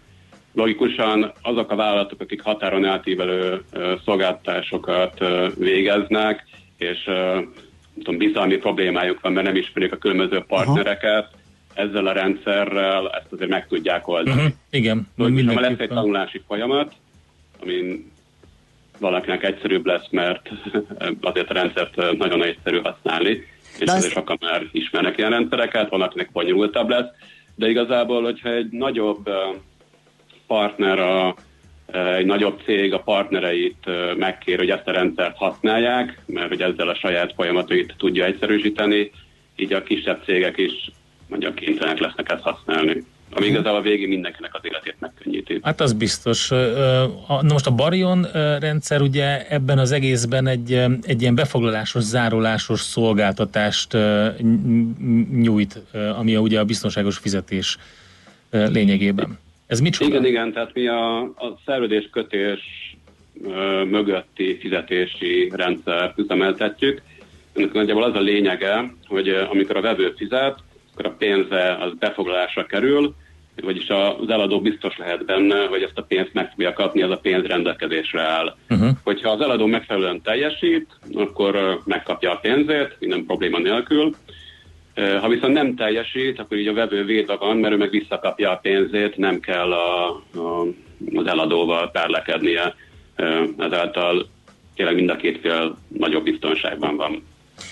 Logikusan 0.54 1.32
azok 1.42 1.72
a 1.72 1.76
vállalatok, 1.76 2.22
akik 2.22 2.42
határon 2.42 2.86
átívelő 2.86 3.64
szolgáltatásokat 4.06 5.26
végeznek, 5.58 6.44
és 6.78 7.10
tudom, 7.98 8.18
bizalmi 8.18 8.56
problémájuk 8.56 9.20
van, 9.22 9.32
mert 9.32 9.46
nem 9.46 9.56
ismerik 9.56 9.92
a 9.92 9.98
különböző 9.98 10.44
partnereket, 10.48 11.28
ezzel 11.74 12.08
a 12.08 12.12
rendszerrel 12.12 13.10
ezt 13.10 13.32
azért 13.32 13.50
meg 13.50 13.68
tudják 13.68 14.08
oldani. 14.08 14.42
Uh-huh. 14.42 14.54
Igen, 14.70 15.08
Logikusan 15.16 15.62
lesz 15.62 15.80
egy 15.80 15.90
tanulási 15.90 16.42
folyamat, 16.48 16.94
amin 17.62 18.12
valakinek 19.00 19.44
egyszerűbb 19.44 19.86
lesz, 19.86 20.10
mert 20.10 20.50
azért 21.22 21.50
a 21.50 21.54
rendszert 21.54 22.18
nagyon 22.18 22.44
egyszerű 22.44 22.80
használni, 22.80 23.46
és 23.80 23.86
De 23.86 23.92
azért 23.92 24.14
sokan 24.14 24.38
már 24.42 24.64
ismernek 24.72 25.18
ilyen 25.18 25.30
rendszereket, 25.30 25.90
van, 25.90 26.02
akinek 26.02 26.32
bonyolultabb 26.32 26.90
lesz, 26.90 27.08
de 27.56 27.70
igazából, 27.70 28.24
hogyha 28.24 28.50
egy 28.50 28.70
nagyobb 28.70 29.30
partner, 30.48 31.00
a, 31.00 31.36
egy 31.92 32.26
nagyobb 32.26 32.62
cég 32.66 32.94
a 32.94 33.00
partnereit 33.00 33.90
megkér, 34.18 34.58
hogy 34.58 34.70
ezt 34.70 34.88
a 34.88 34.92
rendszert 34.92 35.38
használják, 35.38 36.22
mert 36.26 36.48
hogy 36.48 36.62
ezzel 36.62 36.90
a 36.90 36.96
saját 36.96 37.34
folyamatait 37.34 37.94
tudja 37.98 38.26
egyszerűsíteni, 38.26 39.12
így 39.56 39.74
a 39.74 39.84
kisebb 39.84 40.24
cégek 40.24 40.58
is 40.58 40.92
mondjuk 41.28 41.56
kénytelenek 41.56 42.00
lesznek 42.00 42.32
ezt 42.32 42.44
használni. 42.44 43.04
Ami 43.32 43.46
igazából 43.46 43.82
végig 43.82 44.08
mindenkinek 44.08 44.54
az 44.54 44.60
életét 44.64 44.96
megkönnyíti. 45.00 45.60
Hát 45.62 45.82
az 45.82 45.94
biztos. 45.94 46.52
A- 46.52 47.42
Na 47.42 47.52
most 47.54 47.68
a 47.68 47.72
Barion 47.72 48.28
rendszer 48.60 49.02
ugye 49.02 49.48
ebben 49.50 49.78
az 49.80 49.92
egészben 49.92 50.48
egy, 50.48 50.72
egy 51.02 51.22
ilyen 51.22 51.36
befoglalásos, 51.36 52.04
zárolásos 52.04 52.80
szolgáltatást 52.80 53.98
nyújt, 55.32 55.82
ami 56.18 56.36
a, 56.36 56.40
ugye 56.40 56.60
a 56.60 56.64
biztonságos 56.66 57.18
fizetés 57.18 57.78
lényegében. 58.50 59.38
Ez 59.68 59.80
mit 59.80 60.00
Igen, 60.00 60.26
igen, 60.26 60.54
tehát 60.54 60.74
mi 60.74 60.88
a, 60.88 61.20
a 61.22 61.60
szerződéskötés 61.66 62.60
ö, 63.44 63.84
mögötti 63.84 64.58
fizetési 64.62 65.52
rendszer 65.56 66.14
üzemeltetjük. 66.16 67.02
Ennek 67.54 67.74
nagyjából 67.74 68.04
az 68.04 68.16
a 68.16 68.20
lényege, 68.20 68.94
hogy 69.08 69.28
amikor 69.30 69.78
a 69.78 69.82
vevő 69.82 70.14
fizet, 70.18 70.58
akkor 71.00 71.12
a 71.12 71.18
pénze 71.18 71.78
az 71.82 71.92
befoglalásra 72.00 72.66
kerül, 72.66 73.16
vagyis 73.62 73.90
az 73.90 74.30
eladó 74.30 74.62
biztos 74.62 74.98
lehet 74.98 75.26
benne, 75.26 75.66
hogy 75.66 75.82
ezt 75.82 75.98
a 75.98 76.02
pénzt 76.02 76.34
meg 76.34 76.50
fogja 76.50 76.74
kapni, 76.74 77.02
az 77.02 77.12
a 77.12 77.18
pénz 77.18 77.46
rendelkezésre 77.46 78.22
áll. 78.22 78.56
Uh-huh. 78.70 78.90
Hogyha 79.04 79.30
az 79.30 79.42
eladó 79.42 79.66
megfelelően 79.66 80.22
teljesít, 80.22 80.88
akkor 81.14 81.82
megkapja 81.86 82.32
a 82.32 82.36
pénzét, 82.36 82.96
minden 83.00 83.26
probléma 83.26 83.58
nélkül. 83.58 84.16
Ha 84.96 85.28
viszont 85.28 85.54
nem 85.54 85.76
teljesít, 85.76 86.40
akkor 86.40 86.58
így 86.58 86.68
a 86.68 86.74
vevő 86.74 87.06
védve 87.06 87.36
van, 87.36 87.58
mert 87.58 87.74
ő 87.74 87.78
meg 87.78 87.90
visszakapja 87.90 88.52
a 88.52 88.60
pénzét, 88.62 89.18
nem 89.18 89.40
kell 89.40 89.72
a, 89.72 90.08
a, 90.10 90.66
az 91.16 91.28
eladóval 91.28 91.92
perlekednie. 91.92 92.76
Ö, 93.16 93.44
Ezáltal 93.58 94.28
tényleg 94.76 94.96
mind 94.96 95.10
a 95.10 95.16
két 95.16 95.40
fél 95.40 95.78
nagyobb 95.88 96.24
biztonságban 96.24 96.96
van. 96.96 97.24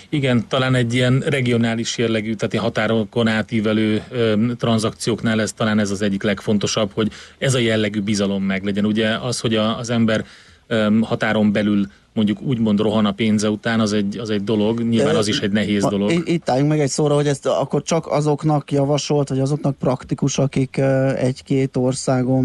Igen, 0.08 0.44
talán 0.48 0.74
egy 0.74 0.94
ilyen 0.94 1.22
regionális 1.26 1.98
jellegű, 1.98 2.34
tehát 2.34 2.52
ilyen 2.52 2.64
határokon 2.64 3.28
átívelő 3.28 4.02
ö, 4.10 4.34
tranzakcióknál 4.58 5.40
ez 5.40 5.52
talán 5.52 5.78
ez 5.78 5.90
az 5.90 6.02
egyik 6.02 6.22
legfontosabb, 6.22 6.90
hogy 6.94 7.10
ez 7.38 7.54
a 7.54 7.58
jellegű 7.58 8.00
bizalom 8.00 8.42
meglegyen. 8.42 8.84
Ugye 8.84 9.08
az, 9.08 9.40
hogy 9.40 9.54
a, 9.54 9.78
az 9.78 9.90
ember 9.90 10.24
ö, 10.66 10.98
határon 11.02 11.52
belül 11.52 11.86
mondjuk 12.18 12.42
úgymond 12.42 12.80
rohan 12.80 13.06
a 13.06 13.12
pénze 13.12 13.50
után, 13.50 13.80
az 13.80 13.92
egy, 13.92 14.18
az 14.18 14.30
egy 14.30 14.44
dolog, 14.44 14.80
nyilván 14.80 15.16
az 15.16 15.28
is 15.28 15.40
egy 15.40 15.50
nehéz 15.50 15.84
dolog. 15.84 16.12
Itt 16.24 16.48
álljunk 16.50 16.70
meg 16.70 16.80
egy 16.80 16.88
szóra, 16.88 17.14
hogy 17.14 17.26
ezt 17.26 17.46
akkor 17.46 17.82
csak 17.82 18.06
azoknak 18.06 18.72
javasolt, 18.72 19.28
vagy 19.28 19.40
azoknak 19.40 19.76
praktikus, 19.76 20.38
akik 20.38 20.80
egy-két 21.16 21.76
országon 21.76 22.44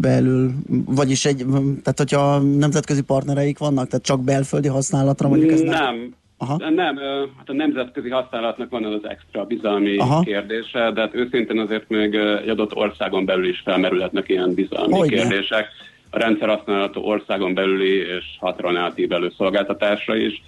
belül, 0.00 0.52
vagyis 0.84 1.24
egy, 1.24 1.44
tehát 1.82 1.98
hogyha 1.98 2.38
nemzetközi 2.38 3.00
partnereik 3.00 3.58
vannak, 3.58 3.88
tehát 3.88 4.04
csak 4.04 4.24
belföldi 4.24 4.68
használatra 4.68 5.28
mondjuk 5.28 5.52
ez 5.52 5.60
nem. 5.60 5.68
Nem. 5.68 6.14
Aha. 6.42 6.70
Nem, 6.70 6.96
hát 7.36 7.48
a 7.48 7.52
nemzetközi 7.52 8.10
használatnak 8.10 8.70
van 8.70 8.84
az 8.84 9.08
extra 9.08 9.44
bizalmi 9.44 9.96
Aha. 9.96 10.20
kérdése, 10.20 10.90
de 10.90 11.00
hát 11.00 11.14
őszintén 11.14 11.58
azért 11.58 11.88
még 11.88 12.14
egy 12.14 12.48
adott 12.48 12.74
országon 12.74 13.24
belül 13.24 13.48
is 13.48 13.60
felmerülhetnek 13.64 14.28
ilyen 14.28 14.54
bizalmi 14.54 14.92
Hogyne. 14.92 15.16
kérdések. 15.16 15.68
A 16.10 16.18
rendszer 16.18 16.48
használatú 16.48 17.00
országon 17.00 17.54
belüli 17.54 17.96
és 17.96 18.24
határon 18.38 18.76
átívelő 18.76 19.32
szolgáltatásra 19.36 20.16
is. 20.16 20.42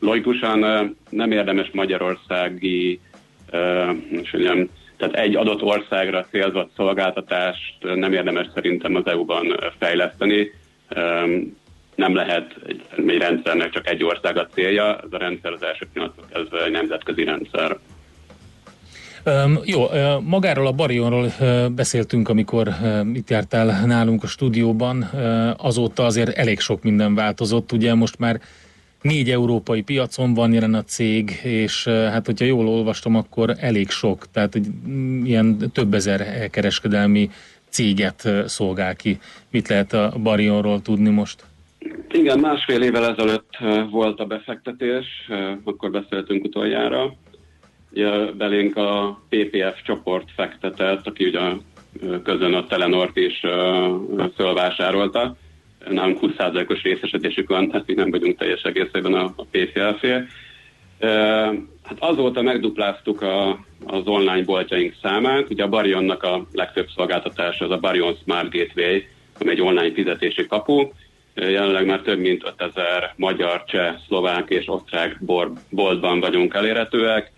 Logikusan 0.00 0.58
nem 1.10 1.32
érdemes 1.32 1.70
magyarországi, 1.72 3.00
és 4.08 4.32
mondjam, 4.32 4.68
tehát 4.96 5.14
egy 5.14 5.36
adott 5.36 5.62
országra 5.62 6.24
célzott 6.30 6.70
szolgáltatást 6.76 7.74
nem 7.94 8.12
érdemes 8.12 8.46
szerintem 8.54 8.94
az 8.94 9.06
EU-ban 9.06 9.56
fejleszteni. 9.78 10.50
Nem 11.96 12.14
lehet 12.14 12.54
egy, 12.66 12.82
egy 13.06 13.18
rendszernek 13.18 13.70
csak 13.70 13.88
egy 13.88 14.04
ország 14.04 14.36
a 14.36 14.46
célja, 14.46 14.96
ez 14.96 15.08
a 15.10 15.18
rendszer 15.18 15.52
az 15.52 15.62
első 15.62 15.88
pillanattól 15.92 16.24
kezdve 16.32 16.64
egy 16.64 16.70
nemzetközi 16.70 17.24
rendszer. 17.24 17.76
Öm, 19.24 19.58
jó, 19.64 19.86
magáról 20.22 20.66
a 20.66 20.72
Barionról 20.72 21.32
beszéltünk, 21.74 22.28
amikor 22.28 22.68
itt 23.14 23.30
jártál 23.30 23.86
nálunk 23.86 24.22
a 24.22 24.26
stúdióban. 24.26 25.02
Azóta 25.56 26.04
azért 26.04 26.36
elég 26.36 26.60
sok 26.60 26.82
minden 26.82 27.14
változott. 27.14 27.72
Ugye 27.72 27.94
most 27.94 28.18
már 28.18 28.40
négy 29.02 29.30
európai 29.30 29.82
piacon 29.82 30.34
van 30.34 30.52
jelen 30.52 30.74
a 30.74 30.82
cég, 30.82 31.40
és 31.42 31.84
hát 31.88 32.26
hogyha 32.26 32.44
jól 32.44 32.68
olvastam, 32.68 33.14
akkor 33.14 33.56
elég 33.60 33.90
sok, 33.90 34.30
tehát 34.30 34.54
egy 34.54 34.66
mm, 34.88 35.24
ilyen 35.24 35.70
több 35.72 35.94
ezer 35.94 36.50
kereskedelmi 36.50 37.30
céget 37.68 38.28
szolgál 38.46 38.96
ki. 38.96 39.18
Mit 39.50 39.68
lehet 39.68 39.92
a 39.92 40.14
Barionról 40.22 40.82
tudni 40.82 41.10
most? 41.10 41.44
Igen, 42.10 42.38
másfél 42.38 42.82
évvel 42.82 43.06
ezelőtt 43.06 43.56
volt 43.90 44.20
a 44.20 44.24
befektetés, 44.24 45.06
akkor 45.64 45.90
beszéltünk 45.90 46.44
utoljára. 46.44 47.14
Ugye 47.90 48.32
belénk 48.32 48.76
a 48.76 49.20
PPF 49.28 49.82
csoport 49.84 50.30
fektetett, 50.36 51.06
aki 51.06 51.24
ugye 51.24 51.40
közön 52.22 52.54
a 52.54 52.66
Telenort 52.66 53.16
is 53.16 53.40
fölvásárolta. 54.34 55.36
Nálunk 55.88 56.18
20%-os 56.22 56.82
részesedésük 56.82 57.48
van, 57.48 57.68
tehát 57.68 57.86
mi 57.86 57.94
nem 57.94 58.10
vagyunk 58.10 58.38
teljes 58.38 58.62
egészében 58.62 59.14
a, 59.14 59.32
a 59.36 59.44
PPF-é. 59.44 60.26
Hát 61.82 61.96
azóta 61.98 62.42
megdupláztuk 62.42 63.22
a, 63.22 63.50
az 63.86 64.02
online 64.04 64.44
boltjaink 64.44 64.94
számát. 65.02 65.50
Ugye 65.50 65.62
a 65.62 65.68
Barionnak 65.68 66.22
a 66.22 66.46
legfőbb 66.52 66.88
szolgáltatása 66.94 67.64
az 67.64 67.70
a 67.70 67.78
Barion 67.78 68.16
Smart 68.22 68.50
Gateway, 68.50 69.00
ami 69.40 69.50
egy 69.50 69.60
online 69.60 69.92
fizetési 69.92 70.46
kapu. 70.46 70.88
Jelenleg 71.36 71.86
már 71.86 72.00
több 72.00 72.18
mint 72.18 72.44
5000 72.44 73.12
magyar, 73.16 73.64
cseh, 73.64 73.94
szlovák 74.06 74.50
és 74.50 74.68
osztrák 74.68 75.16
bor, 75.20 75.52
boltban 75.70 76.20
vagyunk 76.20 76.54
elérhetőek, 76.54 77.32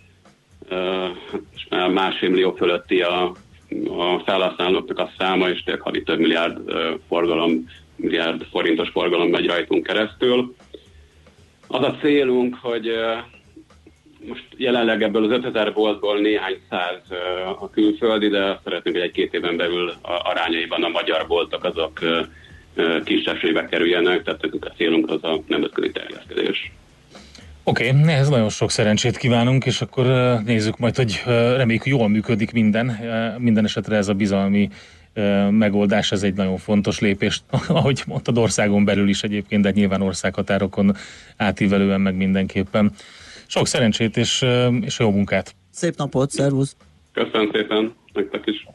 és 1.55 1.67
már 1.69 1.89
másfél 1.89 2.29
millió 2.29 2.55
fölötti 2.55 3.01
a, 3.01 3.23
a 3.89 4.23
felhasználóknak 4.25 4.99
a 4.99 5.11
száma, 5.19 5.49
és 5.49 5.63
tényleg 5.63 5.83
havi 5.83 6.03
több 6.03 6.19
milliárd 6.19 6.59
forgalom, 7.09 7.65
milliárd 7.97 8.47
forintos 8.51 8.89
forgalom 8.89 9.29
megy 9.29 9.47
rajtunk 9.47 9.87
keresztül. 9.87 10.55
Az 11.67 11.83
a 11.83 11.97
célunk, 12.01 12.57
hogy 12.61 12.91
most 14.29 14.45
jelenleg 14.57 15.03
ebből 15.03 15.25
az 15.25 15.31
5000 15.31 15.73
boltból 15.73 16.19
néhány 16.19 16.61
száz 16.71 17.01
a 17.61 17.71
külföldi, 17.71 18.29
de 18.29 18.61
szeretnénk, 18.65 18.97
hogy 18.97 19.07
egy-két 19.07 19.35
éven 19.35 19.57
belül 19.57 19.93
arányaiban 20.03 20.83
a 20.85 20.89
magyar 20.89 21.27
boltok 21.27 21.65
azok 21.65 22.01
kisebbségbe 23.05 23.67
kerüljenek, 23.67 24.23
tehát 24.23 24.45
a 24.61 24.73
célunk 24.77 25.11
az 25.11 25.25
a 25.25 25.43
nemzetközi 25.47 25.91
terjeszkedés. 25.91 26.73
Oké, 27.63 27.89
okay, 27.91 28.13
ehhez 28.13 28.29
nagyon 28.29 28.49
sok 28.49 28.71
szerencsét 28.71 29.17
kívánunk, 29.17 29.67
és 29.67 29.81
akkor 29.81 30.07
nézzük 30.45 30.79
majd, 30.79 30.97
hogy 30.97 31.23
reméljük 31.27 31.87
jól 31.87 32.09
működik 32.09 32.53
minden. 32.53 32.99
Minden 33.39 33.65
esetre 33.65 33.97
ez 33.97 34.09
a 34.09 34.15
bizalmi 34.15 34.69
megoldás, 35.51 36.13
ez 36.13 36.23
egy 36.23 36.35
nagyon 36.35 36.57
fontos 36.57 37.01
lépés, 37.01 37.41
ahogy 37.69 38.03
mondtad, 38.07 38.39
országon 38.39 38.85
belül 38.85 39.09
is 39.09 39.23
egyébként, 39.23 39.63
de 39.63 39.71
nyilván 39.71 40.03
országhatárokon 40.03 40.95
átívelően 41.37 42.01
meg 42.01 42.17
mindenképpen. 42.17 42.93
Sok 43.47 43.67
szerencsét 43.67 44.17
és, 44.17 44.45
és 44.81 44.99
jó 44.99 45.11
munkát! 45.11 45.55
Szép 45.71 45.97
napot, 45.97 46.31
szervusz! 46.31 46.77
Köszönöm 47.13 47.51
szépen, 47.53 47.95
nektek 48.13 48.43
is! 48.47 48.67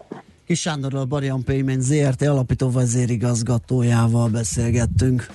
Barki 0.54 0.70
Sándorral, 0.70 1.02
a 1.02 1.06
Barian 1.06 1.44
Payment 1.44 1.82
ZRT 1.82 2.22
alapító 2.22 2.72
vezérigazgatójával 2.72 4.30
beszélgettünk. 4.30 5.28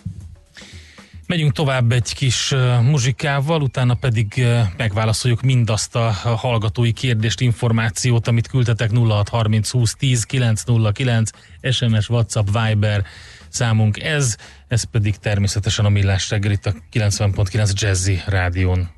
Megyünk 1.27 1.53
tovább 1.53 1.93
egy 1.93 2.15
kis 2.15 2.53
uh, 2.53 2.83
muzsikával, 2.83 3.63
utána 3.63 3.95
pedig 3.95 4.35
uh, 4.37 4.61
megválaszoljuk 4.77 5.43
mindazt 5.43 5.97
a, 5.97 6.07
a 6.07 6.13
hallgatói 6.29 6.93
kérdést, 6.93 7.41
információt, 7.41 8.29
amit 8.29 8.49
küldtetek 8.49 8.91
0630 8.91 9.71
20 9.71 9.95
10 9.95 10.25
909 10.25 11.31
SMS, 11.71 12.09
WhatsApp, 12.09 12.47
Viber 12.47 13.05
számunk 13.49 14.03
ez, 14.03 14.37
ez 14.69 14.83
pedig 14.83 15.17
természetesen 15.17 15.85
a 15.85 15.89
Millás 15.89 16.31
reggel 16.31 16.53
itt 16.53 16.67
a 16.67 16.75
90.9 16.93 17.73
Jazzy 17.73 18.23
rádión. 18.27 18.98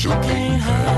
should 0.00 0.22
clean 0.22 0.58
her. 0.58 0.89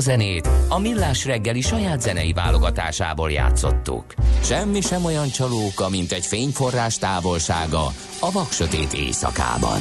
Zenét 0.00 0.48
a 0.68 0.78
Millás 0.78 1.24
reggeli 1.24 1.60
saját 1.60 2.00
zenei 2.00 2.32
válogatásából 2.32 3.30
játszottuk. 3.30 4.14
Semmi 4.42 4.80
sem 4.80 5.04
olyan 5.04 5.28
csalóka, 5.28 5.88
mint 5.88 6.12
egy 6.12 6.26
fényforrás 6.26 6.98
távolsága 6.98 7.84
a 8.20 8.30
vaksötét 8.32 8.92
éjszakában. 8.92 9.80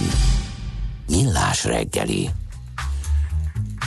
Millás 1.08 1.66
reggeli. 1.66 2.30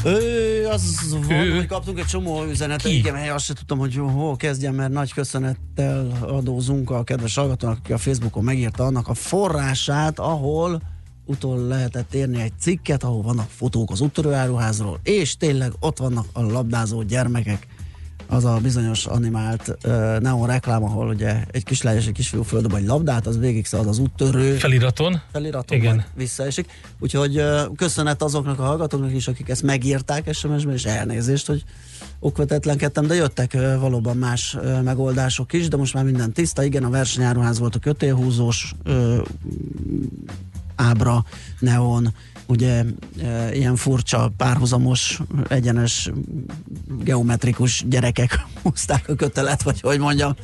Ő, 0.04 0.66
az 0.66 1.16
van, 1.28 1.30
Ő. 1.30 1.54
hogy 1.54 1.66
kaptunk 1.66 1.98
egy 1.98 2.06
csomó 2.06 2.44
üzenetet, 2.44 2.90
Ki? 2.90 2.96
igen, 2.96 3.14
mert 3.14 3.30
azt 3.32 3.44
se 3.44 3.54
tudtam, 3.54 3.78
hogy 3.78 3.94
hol 3.96 4.36
kezdjem, 4.36 4.74
mert 4.74 4.92
nagy 4.92 5.12
köszönettel 5.12 6.18
adózunk 6.20 6.90
a 6.90 7.04
kedves 7.04 7.34
hallgatónak, 7.34 7.78
aki 7.78 7.92
a 7.92 7.98
Facebookon 7.98 8.44
megírta 8.44 8.84
annak 8.84 9.08
a 9.08 9.14
forrását, 9.14 10.18
ahol 10.18 10.80
utol 11.26 11.58
lehetett 11.58 12.14
érni 12.14 12.40
egy 12.40 12.52
cikket, 12.60 13.02
ahol 13.02 13.22
vannak 13.22 13.48
fotók 13.50 13.90
az 13.90 14.00
úttörőáruházról, 14.00 15.00
és 15.02 15.36
tényleg 15.36 15.72
ott 15.80 15.98
vannak 15.98 16.26
a 16.32 16.42
labdázó 16.42 17.02
gyermekek, 17.02 17.66
az 18.28 18.44
a 18.44 18.58
bizonyos 18.62 19.06
animált 19.06 19.76
uh, 19.84 20.18
neon 20.18 20.46
reklám, 20.46 20.84
ahol 20.84 21.08
ugye 21.08 21.44
egy 21.50 21.64
kislány 21.64 21.96
és 21.96 22.06
egy 22.06 22.12
kisfiú 22.12 22.42
földob 22.42 22.74
egy 22.74 22.86
labdát, 22.86 23.26
az 23.26 23.38
végig 23.38 23.66
szalad 23.66 23.86
az 23.86 23.98
úttörő 23.98 24.54
Feliraton? 24.54 25.20
feliraton 25.32 25.78
Igen. 25.78 26.04
visszaesik. 26.14 26.66
Úgyhogy 26.98 27.38
uh, 27.38 27.76
köszönet 27.76 28.22
azoknak 28.22 28.58
a 28.58 28.62
hallgatóknak 28.62 29.14
is, 29.14 29.28
akik 29.28 29.48
ezt 29.48 29.62
megírták 29.62 30.32
SMS-ben, 30.32 30.74
és 30.74 30.84
elnézést, 30.84 31.46
hogy 31.46 31.64
okvetetlenkedtem, 32.18 33.06
de 33.06 33.14
jöttek 33.14 33.52
uh, 33.54 33.78
valóban 33.80 34.16
más 34.16 34.54
uh, 34.54 34.82
megoldások 34.82 35.52
is, 35.52 35.68
de 35.68 35.76
most 35.76 35.94
már 35.94 36.04
minden 36.04 36.32
tiszta. 36.32 36.64
Igen, 36.64 36.84
a 36.84 36.90
versenyáruház 36.90 37.58
volt 37.58 37.74
a 37.74 37.78
kötélhúzós 37.78 38.74
uh, 38.86 39.18
ábra, 40.76 41.24
neon, 41.58 42.14
ugye 42.46 42.84
e, 43.22 43.54
ilyen 43.54 43.76
furcsa, 43.76 44.32
párhuzamos, 44.36 45.20
egyenes, 45.48 46.10
geometrikus 47.02 47.84
gyerekek 47.88 48.44
húzták 48.62 49.08
a 49.08 49.14
kötelet, 49.14 49.62
vagy 49.62 49.80
hogy 49.80 49.98
mondjam. 49.98 50.34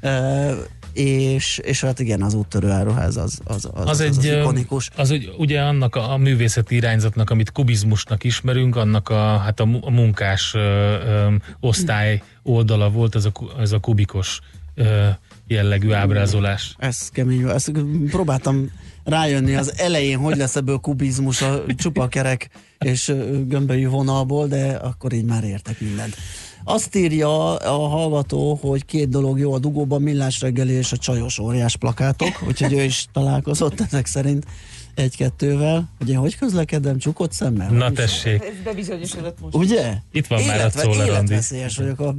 E, 0.00 0.50
és, 0.92 1.58
és 1.58 1.80
hát 1.80 1.98
igen, 1.98 2.22
az 2.22 2.34
úttörő 2.34 2.70
áruház 2.70 3.16
az, 3.16 3.38
az, 3.44 3.64
az, 3.64 3.70
Az, 3.74 3.88
az, 3.88 4.00
egy, 4.00 4.18
az 4.18 4.24
ö, 4.24 4.40
ikonikus. 4.40 4.90
az 4.96 5.10
egy, 5.10 5.34
ugye 5.38 5.60
annak 5.60 5.96
a, 5.96 6.12
a 6.12 6.16
művészeti 6.16 6.74
irányzatnak, 6.74 7.30
amit 7.30 7.52
kubizmusnak 7.52 8.24
ismerünk, 8.24 8.76
annak 8.76 9.08
a, 9.08 9.36
hát 9.36 9.60
a, 9.60 9.68
a 9.80 9.90
munkás 9.90 10.54
ö, 10.54 10.58
ö, 10.58 11.34
osztály 11.60 12.22
oldala 12.42 12.90
volt, 12.90 13.14
ez 13.14 13.24
a, 13.24 13.32
ez 13.58 13.72
a 13.72 13.78
kubikos 13.78 14.40
ö, 14.74 15.08
jellegű 15.46 15.92
ábrázolás. 15.92 16.74
Ez 16.78 17.08
kemény, 17.08 17.48
ezt 17.48 17.72
próbáltam 18.10 18.70
rájönni 19.04 19.54
az 19.54 19.72
elején, 19.76 20.18
hogy 20.18 20.36
lesz 20.36 20.56
ebből 20.56 20.78
kubizmus 20.78 21.42
a 21.42 21.62
csupa 21.76 22.08
kerek 22.08 22.50
és 22.78 23.14
gömbölyű 23.46 23.88
vonalból, 23.88 24.46
de 24.46 24.66
akkor 24.66 25.12
így 25.12 25.24
már 25.24 25.44
értek 25.44 25.80
mindent. 25.80 26.16
Azt 26.64 26.96
írja 26.96 27.56
a 27.56 27.88
hallgató, 27.88 28.58
hogy 28.62 28.84
két 28.84 29.08
dolog 29.08 29.38
jó 29.38 29.52
a 29.52 29.58
dugóban, 29.58 30.02
millás 30.02 30.40
reggeli 30.40 30.72
és 30.72 30.92
a 30.92 30.96
csajos 30.96 31.38
óriás 31.38 31.76
plakátok, 31.76 32.42
úgyhogy 32.46 32.72
ő 32.72 32.82
is 32.82 33.06
találkozott 33.12 33.80
ezek 33.80 34.06
szerint 34.06 34.46
egy-kettővel. 34.94 35.88
Ugye, 36.00 36.16
hogy 36.16 36.36
közlekedem 36.38 36.98
csukott 36.98 37.32
szemmel? 37.32 37.70
Na 37.70 37.90
tessék. 37.92 38.42
Ez 38.42 38.54
bebizonyosodott 38.64 39.40
most. 39.40 39.54
Ugye? 39.54 39.94
Itt 40.12 40.26
van 40.26 40.42
már 40.42 40.56
a 40.56 40.58
Életve- 40.60 40.82
Czoller. 40.84 41.06
Életveszélyes 41.06 41.76
vagyok 41.76 42.00
a 42.00 42.14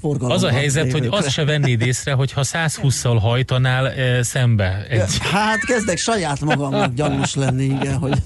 forgalomban. 0.00 0.30
Az 0.30 0.42
a 0.42 0.50
helyzet, 0.50 0.92
hogy 0.92 1.06
azt 1.10 1.30
se 1.30 1.44
vennéd 1.44 1.80
észre, 1.80 2.12
hogy 2.12 2.32
ha 2.32 2.42
120-szal 2.44 3.18
hajtanál 3.20 3.88
e, 3.90 4.22
szembe 4.22 4.86
egy... 4.88 5.18
Hát 5.18 5.64
kezdek 5.64 5.98
saját 5.98 6.40
magamnak 6.40 6.94
gyanús 6.94 7.34
lenni, 7.34 7.64
igen, 7.64 7.96
hogy, 7.96 8.18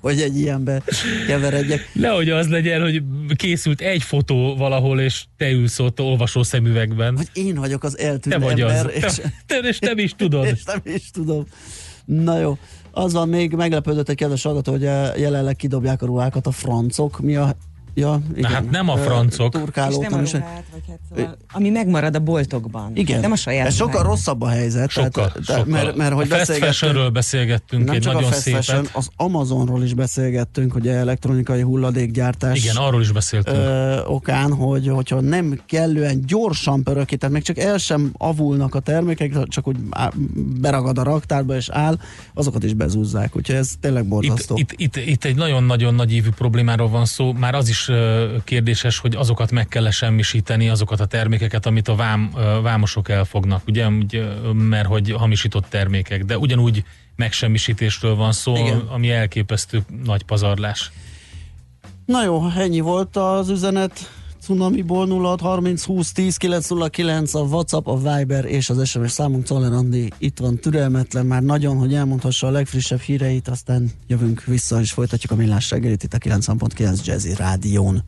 hogy 0.00 0.20
egy 0.20 0.38
ilyenbe 0.38 0.82
keveredjek. 1.26 1.90
Nehogy 1.92 2.30
az 2.30 2.48
legyen, 2.48 2.82
hogy 2.82 3.02
készült 3.36 3.80
egy 3.80 4.02
fotó 4.02 4.56
valahol, 4.56 5.00
és 5.00 5.24
te 5.36 5.50
ülsz 5.50 5.78
ott 5.78 6.00
olvasó 6.00 6.42
szemüvegben. 6.42 7.16
Hogy 7.16 7.28
én 7.32 7.54
vagyok 7.54 7.84
az 7.84 7.98
eltűnt 7.98 8.34
Te 8.34 8.38
vagy 8.38 8.60
az. 8.60 8.72
ember, 8.72 8.94
és, 8.94 9.14
Te, 9.14 9.32
te, 9.46 9.56
és 9.68 9.78
nem 9.78 9.98
is 9.98 10.14
tudod. 10.16 10.44
és 10.54 10.62
nem 10.64 10.80
is 10.84 11.10
tudom. 11.10 11.46
Na 12.04 12.38
jó. 12.38 12.58
Az 12.98 13.12
van 13.12 13.28
még, 13.28 13.52
meglepődött 13.52 14.08
egy 14.08 14.16
kedves 14.16 14.42
hallgató, 14.42 14.72
hogy 14.72 14.84
eh, 14.84 15.18
jelenleg 15.18 15.56
kidobják 15.56 16.02
a 16.02 16.06
ruhákat 16.06 16.46
a 16.46 16.50
francok. 16.50 17.20
Mi 17.20 17.36
a... 17.36 17.56
Ja, 17.98 18.20
igen. 18.34 18.50
hát 18.50 18.70
nem 18.70 18.88
a 18.88 18.96
francok. 18.96 19.54
És 19.54 19.60
Turkálót, 19.60 20.00
nem 20.08 20.12
a 20.12 20.16
ruhát, 20.16 20.64
vagy 20.72 20.80
hát 20.88 20.98
szóval, 21.16 21.36
ami 21.52 21.70
megmarad 21.70 22.14
a 22.14 22.18
boltokban. 22.18 22.90
Igen. 22.94 23.20
Nem 23.20 23.32
a 23.32 23.36
saját 23.36 23.66
Ez 23.66 23.74
sokkal 23.74 24.02
rosszabb 24.02 24.42
a 24.42 24.48
helyzet. 24.48 24.90
Sokkal, 24.90 25.10
tehát, 25.10 25.44
sokkal. 25.44 25.64
Mert, 25.64 25.96
mert 25.96 26.12
hogy 26.12 26.24
a 26.24 26.26
fast 26.26 26.38
beszélgettünk- 26.40 26.72
fashionről 26.72 27.10
beszélgettünk 27.10 27.84
nem 27.84 27.94
egy 27.94 28.00
csak 28.00 28.12
nagyon 28.12 28.28
a 28.28 28.32
fast 28.32 28.48
fashion, 28.48 28.84
szépet. 28.84 28.96
az 28.96 29.08
Amazonról 29.16 29.82
is 29.82 29.94
beszélgettünk, 29.94 30.74
ugye 30.74 30.92
elektronikai 30.92 31.60
hulladékgyártás 31.60 32.58
Igen, 32.64 32.76
arról 32.76 33.00
is 33.00 33.12
beszéltünk. 33.12 33.56
ö, 33.56 34.00
okán, 34.04 34.52
hogy 34.52 34.88
hogyha 34.88 35.20
nem 35.20 35.60
kellően 35.66 36.20
gyorsan 36.26 36.82
pöröki, 36.82 37.16
tehát 37.16 37.34
még 37.34 37.42
csak 37.42 37.58
el 37.58 37.78
sem 37.78 38.12
avulnak 38.18 38.74
a 38.74 38.80
termékek, 38.80 39.48
csak 39.48 39.68
úgy 39.68 39.76
beragad 40.60 40.98
a 40.98 41.02
raktárba 41.02 41.56
és 41.56 41.68
áll, 41.68 41.98
azokat 42.34 42.64
is 42.64 42.74
bezúzzák, 42.74 43.36
úgyhogy 43.36 43.56
ez 43.56 43.70
tényleg 43.80 44.02
Itt, 44.02 44.08
borzasztó. 44.08 44.56
itt, 44.58 44.72
itt, 44.76 44.96
itt 44.96 45.24
egy 45.24 45.36
nagyon-nagyon 45.36 45.94
nagy 45.94 46.12
ívű 46.12 46.28
problémáról 46.36 46.88
van 46.88 47.04
szó. 47.04 47.32
Már 47.32 47.54
az 47.54 47.68
is 47.68 47.85
kérdéses, 48.44 48.98
hogy 48.98 49.14
azokat 49.14 49.50
meg 49.50 49.68
kell 49.68 49.90
semmisíteni, 49.90 50.68
azokat 50.68 51.00
a 51.00 51.06
termékeket, 51.06 51.66
amit 51.66 51.88
a 51.88 51.94
vám, 51.94 52.30
vámosok 52.62 53.08
elfognak, 53.08 53.62
ugye, 53.66 53.88
mert 54.52 54.86
hogy 54.86 55.10
hamisított 55.10 55.66
termékek, 55.68 56.24
de 56.24 56.38
ugyanúgy 56.38 56.84
megsemmisítésről 57.16 58.14
van 58.14 58.32
szó, 58.32 58.56
Igen. 58.56 58.78
ami 58.78 59.10
elképesztő 59.10 59.82
nagy 60.04 60.22
pazarlás. 60.22 60.90
Na 62.04 62.24
jó, 62.24 62.48
ennyi 62.56 62.80
volt 62.80 63.16
az 63.16 63.48
üzenet. 63.48 64.10
Cunamiból 64.46 65.22
06 65.22 65.40
30 65.40 65.84
20 65.84 66.12
10 66.12 66.36
909 66.36 67.34
a 67.34 67.40
WhatsApp, 67.40 67.86
a 67.86 67.96
Viber 67.96 68.44
és 68.44 68.70
az 68.70 68.88
SMS 68.88 69.10
számunk. 69.10 69.44
Czoller 69.44 69.72
Andi 69.72 70.12
itt 70.18 70.38
van 70.38 70.56
türelmetlen 70.56 71.26
már 71.26 71.42
nagyon, 71.42 71.76
hogy 71.76 71.94
elmondhassa 71.94 72.46
a 72.46 72.50
legfrissebb 72.50 73.00
híreit, 73.00 73.48
aztán 73.48 73.90
jövünk 74.06 74.44
vissza 74.44 74.80
és 74.80 74.92
folytatjuk 74.92 75.32
a 75.32 75.34
millás 75.34 75.70
reggelit 75.70 76.02
itt 76.02 76.14
a 76.14 76.18
90.9 76.18 77.04
Jazzy 77.04 77.34
Rádión. 77.34 78.04